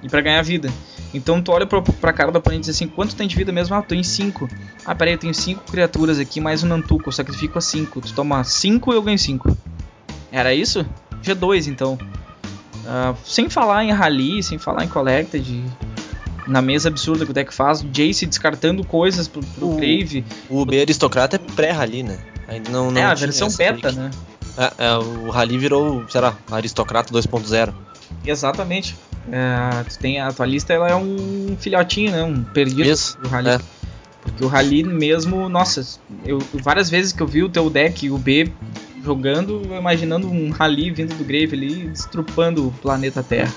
e 0.02 0.08
pra 0.08 0.20
ganhar 0.20 0.42
vida. 0.42 0.70
Então 1.12 1.42
tu 1.42 1.50
olha 1.52 1.66
pra, 1.66 1.82
pra 1.82 2.12
cara 2.12 2.30
do 2.30 2.38
oponente 2.38 2.60
e 2.60 2.70
diz 2.70 2.76
assim: 2.76 2.86
quanto 2.88 3.16
tem 3.16 3.26
de 3.26 3.34
vida 3.36 3.50
mesmo? 3.52 3.74
Ah, 3.74 3.82
tô 3.82 3.94
em 3.94 4.02
5. 4.02 4.48
Ah, 4.86 4.94
peraí, 4.94 5.14
eu 5.14 5.18
tenho 5.18 5.34
5 5.34 5.64
criaturas 5.70 6.18
aqui, 6.18 6.40
mais 6.40 6.62
um 6.62 6.68
Nantuko, 6.68 7.08
eu 7.08 7.12
sacrifico 7.12 7.58
a 7.58 7.60
5. 7.60 8.00
Tu 8.00 8.14
toma 8.14 8.42
5 8.44 8.92
e 8.92 8.96
eu 8.96 9.02
ganho 9.02 9.18
5. 9.18 9.56
Era 10.30 10.54
isso? 10.54 10.86
G2 11.22 11.66
então. 11.66 11.98
Ah, 12.86 13.12
sem 13.24 13.50
falar 13.50 13.84
em 13.84 13.90
Rally, 13.92 14.42
sem 14.42 14.56
falar 14.56 14.84
em 14.84 14.88
Collected, 14.88 15.64
na 16.50 16.60
mesa 16.60 16.88
absurda 16.88 17.24
que 17.24 17.30
o 17.30 17.34
deck 17.34 17.54
faz, 17.54 17.80
Jace 17.92 18.26
descartando 18.26 18.84
coisas 18.84 19.28
pro, 19.28 19.40
pro 19.40 19.70
O- 19.70 19.76
Grave. 19.76 20.24
O 20.48 20.64
B 20.66 20.80
Aristocrata 20.80 21.36
é 21.36 21.38
pré-rally, 21.38 22.02
né? 22.02 22.18
Ainda 22.48 22.68
não, 22.70 22.90
não 22.90 23.00
é, 23.00 23.04
a 23.04 23.14
versão 23.14 23.48
beta, 23.56 23.92
né? 23.92 24.10
É, 24.58 24.86
é, 24.86 24.94
o 24.96 25.30
Rally 25.30 25.56
virou, 25.56 26.04
sei 26.08 26.20
lá, 26.20 26.36
Aristocrata 26.50 27.12
2.0. 27.12 27.72
Exatamente. 28.26 28.96
É, 29.30 29.84
tu 29.84 29.98
tem 29.98 30.20
a 30.20 30.32
tua 30.32 30.44
lista, 30.46 30.72
ela 30.72 30.88
é 30.88 30.96
um 30.96 31.56
filhotinho, 31.58 32.10
né? 32.10 32.22
Um 32.24 32.42
perdido 32.42 32.82
Isso, 32.88 33.16
do 33.20 33.28
Rally. 33.28 33.50
é. 33.50 33.60
Porque 34.22 34.44
o 34.44 34.48
Rally 34.48 34.82
mesmo, 34.82 35.48
nossa, 35.48 35.86
eu 36.24 36.38
várias 36.54 36.90
vezes 36.90 37.12
que 37.12 37.22
eu 37.22 37.26
vi 37.26 37.42
o 37.42 37.48
teu 37.48 37.70
deck, 37.70 38.10
o 38.10 38.18
B 38.18 38.52
jogando, 39.02 39.62
imaginando 39.78 40.28
um 40.28 40.50
Rally 40.50 40.90
vindo 40.90 41.14
do 41.16 41.24
Grave 41.24 41.54
ali, 41.54 41.88
destrupando 41.88 42.66
o 42.68 42.70
planeta 42.72 43.22
Terra. 43.22 43.52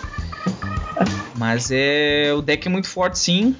Mas 1.35 1.69
é 1.71 2.33
o 2.35 2.41
deck 2.41 2.67
é 2.67 2.71
muito 2.71 2.87
forte 2.87 3.17
sim. 3.19 3.55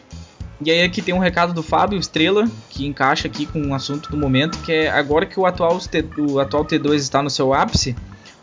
E 0.62 0.72
aí 0.72 0.84
aqui 0.84 1.02
tem 1.02 1.14
um 1.14 1.20
recado 1.20 1.54
do 1.54 1.62
Fábio 1.62 2.00
Estrela, 2.00 2.48
que 2.70 2.86
encaixa 2.86 3.28
aqui 3.28 3.46
com 3.46 3.60
um 3.60 3.74
assunto 3.74 4.10
do 4.10 4.18
momento, 4.18 4.60
que 4.60 4.72
é 4.72 4.90
agora 4.90 5.26
que 5.26 5.40
o 5.40 5.46
atual, 5.46 5.78
o 6.18 6.40
atual 6.40 6.64
T2 6.64 6.96
está 6.96 7.22
no 7.22 7.30
seu 7.30 7.54
ápice, 7.54 7.96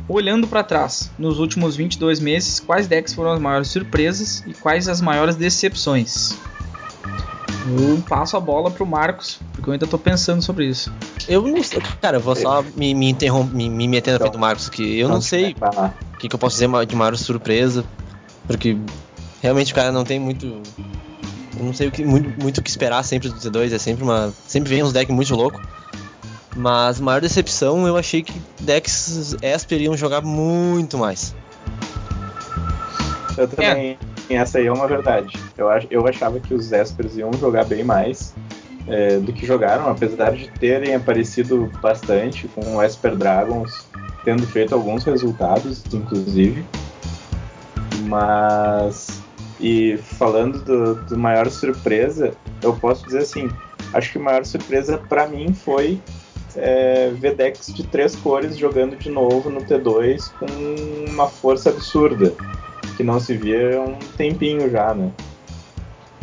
olhando 0.06 0.46
para 0.46 0.62
trás, 0.62 1.10
nos 1.18 1.38
últimos 1.38 1.76
22 1.76 2.20
meses, 2.20 2.60
quais 2.60 2.86
decks 2.86 3.14
foram 3.14 3.30
as 3.30 3.40
maiores 3.40 3.68
surpresas 3.68 4.44
e 4.46 4.52
quais 4.52 4.88
as 4.88 5.00
maiores 5.00 5.36
decepções? 5.36 6.36
Eu 7.78 8.02
passo 8.08 8.36
a 8.36 8.40
bola 8.40 8.70
pro 8.70 8.84
Marcos, 8.84 9.38
porque 9.52 9.68
eu 9.68 9.72
ainda 9.72 9.86
tô 9.86 9.98
pensando 9.98 10.42
sobre 10.42 10.66
isso. 10.66 10.92
Eu 11.28 11.42
não 11.42 11.62
sei, 11.62 11.80
cara, 12.00 12.16
eu 12.16 12.20
vou 12.20 12.34
só 12.34 12.64
me, 12.74 12.92
me 12.94 13.08
interromper, 13.10 13.54
me, 13.54 13.68
me 13.68 13.86
meter 13.86 14.12
na 14.12 14.18
frente 14.18 14.32
do 14.32 14.38
Marcos 14.38 14.68
aqui. 14.68 14.98
Eu 14.98 15.08
não 15.08 15.20
sei 15.20 15.54
Vai 15.58 15.74
lá. 15.74 15.94
o 16.14 16.16
que, 16.16 16.28
que 16.28 16.34
eu 16.34 16.38
posso 16.38 16.56
dizer 16.56 16.86
de 16.86 16.96
maior 16.96 17.16
surpresa, 17.16 17.84
porque 18.46 18.76
realmente 19.42 19.72
o 19.72 19.74
cara 19.74 19.92
não 19.92 20.04
tem 20.04 20.18
muito. 20.18 20.46
Eu 21.58 21.64
não 21.64 21.74
sei 21.74 21.88
o 21.88 21.90
que, 21.90 22.04
muito, 22.04 22.40
muito 22.40 22.58
o 22.58 22.62
que 22.62 22.70
esperar 22.70 23.02
sempre 23.04 23.28
do 23.28 23.36
T2, 23.36 23.72
é 23.72 23.78
sempre 23.78 24.02
uma. 24.02 24.32
Sempre 24.46 24.70
vem 24.70 24.82
uns 24.82 24.92
decks 24.92 25.14
muito 25.14 25.34
louco. 25.34 25.60
Mas 26.56 26.98
maior 27.00 27.20
decepção 27.20 27.86
eu 27.86 27.96
achei 27.96 28.22
que 28.22 28.32
decks 28.60 29.36
Esper 29.40 29.80
iam 29.80 29.96
jogar 29.96 30.20
muito 30.20 30.98
mais. 30.98 31.34
Eu 33.36 33.48
também. 33.48 33.98
Essa 34.28 34.58
aí 34.58 34.66
é 34.66 34.72
uma 34.72 34.86
verdade. 34.86 35.36
Eu, 35.56 35.66
eu 35.90 36.06
achava 36.06 36.38
que 36.38 36.54
os 36.54 36.70
Espers 36.70 37.16
iam 37.16 37.32
jogar 37.32 37.64
bem 37.64 37.82
mais 37.82 38.32
é, 38.86 39.18
do 39.18 39.32
que 39.32 39.44
jogaram, 39.44 39.88
apesar 39.88 40.32
de 40.32 40.48
terem 40.48 40.94
aparecido 40.94 41.70
bastante 41.80 42.46
com 42.48 42.76
o 42.76 42.82
Esper 42.82 43.16
Dragons, 43.16 43.86
tendo 44.24 44.46
feito 44.46 44.74
alguns 44.74 45.04
resultados, 45.04 45.82
inclusive. 45.92 46.64
Mas. 48.06 49.19
E 49.60 49.98
falando 49.98 50.64
do, 50.64 50.94
do 51.04 51.18
maior 51.18 51.50
surpresa, 51.50 52.32
eu 52.62 52.74
posso 52.74 53.04
dizer 53.04 53.18
assim: 53.18 53.48
acho 53.92 54.12
que 54.12 54.18
a 54.18 54.22
maior 54.22 54.44
surpresa 54.44 54.98
pra 54.98 55.26
mim 55.28 55.52
foi 55.52 56.00
é, 56.56 57.10
ver 57.10 57.34
decks 57.36 57.72
de 57.72 57.86
três 57.86 58.16
cores 58.16 58.56
jogando 58.56 58.96
de 58.96 59.10
novo 59.10 59.50
no 59.50 59.60
T2 59.60 60.30
com 60.38 61.10
uma 61.10 61.28
força 61.28 61.70
absurda 61.70 62.32
que 62.96 63.04
não 63.04 63.20
se 63.20 63.36
via 63.36 63.78
há 63.78 63.82
um 63.82 63.98
tempinho 64.16 64.70
já, 64.70 64.94
né? 64.94 65.10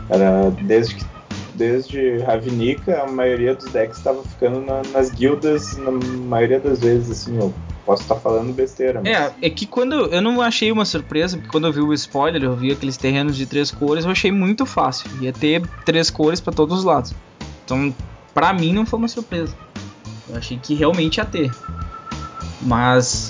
Era 0.10 0.50
desde 0.62 0.96
que 0.96 1.06
desde 1.54 2.20
Ravnica, 2.20 3.02
a 3.02 3.08
maioria 3.12 3.56
dos 3.56 3.66
decks 3.72 3.98
estava 3.98 4.22
ficando 4.24 4.62
na- 4.62 4.84
nas 4.94 5.10
guildas, 5.10 5.76
na 5.78 5.90
maioria 5.92 6.60
das 6.60 6.80
vezes, 6.80 7.10
assim, 7.10 7.36
eu 7.36 7.52
posso 7.88 8.02
estar 8.02 8.16
falando 8.16 8.54
besteira, 8.54 9.02
mas 9.02 9.10
É, 9.10 9.34
é 9.44 9.50
que 9.50 9.66
quando 9.66 9.96
eu 10.08 10.22
não 10.22 10.42
achei 10.42 10.70
uma 10.74 10.84
surpresa, 10.84 11.38
porque 11.38 11.50
quando 11.50 11.68
eu 11.68 11.74
vi 11.74 11.80
o 11.80 11.94
spoiler, 11.94 12.44
eu 12.44 12.54
vi 12.54 12.74
aqueles 12.74 12.98
terrenos 12.98 13.38
de 13.38 13.46
três 13.46 13.72
cores, 13.72 14.04
eu 14.04 14.12
achei 14.12 14.30
muito 14.30 14.66
fácil. 14.66 15.10
Ia 15.22 15.32
ter 15.32 15.66
três 15.86 16.10
cores 16.10 16.42
pra 16.42 16.52
todos 16.52 16.80
os 16.80 16.84
lados. 16.84 17.14
Então, 17.64 17.96
pra 18.34 18.52
mim 18.52 18.74
não 18.74 18.86
foi 18.86 19.00
uma 19.00 19.08
surpresa. 19.08 19.56
Eu 20.28 20.36
achei 20.36 20.58
que 20.58 20.76
realmente 20.76 21.18
ia 21.18 21.26
ter. 21.26 21.50
Mas 22.62 23.30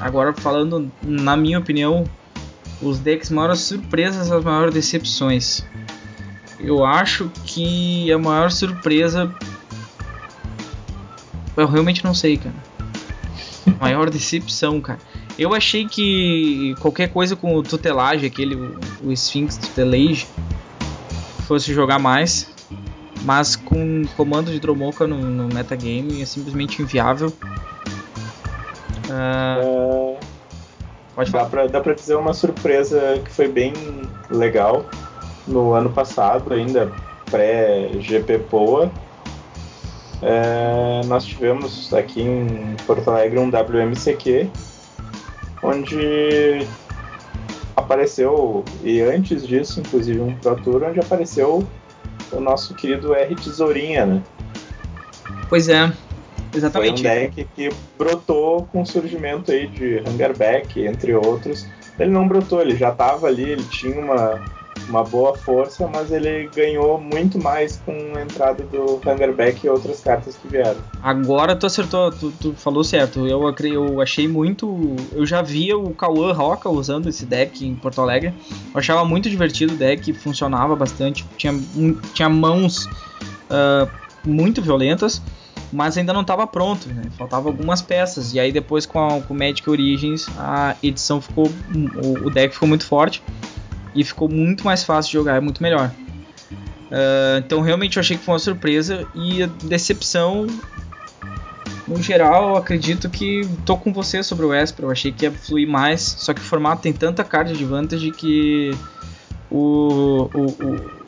agora 0.00 0.34
falando 0.34 0.90
na 1.00 1.36
minha 1.36 1.60
opinião, 1.60 2.02
os 2.82 2.98
decks 2.98 3.30
maiores 3.30 3.60
surpresas, 3.60 4.32
as 4.32 4.42
maiores 4.42 4.74
decepções. 4.74 5.64
Eu 6.58 6.84
acho 6.84 7.30
que 7.44 8.10
a 8.10 8.18
maior 8.18 8.50
surpresa 8.50 9.32
eu 11.56 11.68
realmente 11.68 12.02
não 12.04 12.14
sei, 12.14 12.36
cara. 12.36 12.67
Maior 13.80 14.10
decepção, 14.10 14.80
cara. 14.80 14.98
Eu 15.38 15.54
achei 15.54 15.86
que 15.86 16.74
qualquer 16.80 17.08
coisa 17.08 17.36
com 17.36 17.54
o 17.54 17.62
tutelage, 17.62 18.26
aquele, 18.26 18.56
o, 19.02 19.12
Sphinx 19.12 19.56
Tutelage, 19.56 20.26
fosse 21.46 21.72
jogar 21.72 21.98
mais. 21.98 22.50
Mas 23.22 23.56
com 23.56 24.04
comando 24.16 24.50
de 24.50 24.60
Dromoka 24.60 25.06
no, 25.06 25.18
no 25.18 25.54
metagame 25.54 26.22
é 26.22 26.24
simplesmente 26.24 26.80
inviável. 26.80 27.32
É, 29.10 30.16
pode 31.14 31.30
dá, 31.30 31.38
falar. 31.38 31.50
pra, 31.50 31.66
dá 31.66 31.80
pra 31.80 31.94
dizer 31.94 32.16
uma 32.16 32.32
surpresa 32.32 33.20
que 33.24 33.30
foi 33.30 33.48
bem 33.48 33.72
legal 34.30 34.84
no 35.46 35.72
ano 35.72 35.90
passado, 35.90 36.52
ainda 36.52 36.92
pré-GP 37.30 38.38
Poa. 38.50 38.90
É, 40.22 41.00
nós 41.06 41.24
tivemos 41.24 41.92
aqui 41.94 42.22
em 42.22 42.76
Porto 42.86 43.08
Alegre 43.08 43.38
um 43.38 43.48
WMCQ, 43.48 44.50
onde 45.62 46.66
apareceu, 47.76 48.64
e 48.82 49.00
antes 49.00 49.46
disso, 49.46 49.80
inclusive 49.80 50.20
um 50.20 50.34
Pro 50.36 50.56
Tour, 50.56 50.82
onde 50.82 50.98
apareceu 50.98 51.66
o 52.32 52.40
nosso 52.40 52.74
querido 52.74 53.14
R 53.14 53.34
Tesourinha, 53.36 54.04
né? 54.04 54.22
Pois 55.48 55.68
é, 55.68 55.86
Foi 55.86 55.94
um 56.54 56.56
exatamente. 56.56 57.02
deck 57.02 57.48
que 57.54 57.70
brotou 57.96 58.66
com 58.72 58.82
o 58.82 58.86
surgimento 58.86 59.52
aí 59.52 59.68
de 59.68 60.02
Hungerback, 60.06 60.84
entre 60.84 61.14
outros. 61.14 61.66
Ele 61.98 62.10
não 62.10 62.28
brotou, 62.28 62.60
ele 62.60 62.76
já 62.76 62.90
estava 62.90 63.26
ali, 63.26 63.50
ele 63.50 63.64
tinha 63.64 63.98
uma, 63.98 64.44
uma 64.88 65.04
boa 65.04 65.36
força, 65.36 65.86
mas 65.92 66.10
ele 66.10 66.48
ganhou 66.54 67.00
muito 67.00 67.38
mais 67.38 67.76
com 67.84 67.92
a 68.16 68.22
entrada 68.22 68.62
do 68.64 68.96
Hungerback 69.06 69.66
e 69.66 69.68
outras 69.68 70.00
cartas 70.00 70.36
que 70.36 70.48
vieram. 70.48 70.76
Agora 71.02 71.54
tu 71.54 71.66
acertou, 71.66 72.10
tu, 72.10 72.32
tu 72.40 72.52
falou 72.54 72.82
certo. 72.82 73.26
Eu, 73.26 73.54
eu 73.64 74.00
achei 74.00 74.26
muito. 74.26 74.96
Eu 75.12 75.26
já 75.26 75.42
via 75.42 75.76
o 75.76 75.94
Cauã 75.94 76.32
Roca 76.32 76.68
usando 76.70 77.08
esse 77.08 77.26
deck 77.26 77.66
em 77.66 77.74
Porto 77.74 78.00
Alegre. 78.00 78.32
Eu 78.74 78.78
achava 78.78 79.04
muito 79.04 79.28
divertido 79.28 79.74
o 79.74 79.76
deck, 79.76 80.12
funcionava 80.12 80.74
bastante. 80.74 81.24
Tinha, 81.36 81.52
mu- 81.52 82.00
tinha 82.14 82.28
mãos 82.28 82.88
ah, 83.50 83.86
muito 84.24 84.60
violentas, 84.62 85.22
mas 85.72 85.98
ainda 85.98 86.12
não 86.12 86.22
estava 86.22 86.46
pronto, 86.46 86.88
né? 86.88 87.02
Faltava 87.16 87.48
algumas 87.48 87.82
peças. 87.82 88.32
E 88.32 88.40
aí 88.40 88.50
depois 88.50 88.86
com, 88.86 89.22
com 89.22 89.34
o 89.34 89.36
Magic 89.36 89.68
Origins 89.68 90.26
a 90.38 90.74
edição 90.82 91.20
ficou. 91.20 91.50
O, 92.02 92.26
o 92.26 92.30
deck 92.30 92.54
ficou 92.54 92.68
muito 92.68 92.86
forte 92.86 93.22
e 93.94 94.04
ficou 94.04 94.28
muito 94.28 94.64
mais 94.64 94.84
fácil 94.84 95.10
de 95.10 95.14
jogar, 95.14 95.36
é 95.36 95.40
muito 95.40 95.62
melhor. 95.62 95.92
Ah, 96.90 97.38
então 97.38 97.60
realmente 97.60 97.96
eu 97.96 98.00
achei 98.00 98.16
que 98.16 98.24
foi 98.24 98.34
uma 98.34 98.38
surpresa 98.38 99.06
e 99.14 99.42
a 99.42 99.46
decepção 99.46 100.46
no 101.86 102.02
geral, 102.02 102.50
eu 102.50 102.56
acredito 102.56 103.08
que 103.08 103.48
tô 103.64 103.76
com 103.76 103.92
você 103.92 104.22
sobre 104.22 104.44
o 104.44 104.52
Esper. 104.52 104.84
Eu 104.84 104.90
achei 104.90 105.10
que 105.10 105.24
ia 105.24 105.32
fluir 105.32 105.66
mais, 105.66 106.02
só 106.02 106.34
que 106.34 106.40
o 106.40 106.44
formato 106.44 106.82
tem 106.82 106.92
tanta 106.92 107.24
card 107.24 107.50
advantage 107.50 108.10
que 108.10 108.76
o, 109.50 110.28
o, 110.34 110.46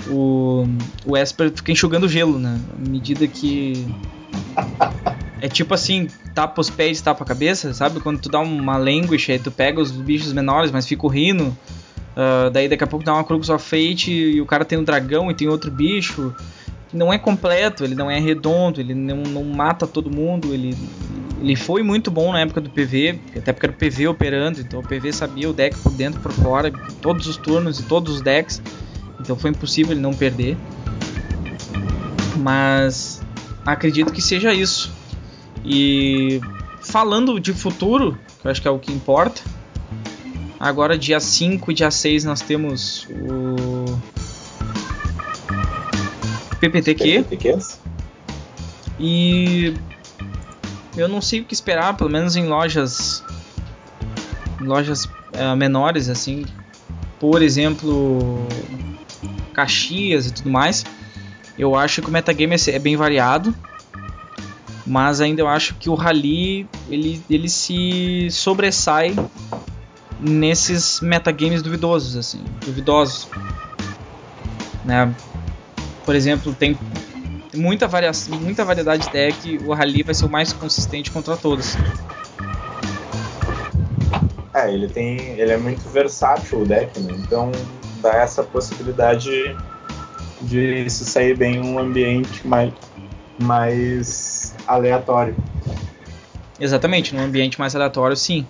o, 0.08 0.12
o, 0.14 0.68
o 1.04 1.16
Esper 1.18 1.52
fica 1.54 1.70
enxugando 1.70 2.08
gelo, 2.08 2.38
né? 2.38 2.58
À 2.74 2.88
medida 2.88 3.26
que. 3.26 3.86
É 5.42 5.48
tipo 5.48 5.74
assim, 5.74 6.06
tapa 6.34 6.62
os 6.62 6.70
pés, 6.70 7.02
tapa 7.02 7.24
a 7.24 7.26
cabeça, 7.26 7.74
sabe? 7.74 8.00
Quando 8.00 8.18
tu 8.18 8.30
dá 8.30 8.40
uma 8.40 8.78
languish, 8.78 9.30
aí 9.30 9.38
tu 9.38 9.50
pega 9.50 9.82
os 9.82 9.90
bichos 9.90 10.32
menores, 10.32 10.70
mas 10.70 10.86
fica 10.86 11.04
o 11.04 11.10
rino. 11.10 11.54
Uh, 12.20 12.50
daí 12.50 12.68
daqui 12.68 12.84
a 12.84 12.86
pouco 12.86 13.04
dá 13.04 13.14
uma 13.14 13.24
Crux 13.24 13.48
of 13.48 13.64
Fate 13.64 14.12
e 14.12 14.40
o 14.40 14.46
cara 14.46 14.64
tem 14.64 14.76
um 14.78 14.84
dragão 14.84 15.30
e 15.30 15.34
tem 15.34 15.48
outro 15.48 15.70
bicho 15.70 16.34
não 16.92 17.12
é 17.12 17.18
completo, 17.18 17.84
ele 17.84 17.94
não 17.94 18.10
é 18.10 18.18
redondo, 18.18 18.80
ele 18.80 18.94
não, 18.94 19.18
não 19.18 19.44
mata 19.44 19.86
todo 19.86 20.10
mundo, 20.10 20.52
ele, 20.52 20.76
ele 21.40 21.54
foi 21.54 21.82
muito 21.82 22.10
bom 22.10 22.32
na 22.32 22.40
época 22.40 22.60
do 22.60 22.68
PV, 22.68 23.20
até 23.36 23.52
porque 23.52 23.66
era 23.66 23.72
o 23.72 23.76
PV 23.76 24.08
operando, 24.08 24.60
então 24.60 24.80
o 24.80 24.82
PV 24.82 25.12
sabia 25.12 25.48
o 25.48 25.52
deck 25.52 25.76
por 25.78 25.92
dentro 25.92 26.18
e 26.18 26.22
por 26.22 26.32
fora, 26.32 26.72
todos 27.00 27.26
os 27.26 27.36
turnos 27.36 27.78
e 27.78 27.84
todos 27.84 28.16
os 28.16 28.20
decks, 28.20 28.60
então 29.20 29.36
foi 29.36 29.50
impossível 29.50 29.92
ele 29.92 30.00
não 30.00 30.12
perder. 30.12 30.56
Mas 32.38 33.20
acredito 33.66 34.12
que 34.12 34.22
seja 34.22 34.52
isso. 34.52 34.90
E 35.64 36.40
falando 36.80 37.38
de 37.38 37.52
futuro, 37.52 38.18
que 38.40 38.46
eu 38.46 38.50
acho 38.50 38.62
que 38.62 38.66
é 38.66 38.70
o 38.70 38.78
que 38.78 38.90
importa, 38.90 39.42
agora 40.60 40.98
dia 40.98 41.18
5 41.18 41.70
e 41.70 41.74
dia 41.74 41.90
6 41.90 42.24
nós 42.24 42.42
temos 42.42 43.08
o 43.08 43.98
PPTQ. 46.60 47.24
PPTQs. 47.24 47.80
E 48.98 49.74
eu 50.94 51.08
não 51.08 51.22
sei 51.22 51.40
o 51.40 51.44
que 51.46 51.54
esperar, 51.54 51.96
pelo 51.96 52.10
menos 52.10 52.36
em 52.36 52.46
lojas 52.46 53.24
lojas 54.60 55.06
uh, 55.06 55.56
menores 55.56 56.10
assim, 56.10 56.44
por 57.18 57.40
exemplo, 57.40 58.46
Caxias 59.54 60.26
e 60.26 60.32
tudo 60.32 60.50
mais. 60.50 60.84
Eu 61.58 61.74
acho 61.74 62.02
que 62.02 62.08
o 62.08 62.12
metagame 62.12 62.56
é 62.68 62.78
bem 62.78 62.96
variado, 62.96 63.54
mas 64.86 65.22
ainda 65.22 65.40
eu 65.40 65.48
acho 65.48 65.74
que 65.76 65.88
o 65.88 65.94
Rally 65.94 66.66
ele, 66.90 67.22
ele 67.30 67.48
se 67.48 68.28
sobressai 68.30 69.14
nesses 70.20 71.00
metagames 71.00 71.62
duvidosos 71.62 72.16
assim, 72.16 72.44
duvidosos, 72.64 73.28
né? 74.84 75.14
por 76.04 76.16
exemplo, 76.16 76.52
tem 76.52 76.76
muita, 77.54 77.86
variação, 77.86 78.38
muita 78.38 78.64
variedade 78.64 79.06
de 79.06 79.12
deck, 79.12 79.60
o 79.64 79.72
Rally 79.72 80.02
vai 80.02 80.14
ser 80.14 80.24
o 80.24 80.28
mais 80.28 80.52
consistente 80.52 81.10
contra 81.10 81.36
todos. 81.36 81.76
É, 84.52 84.72
ele 84.72 84.88
tem. 84.88 85.18
ele 85.38 85.52
é 85.52 85.56
muito 85.56 85.88
versátil 85.88 86.62
o 86.62 86.66
deck, 86.66 86.98
né? 86.98 87.14
Então 87.16 87.52
dá 88.02 88.14
essa 88.14 88.42
possibilidade 88.42 89.56
de 90.42 90.90
se 90.90 91.04
sair 91.04 91.36
bem 91.36 91.56
em 91.56 91.64
um 91.64 91.78
ambiente 91.78 92.46
mais, 92.46 92.72
mais 93.38 94.54
aleatório. 94.66 95.36
Exatamente, 96.58 97.14
num 97.14 97.22
ambiente 97.22 97.58
mais 97.58 97.76
aleatório, 97.76 98.16
sim. 98.16 98.46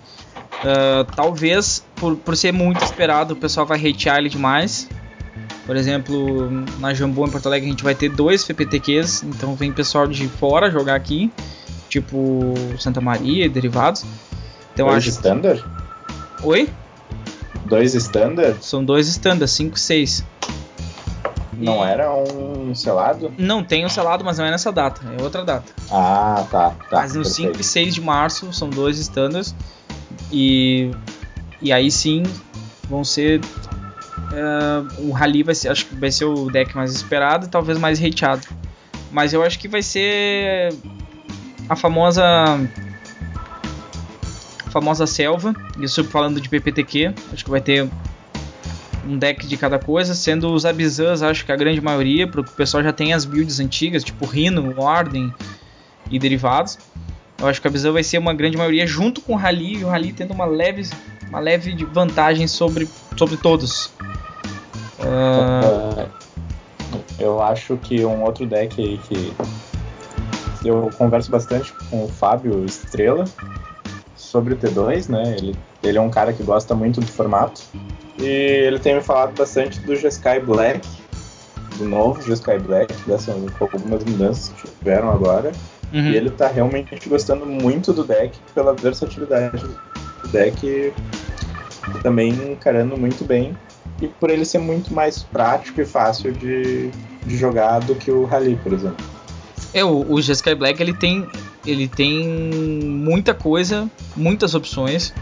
Uh, 0.61 1.05
talvez 1.17 1.83
por, 1.97 2.17
por 2.17 2.37
ser 2.37 2.53
muito 2.53 2.85
esperado, 2.85 3.35
o 3.35 3.37
pessoal 3.37 3.67
vai 3.67 3.79
hatear 3.79 4.19
ele 4.19 4.29
demais. 4.29 4.89
Por 5.67 5.77
exemplo, 5.77 6.51
na 6.79 6.93
Jambô 6.93 7.27
em 7.27 7.31
Porto 7.31 7.47
Alegre 7.47 7.69
a 7.69 7.71
gente 7.71 7.85
vai 7.85 7.95
ter 7.95 8.09
dois 8.09 8.45
PPTQs, 8.45 9.23
então 9.23 9.55
vem 9.55 9.73
pessoal 9.73 10.07
de 10.07 10.29
fora 10.29 10.71
jogar 10.71 10.97
aqui, 10.97 11.31
tipo 11.89 12.55
Santa 12.79 13.01
Maria 13.01 13.47
e 13.47 13.49
derivados. 13.49 14.05
Então 14.75 14.89
dois 14.89 14.99
acho... 14.99 15.11
standard? 15.11 15.65
Oi? 16.43 16.69
Dois 17.67 17.95
standard? 17.95 18.65
São 18.65 18.85
dois 18.85 19.07
standard, 19.09 19.51
5 19.51 19.79
6. 19.79 20.25
Não 21.53 21.85
e... 21.85 21.89
era 21.89 22.13
um 22.13 22.75
selado? 22.75 23.33
Não, 23.39 23.63
tem 23.63 23.87
um 23.87 23.89
selado, 23.89 24.25
mas 24.25 24.39
não 24.39 24.47
é 24.47 24.51
nessa 24.51 24.73
data, 24.73 25.03
é 25.17 25.23
outra 25.23 25.45
data. 25.45 25.73
Ah, 25.91 26.45
tá. 26.51 26.71
tá 26.71 26.97
mas 27.03 27.15
no 27.15 27.25
5 27.25 27.61
e 27.61 27.65
6 27.65 27.95
de 27.95 28.01
março 28.01 28.53
são 28.53 28.69
dois 28.69 28.99
standards. 28.99 29.55
E, 30.33 30.91
e 31.61 31.73
aí 31.73 31.91
sim 31.91 32.23
vão 32.89 33.05
ser 33.05 33.41
Uh, 34.31 35.09
o 35.09 35.11
Rally 35.11 35.43
vai 35.43 35.57
ser, 35.57 35.71
acho 35.71 35.87
que 35.87 35.95
vai 35.97 36.11
ser 36.11 36.25
o 36.25 36.49
deck 36.51 36.77
mais 36.77 36.95
esperado 36.95 37.47
e 37.47 37.49
talvez 37.49 37.77
mais 37.79 38.01
hateado. 38.01 38.47
Mas 39.11 39.33
eu 39.33 39.43
acho 39.43 39.59
que 39.59 39.67
vai 39.67 39.83
ser 39.83 40.73
a 41.69 41.75
famosa 41.75 42.25
a 44.65 44.71
famosa 44.71 45.05
selva. 45.07 45.53
Isso 45.81 46.05
falando 46.05 46.41
de 46.41 46.49
PPTQ, 46.49 47.13
acho 47.33 47.45
que 47.45 47.51
vai 47.51 47.61
ter 47.61 47.89
um 49.05 49.19
deck 49.19 49.47
de 49.47 49.57
cada 49.57 49.81
coisa, 49.81 50.15
sendo 50.15 50.53
os 50.53 50.65
Abizans, 50.65 51.23
acho 51.23 51.45
que 51.45 51.51
a 51.51 51.57
grande 51.57 51.81
maioria, 51.81 52.29
porque 52.29 52.51
o 52.51 52.55
pessoal 52.55 52.83
já 52.83 52.93
tem 52.93 53.13
as 53.13 53.25
builds 53.25 53.59
antigas, 53.59 54.05
tipo 54.05 54.27
Rhino, 54.27 54.75
Ordem 54.79 55.35
e 56.09 56.19
derivados. 56.19 56.79
Eu 57.41 57.49
acho 57.49 57.61
que 57.61 57.67
a 57.67 57.71
Abizan 57.71 57.93
vai 57.93 58.05
ser 58.05 58.19
uma 58.19 58.35
grande 58.35 58.57
maioria 58.57 58.87
junto 58.87 59.21
com 59.23 59.33
o 59.33 59.37
Rally, 59.37 59.79
e 59.79 59.85
o 59.85 59.89
Rally 59.89 60.13
tendo 60.13 60.33
uma 60.35 60.45
leve, 60.45 60.89
uma 61.29 61.41
leve 61.41 61.73
vantagem 61.87 62.47
sobre, 62.47 62.89
sobre 63.17 63.37
todos. 63.39 63.91
Uh... 64.99 66.09
Eu 67.19 67.43
acho 67.43 67.77
que 67.77 68.05
um 68.05 68.23
outro 68.23 68.47
deck 68.47 68.81
aí 68.81 68.99
que 69.07 69.33
eu 70.65 70.91
converso 70.97 71.31
bastante 71.31 71.73
com 71.91 72.05
o 72.05 72.09
Fábio 72.09 72.65
Estrela 72.65 73.25
sobre 74.17 74.55
o 74.55 74.57
T2, 74.57 75.09
né? 75.09 75.37
Ele, 75.37 75.57
ele 75.83 75.99
é 75.99 76.01
um 76.01 76.11
cara 76.11 76.33
que 76.33 76.43
gosta 76.43 76.75
muito 76.75 77.01
do 77.01 77.07
formato. 77.07 77.63
E 78.19 78.25
ele 78.25 78.79
tem 78.79 78.95
me 78.95 79.01
falado 79.01 79.35
bastante 79.37 79.81
do 79.81 79.97
G-Sky 79.97 80.41
Black, 80.45 80.87
do 81.79 81.85
novo 81.85 82.23
G-Sky 82.23 82.59
Black, 82.59 82.93
dessas 83.07 83.35
algumas 83.61 84.05
mudanças 84.05 84.49
que 84.49 84.69
tiveram 84.69 85.11
agora. 85.11 85.53
Uhum. 85.93 86.11
E 86.11 86.17
ele 86.17 86.31
tá 86.31 86.49
realmente 86.49 86.97
gostando 87.09 87.45
muito 87.45 87.93
do 87.93 88.05
deck 88.05 88.39
pela 88.55 88.75
versatilidade 88.75 89.65
do 90.23 90.29
deck, 90.29 90.93
também 92.03 92.31
encarando 92.53 92.97
muito 92.97 93.25
bem 93.25 93.57
e 94.01 94.09
por 94.09 94.31
ele 94.31 94.45
ser 94.45 94.59
muito 94.59 94.95
mais 94.95 95.23
prático 95.23 95.81
e 95.81 95.85
fácil 95.85 96.33
de, 96.33 96.91
de 97.27 97.37
jogar 97.37 97.81
do 97.81 97.95
que 97.95 98.11
o 98.11 98.25
Rally, 98.25 98.59
por 98.63 98.73
exemplo. 98.73 99.05
É, 99.73 99.85
o, 99.85 100.05
o 100.11 100.21
Jeskai 100.21 100.55
Black 100.55 100.83
ele 100.83 100.95
tem, 100.95 101.27
ele 101.67 101.87
tem 101.87 102.27
muita 102.83 103.35
coisa, 103.35 103.89
muitas 104.17 104.55
opções. 104.55 105.13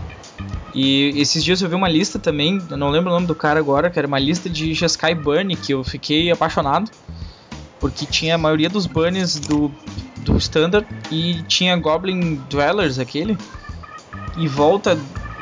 E 0.74 1.12
esses 1.16 1.42
dias 1.42 1.60
eu 1.60 1.68
vi 1.68 1.74
uma 1.74 1.88
lista 1.88 2.18
também, 2.18 2.58
eu 2.70 2.76
não 2.76 2.90
lembro 2.90 3.10
o 3.10 3.14
nome 3.14 3.26
do 3.26 3.34
cara 3.34 3.58
agora, 3.58 3.90
que 3.90 3.98
era 3.98 4.06
uma 4.06 4.18
lista 4.18 4.48
de 4.48 4.72
Jeskai 4.74 5.14
Burn, 5.14 5.56
que 5.56 5.72
eu 5.72 5.82
fiquei 5.82 6.30
apaixonado. 6.30 6.90
Porque 7.80 8.06
tinha 8.06 8.34
a 8.34 8.38
maioria 8.38 8.68
dos 8.68 8.86
burns 8.86 9.38
do, 9.38 9.70
do 10.18 10.36
Standard 10.36 10.86
e 11.10 11.42
tinha 11.44 11.76
Goblin 11.76 12.36
Dwellers 12.48 12.98
aquele. 12.98 13.36
E 14.36 14.48
volta 14.48 14.98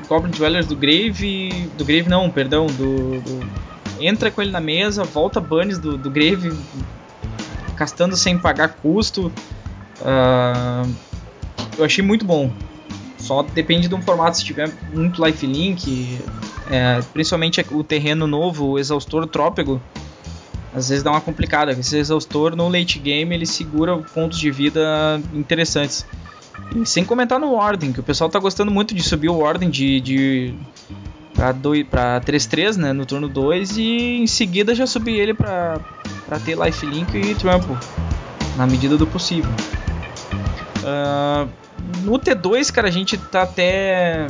Goblin 0.09 0.30
Dwellers 0.30 0.66
do 0.66 0.76
Grave. 0.76 1.68
Do 1.76 1.84
Grave 1.84 2.09
não, 2.09 2.30
perdão, 2.30 2.66
do, 2.66 3.20
do. 3.20 3.47
entra 4.01 4.30
com 4.30 4.43
ele 4.43 4.51
na 4.51 4.61
mesa, 4.61 5.05
volta 5.05 5.41
bans 5.41 5.78
do, 5.78 5.97
do 5.97 6.11
Grave, 6.11 6.53
castando 7.76 8.16
sem 8.16 8.39
pagar 8.39 8.68
custo. 8.68 9.32
Uh, 10.01 10.91
eu 11.78 11.84
achei 11.84 12.05
muito 12.05 12.24
bom. 12.24 12.51
Só 13.18 13.43
depende 13.43 13.89
de 13.89 13.95
um 13.95 14.03
formato, 14.03 14.37
se 14.37 14.45
tiver 14.45 14.72
muito 14.93 15.24
lifelink, 15.24 16.20
é, 16.70 17.01
principalmente 17.12 17.64
o 17.72 17.82
terreno 17.82 18.26
novo, 18.26 18.66
o 18.66 18.78
exaustor 18.78 19.26
trópico, 19.26 19.80
às 20.77 20.91
vezes 20.91 21.03
dá 21.03 21.11
uma 21.11 21.22
complicada. 21.22 21.72
Esse 21.72 21.97
exaustor 21.97 22.55
no 22.55 22.68
late 22.68 22.99
game 22.99 23.35
ele 23.35 23.47
segura 23.47 23.97
pontos 23.97 24.39
de 24.39 24.51
vida 24.51 25.20
interessantes. 25.33 26.07
E 26.74 26.85
sem 26.85 27.03
comentar 27.03 27.41
no 27.41 27.55
Ordem, 27.55 27.93
que 27.93 28.01
o 28.01 28.03
pessoal 28.03 28.29
tá 28.29 28.39
gostando 28.39 28.70
muito 28.70 28.95
de 28.95 29.03
subir 29.03 29.31
o 29.31 29.39
Ordem 29.39 29.70
de, 29.70 30.01
de 30.01 30.55
pra 31.35 32.20
3-3, 32.20 32.77
né, 32.77 32.93
no 32.93 33.07
turno 33.07 33.29
2 33.29 33.79
e 33.79 34.22
em 34.22 34.27
seguida 34.27 34.74
já 34.74 34.87
subir 34.87 35.18
ele 35.18 35.33
pra, 35.33 35.81
pra 36.27 36.39
ter 36.39 36.57
lifelink 36.59 37.16
e 37.16 37.35
trample, 37.35 37.77
na 38.57 38.66
medida 38.66 38.97
do 38.97 39.07
possível. 39.07 39.51
Uh, 40.79 41.49
no 42.05 42.18
T2, 42.18 42.72
cara, 42.72 42.89
a 42.89 42.91
gente 42.91 43.16
tá 43.16 43.43
até 43.43 44.27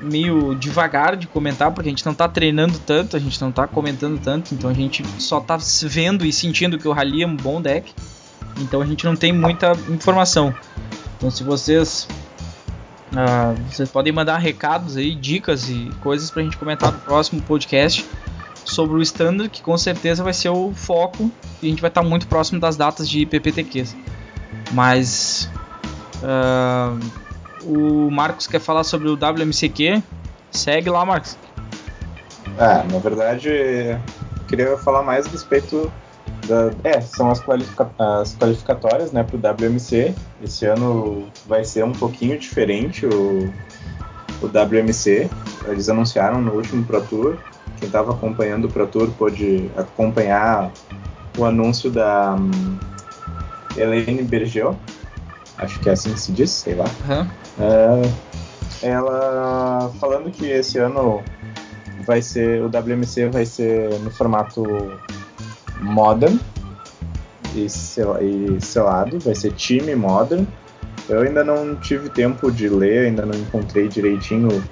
meio 0.00 0.54
devagar 0.54 1.16
de 1.16 1.26
comentar, 1.26 1.70
porque 1.72 1.88
a 1.88 1.92
gente 1.92 2.04
não 2.04 2.14
tá 2.14 2.28
treinando 2.28 2.78
tanto, 2.78 3.16
a 3.16 3.20
gente 3.20 3.40
não 3.40 3.52
tá 3.52 3.66
comentando 3.66 4.18
tanto, 4.20 4.54
então 4.54 4.70
a 4.70 4.74
gente 4.74 5.04
só 5.18 5.40
tá 5.40 5.58
vendo 5.82 6.24
e 6.24 6.32
sentindo 6.32 6.78
que 6.78 6.88
o 6.88 6.92
Rally 6.92 7.22
é 7.22 7.26
um 7.26 7.36
bom 7.36 7.60
deck, 7.60 7.92
então 8.58 8.80
a 8.80 8.86
gente 8.86 9.04
não 9.04 9.16
tem 9.16 9.32
muita 9.32 9.72
informação. 9.88 10.54
Então 11.16 11.30
se 11.30 11.44
vocês 11.44 12.08
uh, 13.12 13.60
vocês 13.70 13.90
podem 13.90 14.12
mandar 14.12 14.38
recados 14.38 14.96
aí, 14.96 15.14
dicas 15.14 15.68
e 15.68 15.90
coisas 16.00 16.30
pra 16.30 16.42
gente 16.42 16.56
comentar 16.56 16.92
no 16.92 16.98
próximo 17.00 17.42
podcast 17.42 18.06
sobre 18.64 18.98
o 18.98 19.02
standard, 19.02 19.50
que 19.50 19.62
com 19.62 19.76
certeza 19.76 20.22
vai 20.22 20.32
ser 20.32 20.48
o 20.48 20.72
foco 20.74 21.30
e 21.62 21.66
a 21.66 21.70
gente 21.70 21.82
vai 21.82 21.90
estar 21.90 22.02
muito 22.02 22.26
próximo 22.26 22.58
das 22.58 22.76
datas 22.76 23.08
de 23.08 23.26
PPTQs. 23.26 23.96
Mas 24.72 25.48
Uh, 26.20 27.00
o 27.64 28.10
Marcos 28.10 28.46
quer 28.46 28.60
falar 28.60 28.84
sobre 28.84 29.08
o 29.08 29.14
WMCQ. 29.14 30.02
Segue 30.50 30.90
lá, 30.90 31.04
Marcos. 31.04 31.36
Ah, 32.58 32.84
na 32.90 32.98
verdade, 32.98 33.48
eu 33.48 34.00
queria 34.48 34.76
falar 34.78 35.02
mais 35.02 35.26
a 35.26 35.30
respeito 35.30 35.90
da. 36.46 36.70
É, 36.84 37.00
são 37.00 37.30
as, 37.30 37.40
qualifica... 37.40 37.90
as 37.98 38.34
qualificatórias 38.34 39.12
né, 39.12 39.22
para 39.22 39.36
o 39.36 39.54
WMC. 39.54 40.14
Esse 40.42 40.66
ano 40.66 41.28
vai 41.46 41.64
ser 41.64 41.84
um 41.84 41.92
pouquinho 41.92 42.38
diferente 42.38 43.06
o, 43.06 43.52
o 44.42 44.46
WMC. 44.46 45.30
Eles 45.66 45.88
anunciaram 45.88 46.40
no 46.40 46.52
último 46.52 46.84
Pro 46.84 47.00
Tour. 47.02 47.36
Quem 47.78 47.86
estava 47.86 48.12
acompanhando 48.12 48.66
o 48.66 48.68
Pro 48.68 48.86
Tour 48.86 49.10
pôde 49.12 49.70
acompanhar 49.76 50.70
o 51.38 51.44
anúncio 51.44 51.90
da 51.90 52.34
um, 52.34 52.78
Helene 53.76 54.22
Bergel, 54.22 54.76
acho 55.58 55.78
que 55.80 55.88
é 55.88 55.92
assim 55.92 56.12
que 56.12 56.20
se 56.20 56.32
diz, 56.32 56.50
sei 56.50 56.74
lá. 56.74 56.84
Uhum. 57.08 57.26
Uh, 57.58 58.10
ela 58.82 59.90
falando 60.00 60.30
que 60.30 60.46
esse 60.46 60.78
ano 60.78 61.22
vai 62.06 62.22
ser 62.22 62.62
o 62.62 62.66
WMC 62.66 63.28
vai 63.28 63.44
ser 63.44 63.90
no 64.00 64.10
formato 64.10 64.64
modern 65.80 66.38
e, 67.54 67.66
e 67.66 68.60
selado, 68.60 69.18
vai 69.18 69.34
ser 69.34 69.52
time 69.52 69.94
modern. 69.94 70.46
Eu 71.08 71.22
ainda 71.22 71.42
não 71.42 71.74
tive 71.76 72.08
tempo 72.08 72.50
de 72.52 72.68
ler, 72.68 73.06
ainda 73.06 73.26
não 73.26 73.34
encontrei 73.34 73.88
direitinho 73.88 74.62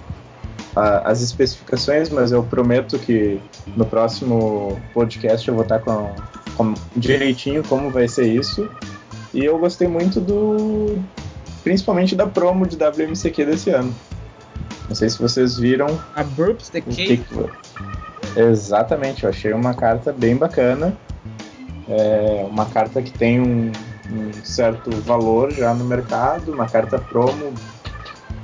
a, 0.74 1.10
as 1.10 1.20
especificações, 1.20 2.08
mas 2.10 2.30
eu 2.30 2.42
prometo 2.44 2.98
que 2.98 3.40
no 3.76 3.84
próximo 3.84 4.80
podcast 4.94 5.46
eu 5.48 5.54
vou 5.54 5.64
estar 5.64 5.80
com, 5.80 6.14
com 6.56 6.74
direitinho 6.96 7.62
como 7.64 7.90
vai 7.90 8.06
ser 8.06 8.26
isso. 8.26 8.68
E 9.34 9.44
eu 9.44 9.58
gostei 9.58 9.88
muito 9.88 10.20
do. 10.20 10.98
Principalmente 11.62 12.14
da 12.14 12.26
promo 12.26 12.66
de 12.66 12.76
WMCQ 12.76 13.44
desse 13.44 13.70
ano. 13.70 13.94
Não 14.88 14.94
sei 14.94 15.08
se 15.10 15.18
vocês 15.18 15.58
viram. 15.58 15.86
A 16.14 16.24
Burps 16.24 16.70
the 16.70 16.80
Cake. 16.80 17.18
Que... 17.18 18.40
Exatamente, 18.40 19.24
eu 19.24 19.30
achei 19.30 19.52
uma 19.52 19.74
carta 19.74 20.12
bem 20.12 20.36
bacana. 20.36 20.96
É 21.88 22.46
uma 22.48 22.66
carta 22.66 23.00
que 23.02 23.10
tem 23.10 23.40
um, 23.40 23.72
um, 24.10 24.32
certo 24.44 24.90
valor 25.02 25.50
já 25.52 25.74
no 25.74 25.84
mercado, 25.84 26.52
uma 26.52 26.66
carta 26.66 26.98
promo. 26.98 27.52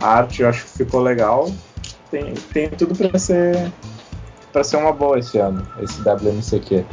A 0.00 0.16
arte 0.16 0.42
eu 0.42 0.48
acho 0.48 0.64
que 0.64 0.78
ficou 0.78 1.00
legal. 1.00 1.50
Tem, 2.10 2.34
tem 2.52 2.70
tudo 2.70 2.94
para 2.94 3.18
ser 3.18 3.72
para 4.52 4.62
ser 4.62 4.76
uma 4.76 4.92
boa 4.92 5.18
esse 5.18 5.36
ano, 5.36 5.66
esse 5.80 6.00
WMCQ. 6.00 6.84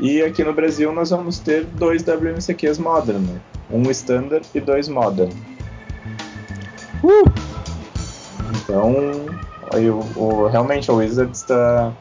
E 0.00 0.20
aqui 0.22 0.42
no 0.42 0.52
Brasil 0.52 0.92
nós 0.92 1.10
vamos 1.10 1.38
ter 1.38 1.64
dois 1.64 2.02
WMCQs 2.02 2.78
Modern, 2.78 3.20
né? 3.20 3.40
Um 3.70 3.90
Standard 3.90 4.46
e 4.54 4.60
dois 4.60 4.88
Modern. 4.88 5.32
Uh! 7.02 7.30
Então, 8.62 8.94
aí, 9.72 9.88
o, 9.90 10.00
o, 10.16 10.48
realmente 10.48 10.90
a 10.90 10.94
Wizards 10.94 11.40
está 11.40 11.92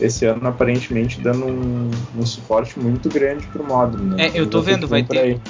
esse 0.00 0.24
ano 0.24 0.46
aparentemente 0.48 1.20
dando 1.20 1.46
um, 1.46 1.90
um 2.16 2.26
suporte 2.26 2.78
muito 2.78 3.08
grande 3.08 3.46
pro 3.48 3.64
Modern. 3.64 4.14
Né? 4.14 4.26
É, 4.26 4.30
eu 4.34 4.46
tô 4.46 4.62
vendo, 4.62 4.86
vai 4.86 5.02
ter. 5.02 5.18
Aí. 5.18 5.40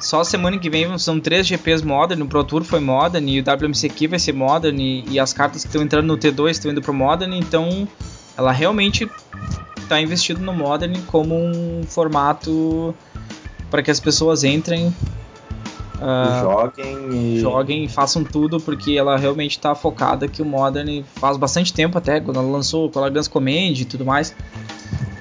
Só 0.00 0.22
semana 0.22 0.58
que 0.58 0.70
vem 0.70 0.96
são 0.98 1.18
três 1.18 1.46
GPs 1.46 1.82
Modern, 1.84 2.22
o 2.22 2.26
Pro 2.26 2.44
Tour 2.44 2.62
foi 2.62 2.78
Modern 2.80 3.28
e 3.28 3.40
o 3.40 3.44
WMCQ 3.44 4.06
vai 4.06 4.18
ser 4.18 4.32
Modern 4.32 4.78
e, 4.78 5.04
e 5.08 5.18
as 5.18 5.32
cartas 5.32 5.62
que 5.62 5.68
estão 5.68 5.82
entrando 5.82 6.06
no 6.06 6.16
T2 6.16 6.50
estão 6.50 6.70
indo 6.70 6.80
pro 6.80 6.94
Modern, 6.94 7.32
então 7.34 7.86
ela 8.36 8.52
realmente 8.52 9.10
está 9.76 10.00
investido 10.00 10.40
no 10.40 10.52
Modern 10.52 10.94
como 11.06 11.34
um 11.34 11.82
formato 11.82 12.94
para 13.70 13.82
que 13.82 13.90
as 13.90 13.98
pessoas 13.98 14.44
entrem. 14.44 14.94
Uh, 15.98 16.40
joguem 16.42 17.08
e... 17.12 17.40
joguem 17.40 17.84
e 17.84 17.88
façam 17.88 18.22
tudo 18.22 18.60
porque 18.60 18.92
ela 18.92 19.16
realmente 19.16 19.52
está 19.52 19.74
focada 19.74 20.28
que 20.28 20.40
o 20.40 20.44
Modern 20.44 21.02
faz 21.16 21.36
bastante 21.36 21.72
tempo 21.72 21.98
até 21.98 22.20
quando 22.20 22.38
ela 22.38 22.48
lançou 22.48 22.90
a 22.94 23.08
Guns 23.08 23.26
Command 23.26 23.72
e 23.72 23.84
tudo 23.84 24.04
mais 24.04 24.32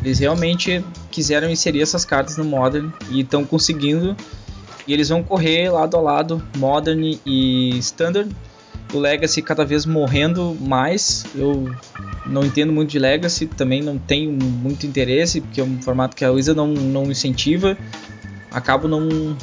eles 0.03 0.19
realmente 0.19 0.85
quiseram 1.09 1.49
inserir 1.49 1.81
essas 1.81 2.05
cartas 2.05 2.37
no 2.37 2.45
Modern 2.45 2.89
e 3.09 3.21
estão 3.21 3.43
conseguindo 3.43 4.15
e 4.87 4.93
eles 4.93 5.09
vão 5.09 5.23
correr 5.23 5.69
lado 5.69 5.97
a 5.97 5.99
lado 5.99 6.43
Modern 6.57 7.17
e 7.25 7.77
Standard 7.79 8.29
o 8.93 8.99
Legacy 8.99 9.41
cada 9.41 9.65
vez 9.65 9.85
morrendo 9.85 10.55
mais. 10.59 11.25
Eu 11.35 11.69
não 12.25 12.43
entendo 12.45 12.71
muito 12.71 12.91
de 12.91 12.99
Legacy, 12.99 13.47
também 13.47 13.81
não 13.81 13.97
tenho 13.97 14.31
muito 14.31 14.85
interesse, 14.85 15.41
porque 15.41 15.59
é 15.59 15.63
um 15.63 15.81
formato 15.81 16.15
que 16.15 16.23
a 16.23 16.31
Wizard 16.31 16.55
não, 16.55 16.67
não 16.67 17.11
incentiva. 17.11 17.77
Acabo 18.51 18.87
não, 18.87 19.35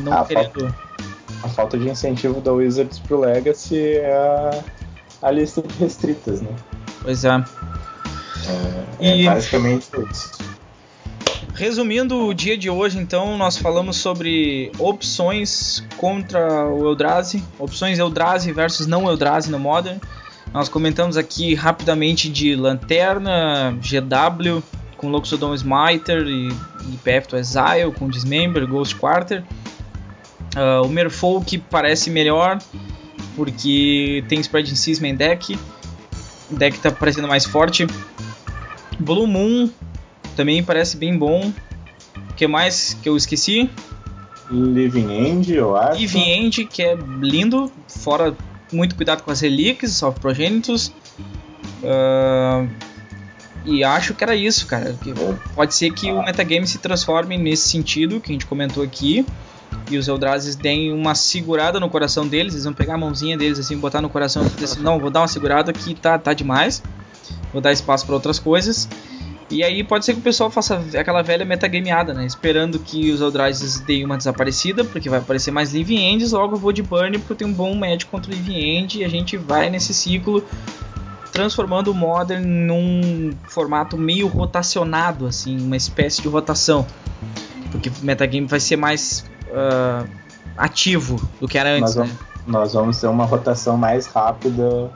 não 0.00 0.12
a 0.12 0.24
querendo. 0.24 0.60
Falta, 0.60 0.74
a 1.42 1.48
falta 1.48 1.78
de 1.78 1.88
incentivo 1.88 2.40
da 2.40 2.52
Wizards 2.52 2.98
pro 2.98 3.20
Legacy 3.20 3.96
é 3.96 4.12
a, 4.12 5.28
a 5.28 5.30
lista 5.30 5.62
de 5.62 5.74
restritas, 5.78 6.40
né? 6.40 6.50
Pois 7.02 7.24
é. 7.24 7.44
É, 9.00 9.08
é 9.08 9.16
e... 9.16 9.24
basicamente 9.24 9.88
isso. 10.10 10.50
Resumindo 11.54 12.26
o 12.26 12.32
dia 12.32 12.56
de 12.56 12.70
hoje, 12.70 12.98
então, 12.98 13.36
nós 13.36 13.58
falamos 13.58 13.96
sobre 13.98 14.72
opções 14.78 15.84
contra 15.98 16.66
o 16.66 16.88
Eldrazi, 16.88 17.44
opções 17.58 17.98
Eldrazi 17.98 18.50
versus 18.50 18.86
não 18.86 19.06
Eldrazi 19.08 19.50
no 19.50 19.58
Modern. 19.58 19.98
Nós 20.54 20.68
comentamos 20.68 21.16
aqui 21.16 21.54
rapidamente 21.54 22.30
de 22.30 22.56
Lanterna, 22.56 23.76
GW 23.78 24.62
com 24.96 25.08
Loxodon 25.08 25.54
Smiter 25.54 26.26
e, 26.26 26.48
e 26.48 26.96
Path 27.04 27.28
to 27.28 27.36
Exile 27.36 27.92
com 27.98 28.08
Dismember, 28.08 28.66
Ghost 28.66 28.96
Quarter. 28.96 29.44
Uh, 30.56 30.84
o 30.84 30.88
Merfolk 30.88 31.58
parece 31.70 32.10
melhor 32.10 32.58
porque 33.36 34.24
tem 34.28 34.40
Spread 34.40 34.72
in 34.72 35.00
main 35.00 35.14
deck. 35.14 35.58
O 36.50 36.56
deck 36.56 36.76
está 36.76 36.90
parecendo 36.90 37.28
mais 37.28 37.44
forte. 37.44 37.86
Blue 38.98 39.26
Moon 39.26 39.70
também 40.36 40.62
parece 40.62 40.96
bem 40.96 41.16
bom. 41.16 41.52
O 42.30 42.34
que 42.34 42.46
mais 42.46 42.94
que 43.02 43.08
eu 43.08 43.16
esqueci? 43.16 43.70
Living 44.50 45.10
End, 45.10 45.54
eu 45.54 45.76
acho. 45.76 46.00
Living 46.00 46.28
End, 46.28 46.64
que 46.64 46.82
é 46.82 46.96
lindo, 47.20 47.70
fora 47.86 48.36
muito 48.72 48.96
cuidado 48.96 49.22
com 49.22 49.30
as 49.30 49.40
relíquias, 49.40 49.92
soft 49.92 50.20
progenitus. 50.20 50.92
Uh, 51.82 52.68
e 53.64 53.84
acho 53.84 54.14
que 54.14 54.24
era 54.24 54.34
isso, 54.34 54.66
cara. 54.66 54.96
Pode 55.54 55.74
ser 55.74 55.92
que 55.92 56.10
o 56.10 56.22
metagame 56.22 56.66
se 56.66 56.78
transforme 56.78 57.36
nesse 57.36 57.68
sentido 57.68 58.20
que 58.20 58.30
a 58.30 58.32
gente 58.32 58.46
comentou 58.46 58.82
aqui. 58.82 59.24
E 59.90 59.98
os 59.98 60.06
Eldrazi 60.06 60.56
deem 60.56 60.92
uma 60.92 61.14
segurada 61.14 61.80
no 61.80 61.88
coração 61.88 62.26
deles. 62.26 62.54
Eles 62.54 62.64
vão 62.64 62.72
pegar 62.72 62.94
a 62.94 62.98
mãozinha 62.98 63.36
deles 63.36 63.58
assim, 63.58 63.76
botar 63.76 64.00
no 64.00 64.08
coração 64.08 64.44
e 64.60 64.64
assim: 64.64 64.80
Não, 64.80 64.98
vou 64.98 65.10
dar 65.10 65.20
uma 65.20 65.28
segurada 65.28 65.72
que 65.72 65.94
tá, 65.94 66.18
tá 66.18 66.32
demais. 66.32 66.82
Vou 67.52 67.60
dar 67.60 67.72
espaço 67.72 68.06
para 68.06 68.14
outras 68.14 68.38
coisas. 68.38 68.88
E 69.50 69.64
aí 69.64 69.82
pode 69.82 70.04
ser 70.04 70.12
que 70.12 70.20
o 70.20 70.22
pessoal 70.22 70.48
faça 70.48 70.80
aquela 70.96 71.22
velha 71.22 71.44
metagameada, 71.44 72.14
né? 72.14 72.24
Esperando 72.24 72.78
que 72.78 73.10
os 73.10 73.20
Eldrazi 73.20 73.82
deem 73.84 74.04
uma 74.04 74.16
desaparecida, 74.16 74.84
porque 74.84 75.10
vai 75.10 75.18
aparecer 75.18 75.50
mais 75.50 75.72
Living 75.74 75.98
Ends, 75.98 76.30
logo 76.30 76.54
eu 76.54 76.60
vou 76.60 76.72
de 76.72 76.84
Burn, 76.84 77.18
porque 77.18 77.32
eu 77.32 77.36
tenho 77.36 77.50
um 77.50 77.52
bom 77.52 77.74
match 77.74 78.04
contra 78.04 78.30
o 78.30 78.34
Living 78.34 78.54
End, 78.54 79.00
e 79.00 79.04
a 79.04 79.08
gente 79.08 79.36
vai 79.36 79.68
nesse 79.68 79.92
ciclo 79.92 80.44
transformando 81.32 81.90
o 81.90 81.94
Modern 81.94 82.44
num 82.44 83.32
formato 83.48 83.98
meio 83.98 84.28
rotacionado, 84.28 85.26
assim, 85.26 85.60
uma 85.60 85.76
espécie 85.76 86.22
de 86.22 86.28
rotação. 86.28 86.86
Porque 87.72 87.88
o 87.88 87.92
metagame 88.02 88.46
vai 88.46 88.60
ser 88.60 88.76
mais 88.76 89.24
uh, 89.50 90.08
ativo 90.56 91.20
do 91.40 91.48
que 91.48 91.58
era 91.58 91.70
antes, 91.70 91.94
nós 91.94 91.94
vamos, 91.94 92.12
né? 92.12 92.18
Nós 92.46 92.72
vamos 92.72 93.00
ter 93.00 93.06
uma 93.06 93.24
rotação 93.24 93.76
mais 93.76 94.06
rápida 94.06 94.90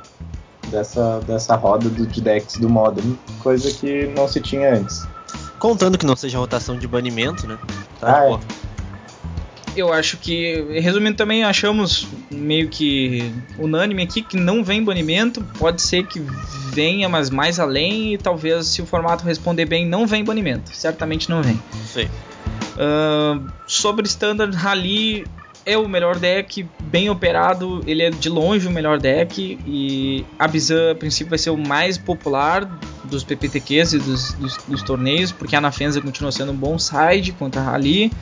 dessa, 0.70 1.20
dessa 1.20 1.56
roda 1.56 1.88
do, 1.88 2.06
de 2.06 2.20
decks 2.20 2.56
do 2.56 2.68
Modern, 2.68 3.14
coisa 3.42 3.70
que 3.70 4.06
não 4.08 4.26
se 4.28 4.40
tinha 4.40 4.74
antes. 4.74 5.06
Contando 5.58 5.96
que 5.96 6.04
não 6.06 6.16
seja 6.16 6.38
rotação 6.38 6.78
de 6.78 6.86
banimento, 6.86 7.46
né? 7.46 7.58
Tá, 8.00 8.20
ah, 8.20 8.30
é. 8.32 8.38
Eu 9.76 9.92
acho 9.92 10.16
que, 10.18 10.62
resumindo 10.80 11.16
também, 11.16 11.42
achamos 11.42 12.06
meio 12.30 12.68
que 12.68 13.32
unânime 13.58 14.02
aqui 14.02 14.22
que 14.22 14.36
não 14.36 14.62
vem 14.62 14.84
banimento. 14.84 15.44
Pode 15.58 15.82
ser 15.82 16.06
que 16.06 16.20
venha, 16.70 17.08
mas 17.08 17.28
mais 17.28 17.58
além. 17.58 18.14
E 18.14 18.18
talvez, 18.18 18.68
se 18.68 18.82
o 18.82 18.86
formato 18.86 19.24
responder 19.24 19.64
bem, 19.64 19.84
não 19.84 20.06
vem 20.06 20.22
banimento. 20.22 20.70
Certamente 20.74 21.28
não 21.28 21.42
vem. 21.42 21.60
Sim. 21.86 22.08
Uh, 22.74 23.46
sobre 23.66 24.06
Standard 24.06 24.54
Rally, 24.56 25.24
é 25.66 25.78
o 25.78 25.88
melhor 25.88 26.18
deck, 26.18 26.66
bem 26.82 27.08
operado, 27.08 27.82
ele 27.86 28.02
é 28.02 28.10
de 28.10 28.28
longe 28.28 28.66
o 28.66 28.70
melhor 28.70 28.98
deck 28.98 29.58
e 29.66 30.24
Abzan 30.38 30.92
a 30.92 30.94
princípio 30.94 31.30
vai 31.30 31.38
ser 31.38 31.50
o 31.50 31.56
mais 31.56 31.96
popular 31.96 32.64
dos 33.04 33.24
PPTQs 33.24 33.94
e 33.94 33.98
dos, 33.98 34.32
dos, 34.34 34.56
dos 34.68 34.82
torneios, 34.82 35.32
porque 35.32 35.54
a 35.54 35.58
Anafenza 35.58 36.00
continua 36.00 36.30
sendo 36.30 36.52
um 36.52 36.56
bom 36.56 36.78
side 36.78 37.32
contra 37.32 37.60
a 37.60 37.64
Rally. 37.64 38.12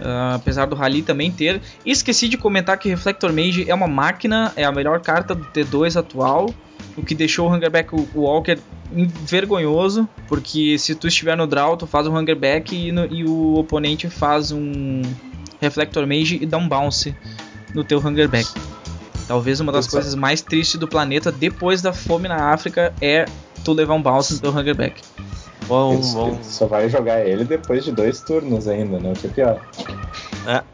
Uh, 0.00 0.36
apesar 0.36 0.66
do 0.66 0.76
Rally 0.76 1.02
também 1.02 1.28
ter. 1.28 1.60
Esqueci 1.84 2.28
de 2.28 2.36
comentar 2.36 2.78
que 2.78 2.88
Reflector 2.88 3.32
Mage 3.32 3.68
é 3.68 3.74
uma 3.74 3.88
máquina, 3.88 4.52
é 4.54 4.62
a 4.62 4.70
melhor 4.70 5.00
carta 5.00 5.34
do 5.34 5.44
T2 5.46 5.98
atual, 5.98 6.54
o 6.98 7.02
que 7.02 7.14
deixou 7.14 7.48
o 7.48 7.54
Hungerback 7.54 7.90
Walker 8.14 8.58
vergonhoso, 9.24 10.08
porque 10.26 10.78
se 10.78 10.94
tu 10.94 11.06
estiver 11.06 11.36
no 11.36 11.46
draw, 11.46 11.76
tu 11.76 11.86
faz 11.86 12.06
o 12.06 12.10
Hungerback 12.10 12.74
e, 12.74 12.90
no, 12.90 13.06
e 13.06 13.24
o 13.24 13.54
oponente 13.54 14.08
faz 14.08 14.50
um 14.50 15.02
Reflector 15.60 16.06
Mage 16.06 16.38
e 16.40 16.46
dar 16.46 16.58
um 16.58 16.68
bounce 16.68 17.14
no 17.74 17.84
teu 17.84 17.98
Hungerback. 17.98 18.48
Talvez 19.26 19.60
uma 19.60 19.70
das 19.70 19.84
Isso. 19.84 19.94
coisas 19.94 20.14
mais 20.14 20.40
tristes 20.40 20.80
do 20.80 20.88
planeta 20.88 21.30
depois 21.30 21.82
da 21.82 21.92
fome 21.92 22.28
na 22.28 22.50
África 22.50 22.94
é 23.00 23.26
tu 23.64 23.72
levar 23.72 23.94
um 23.94 24.02
bounce 24.02 24.34
no 24.34 24.40
teu 24.40 24.50
Hungerback. 24.50 25.02
Bom, 25.66 26.00
bom. 26.00 26.38
Só 26.42 26.66
vai 26.66 26.88
jogar 26.88 27.26
ele 27.26 27.44
depois 27.44 27.84
de 27.84 27.92
dois 27.92 28.22
turnos 28.22 28.66
ainda, 28.66 28.98
né? 28.98 29.12
O 29.12 29.14
que 29.14 29.26
é 29.26 29.30
pior. 29.30 29.60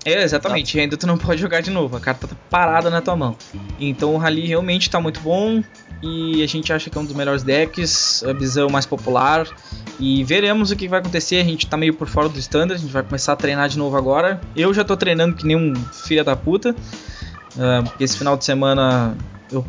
É, 0.04 0.22
exatamente, 0.22 0.78
e 0.78 0.80
ainda 0.80 0.96
tu 0.96 1.04
não 1.04 1.18
pode 1.18 1.40
jogar 1.40 1.60
de 1.60 1.68
novo, 1.68 1.96
a 1.96 2.00
carta 2.00 2.28
tá 2.28 2.36
parada 2.48 2.88
na 2.90 3.00
tua 3.00 3.16
mão. 3.16 3.36
Então 3.80 4.14
o 4.14 4.18
Rally 4.18 4.46
realmente 4.46 4.88
tá 4.88 5.00
muito 5.00 5.18
bom 5.18 5.64
e 6.00 6.44
a 6.44 6.46
gente 6.46 6.72
acha 6.72 6.88
que 6.88 6.96
é 6.96 7.00
um 7.00 7.04
dos 7.04 7.14
melhores 7.14 7.42
decks, 7.42 8.22
a 8.22 8.32
visão 8.32 8.68
mais 8.68 8.86
popular. 8.86 9.48
E 9.98 10.22
veremos 10.22 10.70
o 10.70 10.76
que 10.76 10.86
vai 10.86 11.00
acontecer, 11.00 11.40
a 11.40 11.44
gente 11.44 11.66
tá 11.66 11.76
meio 11.76 11.94
por 11.94 12.06
fora 12.06 12.28
do 12.28 12.38
standard, 12.38 12.74
a 12.74 12.78
gente 12.78 12.92
vai 12.92 13.02
começar 13.02 13.32
a 13.32 13.36
treinar 13.36 13.68
de 13.68 13.76
novo 13.76 13.96
agora. 13.96 14.40
Eu 14.54 14.72
já 14.72 14.84
tô 14.84 14.96
treinando 14.96 15.34
que 15.34 15.44
nem 15.44 15.56
um 15.56 15.74
filho 15.74 16.24
da 16.24 16.36
puta, 16.36 16.74
porque 17.84 18.04
esse 18.04 18.16
final 18.16 18.36
de 18.36 18.44
semana 18.44 19.16
eu 19.50 19.64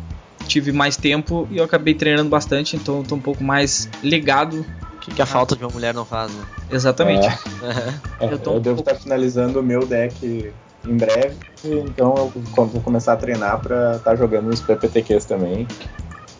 tive 0.46 0.70
mais 0.70 0.96
tempo 0.96 1.48
e 1.50 1.56
eu 1.56 1.64
acabei 1.64 1.94
treinando 1.94 2.28
bastante, 2.28 2.76
então 2.76 2.98
eu 2.98 3.02
tô 3.02 3.16
um 3.16 3.20
pouco 3.20 3.42
mais 3.42 3.88
ligado. 4.04 4.64
O 5.06 5.10
que, 5.10 5.14
que 5.16 5.22
a 5.22 5.26
falta 5.26 5.54
de 5.54 5.62
uma 5.62 5.70
mulher 5.70 5.94
não 5.94 6.04
faz, 6.04 6.32
né? 6.32 6.44
Exatamente. 6.70 7.26
É, 7.26 8.24
Eu 8.26 8.30
eu, 8.32 8.38
tô 8.38 8.54
um 8.54 8.60
devo 8.60 8.76
pouco- 8.76 8.90
estar 8.90 9.02
finalizando 9.02 9.60
o 9.60 9.62
meu 9.62 9.86
deck 9.86 10.52
em 10.84 10.96
breve, 10.96 11.36
então 11.64 12.14
eu 12.16 12.42
vou 12.66 12.80
começar 12.80 13.12
a 13.12 13.16
treinar 13.16 13.60
pra 13.60 13.96
estar 13.96 14.16
jogando 14.16 14.48
os 14.48 14.60
PPTQs 14.60 15.24
também. 15.24 15.66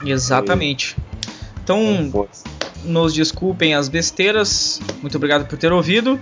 Exatamente. 0.05 0.97
Então, 1.63 1.79
com 1.79 2.11
força. 2.11 2.45
nos 2.85 3.13
desculpem 3.15 3.75
as 3.75 3.89
besteiras. 3.89 4.81
Muito 5.01 5.17
obrigado 5.17 5.47
por 5.47 5.59
ter 5.59 5.73
ouvido. 5.73 6.19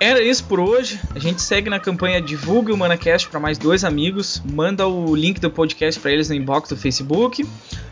Era 0.00 0.22
isso 0.22 0.44
por 0.44 0.60
hoje. 0.60 1.00
A 1.14 1.18
gente 1.18 1.42
segue 1.42 1.68
na 1.68 1.80
campanha 1.80 2.20
Divulgue 2.22 2.70
o 2.72 2.76
ManaCast 2.76 3.28
para 3.28 3.40
mais 3.40 3.58
dois 3.58 3.82
amigos. 3.84 4.40
Manda 4.52 4.86
o 4.86 5.14
link 5.14 5.40
do 5.40 5.50
podcast 5.50 6.00
para 6.00 6.12
eles 6.12 6.28
no 6.28 6.34
inbox 6.36 6.68
do 6.68 6.76
Facebook. 6.76 7.44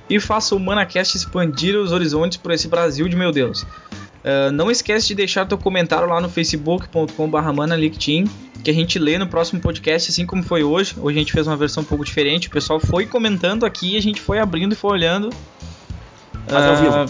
E 0.09 0.21
faça 0.21 0.55
o 0.55 0.61
ManaCast 0.61 1.17
expandir 1.17 1.77
os 1.77 1.93
horizontes 1.93 2.39
por 2.39 2.53
esse 2.53 2.69
Brasil 2.69 3.09
de 3.09 3.17
meu 3.17 3.33
Deus. 3.33 3.67
Ah, 4.27 4.51
não 4.51 4.69
esquece 4.69 5.07
de 5.07 5.15
deixar 5.15 5.47
teu 5.47 5.57
comentário 5.57 6.09
lá 6.09 6.21
no 6.21 6.29
facebook.com.br 6.29 7.53
manalictin, 7.55 8.25
que 8.65 8.71
a 8.71 8.75
gente 8.75 8.99
lê 8.99 9.17
no 9.17 9.29
próximo 9.29 9.61
podcast, 9.61 10.11
assim 10.11 10.27
como 10.27 10.43
foi 10.43 10.65
hoje. 10.65 10.95
Hoje 10.99 11.17
a 11.17 11.21
gente 11.21 11.33
fez 11.33 11.47
uma 11.47 11.57
versão 11.57 11.85
um 11.85 11.87
pouco 11.87 12.05
diferente. 12.05 12.49
O 12.49 12.51
pessoal 12.51 12.81
foi 12.81 13.07
comentando 13.07 13.65
aqui, 13.65 13.97
a 13.97 14.03
gente 14.03 14.21
foi 14.21 14.41
abrindo 14.41 14.73
e 14.73 14.77
foi 14.77 14.91
olhando. 14.91 15.31
Mas. 16.51 16.55
Ah, 16.55 17.07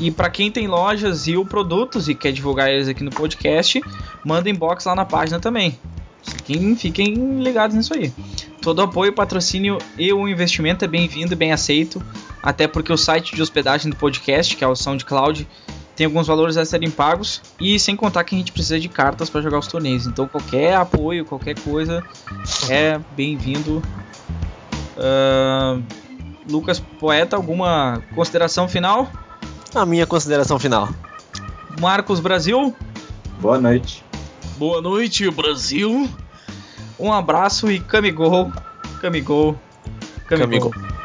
e 0.00 0.10
para 0.10 0.28
quem 0.28 0.50
tem 0.50 0.66
lojas 0.66 1.26
e 1.26 1.36
ou 1.36 1.46
produtos 1.46 2.08
e 2.08 2.14
quer 2.14 2.32
divulgar 2.32 2.68
eles 2.68 2.88
aqui 2.88 3.02
no 3.02 3.10
podcast, 3.10 3.80
manda 4.24 4.50
inbox 4.50 4.84
lá 4.84 4.94
na 4.94 5.04
página 5.04 5.38
também. 5.38 5.78
Fiquem, 6.22 6.76
fiquem 6.76 7.42
ligados 7.42 7.76
nisso 7.76 7.94
aí. 7.94 8.12
Todo 8.68 8.82
apoio, 8.82 9.14
patrocínio 9.14 9.78
e 9.96 10.12
o 10.12 10.28
investimento 10.28 10.84
é 10.84 10.88
bem-vindo 10.88 11.32
e 11.32 11.34
bem 11.34 11.54
aceito. 11.54 12.02
Até 12.42 12.68
porque 12.68 12.92
o 12.92 12.98
site 12.98 13.34
de 13.34 13.40
hospedagem 13.40 13.90
do 13.90 13.96
podcast, 13.96 14.54
que 14.54 14.62
é 14.62 14.68
o 14.68 14.76
SoundCloud, 14.76 15.48
tem 15.96 16.04
alguns 16.04 16.26
valores 16.26 16.58
a 16.58 16.66
serem 16.66 16.90
pagos. 16.90 17.40
E 17.58 17.80
sem 17.80 17.96
contar 17.96 18.24
que 18.24 18.34
a 18.34 18.38
gente 18.38 18.52
precisa 18.52 18.78
de 18.78 18.86
cartas 18.86 19.30
para 19.30 19.40
jogar 19.40 19.58
os 19.58 19.66
torneios. 19.68 20.06
Então 20.06 20.28
qualquer 20.28 20.74
apoio, 20.74 21.24
qualquer 21.24 21.58
coisa 21.60 22.04
é 22.68 23.00
bem-vindo. 23.16 23.82
Ah, 24.98 25.78
Lucas 26.46 26.78
Poeta, 26.78 27.36
alguma 27.36 28.02
consideração 28.14 28.68
final? 28.68 29.10
A 29.74 29.86
minha 29.86 30.06
consideração 30.06 30.58
final. 30.58 30.90
Marcos 31.80 32.20
Brasil, 32.20 32.76
Boa 33.40 33.58
noite. 33.58 34.04
boa 34.58 34.82
noite, 34.82 35.30
Brasil. 35.30 36.06
Um 36.98 37.12
abraço 37.12 37.70
e 37.70 37.78
Camigol, 37.78 38.52
Camigol, 39.00 39.56
Camigol. 40.26 40.70
Camigol. 40.70 40.97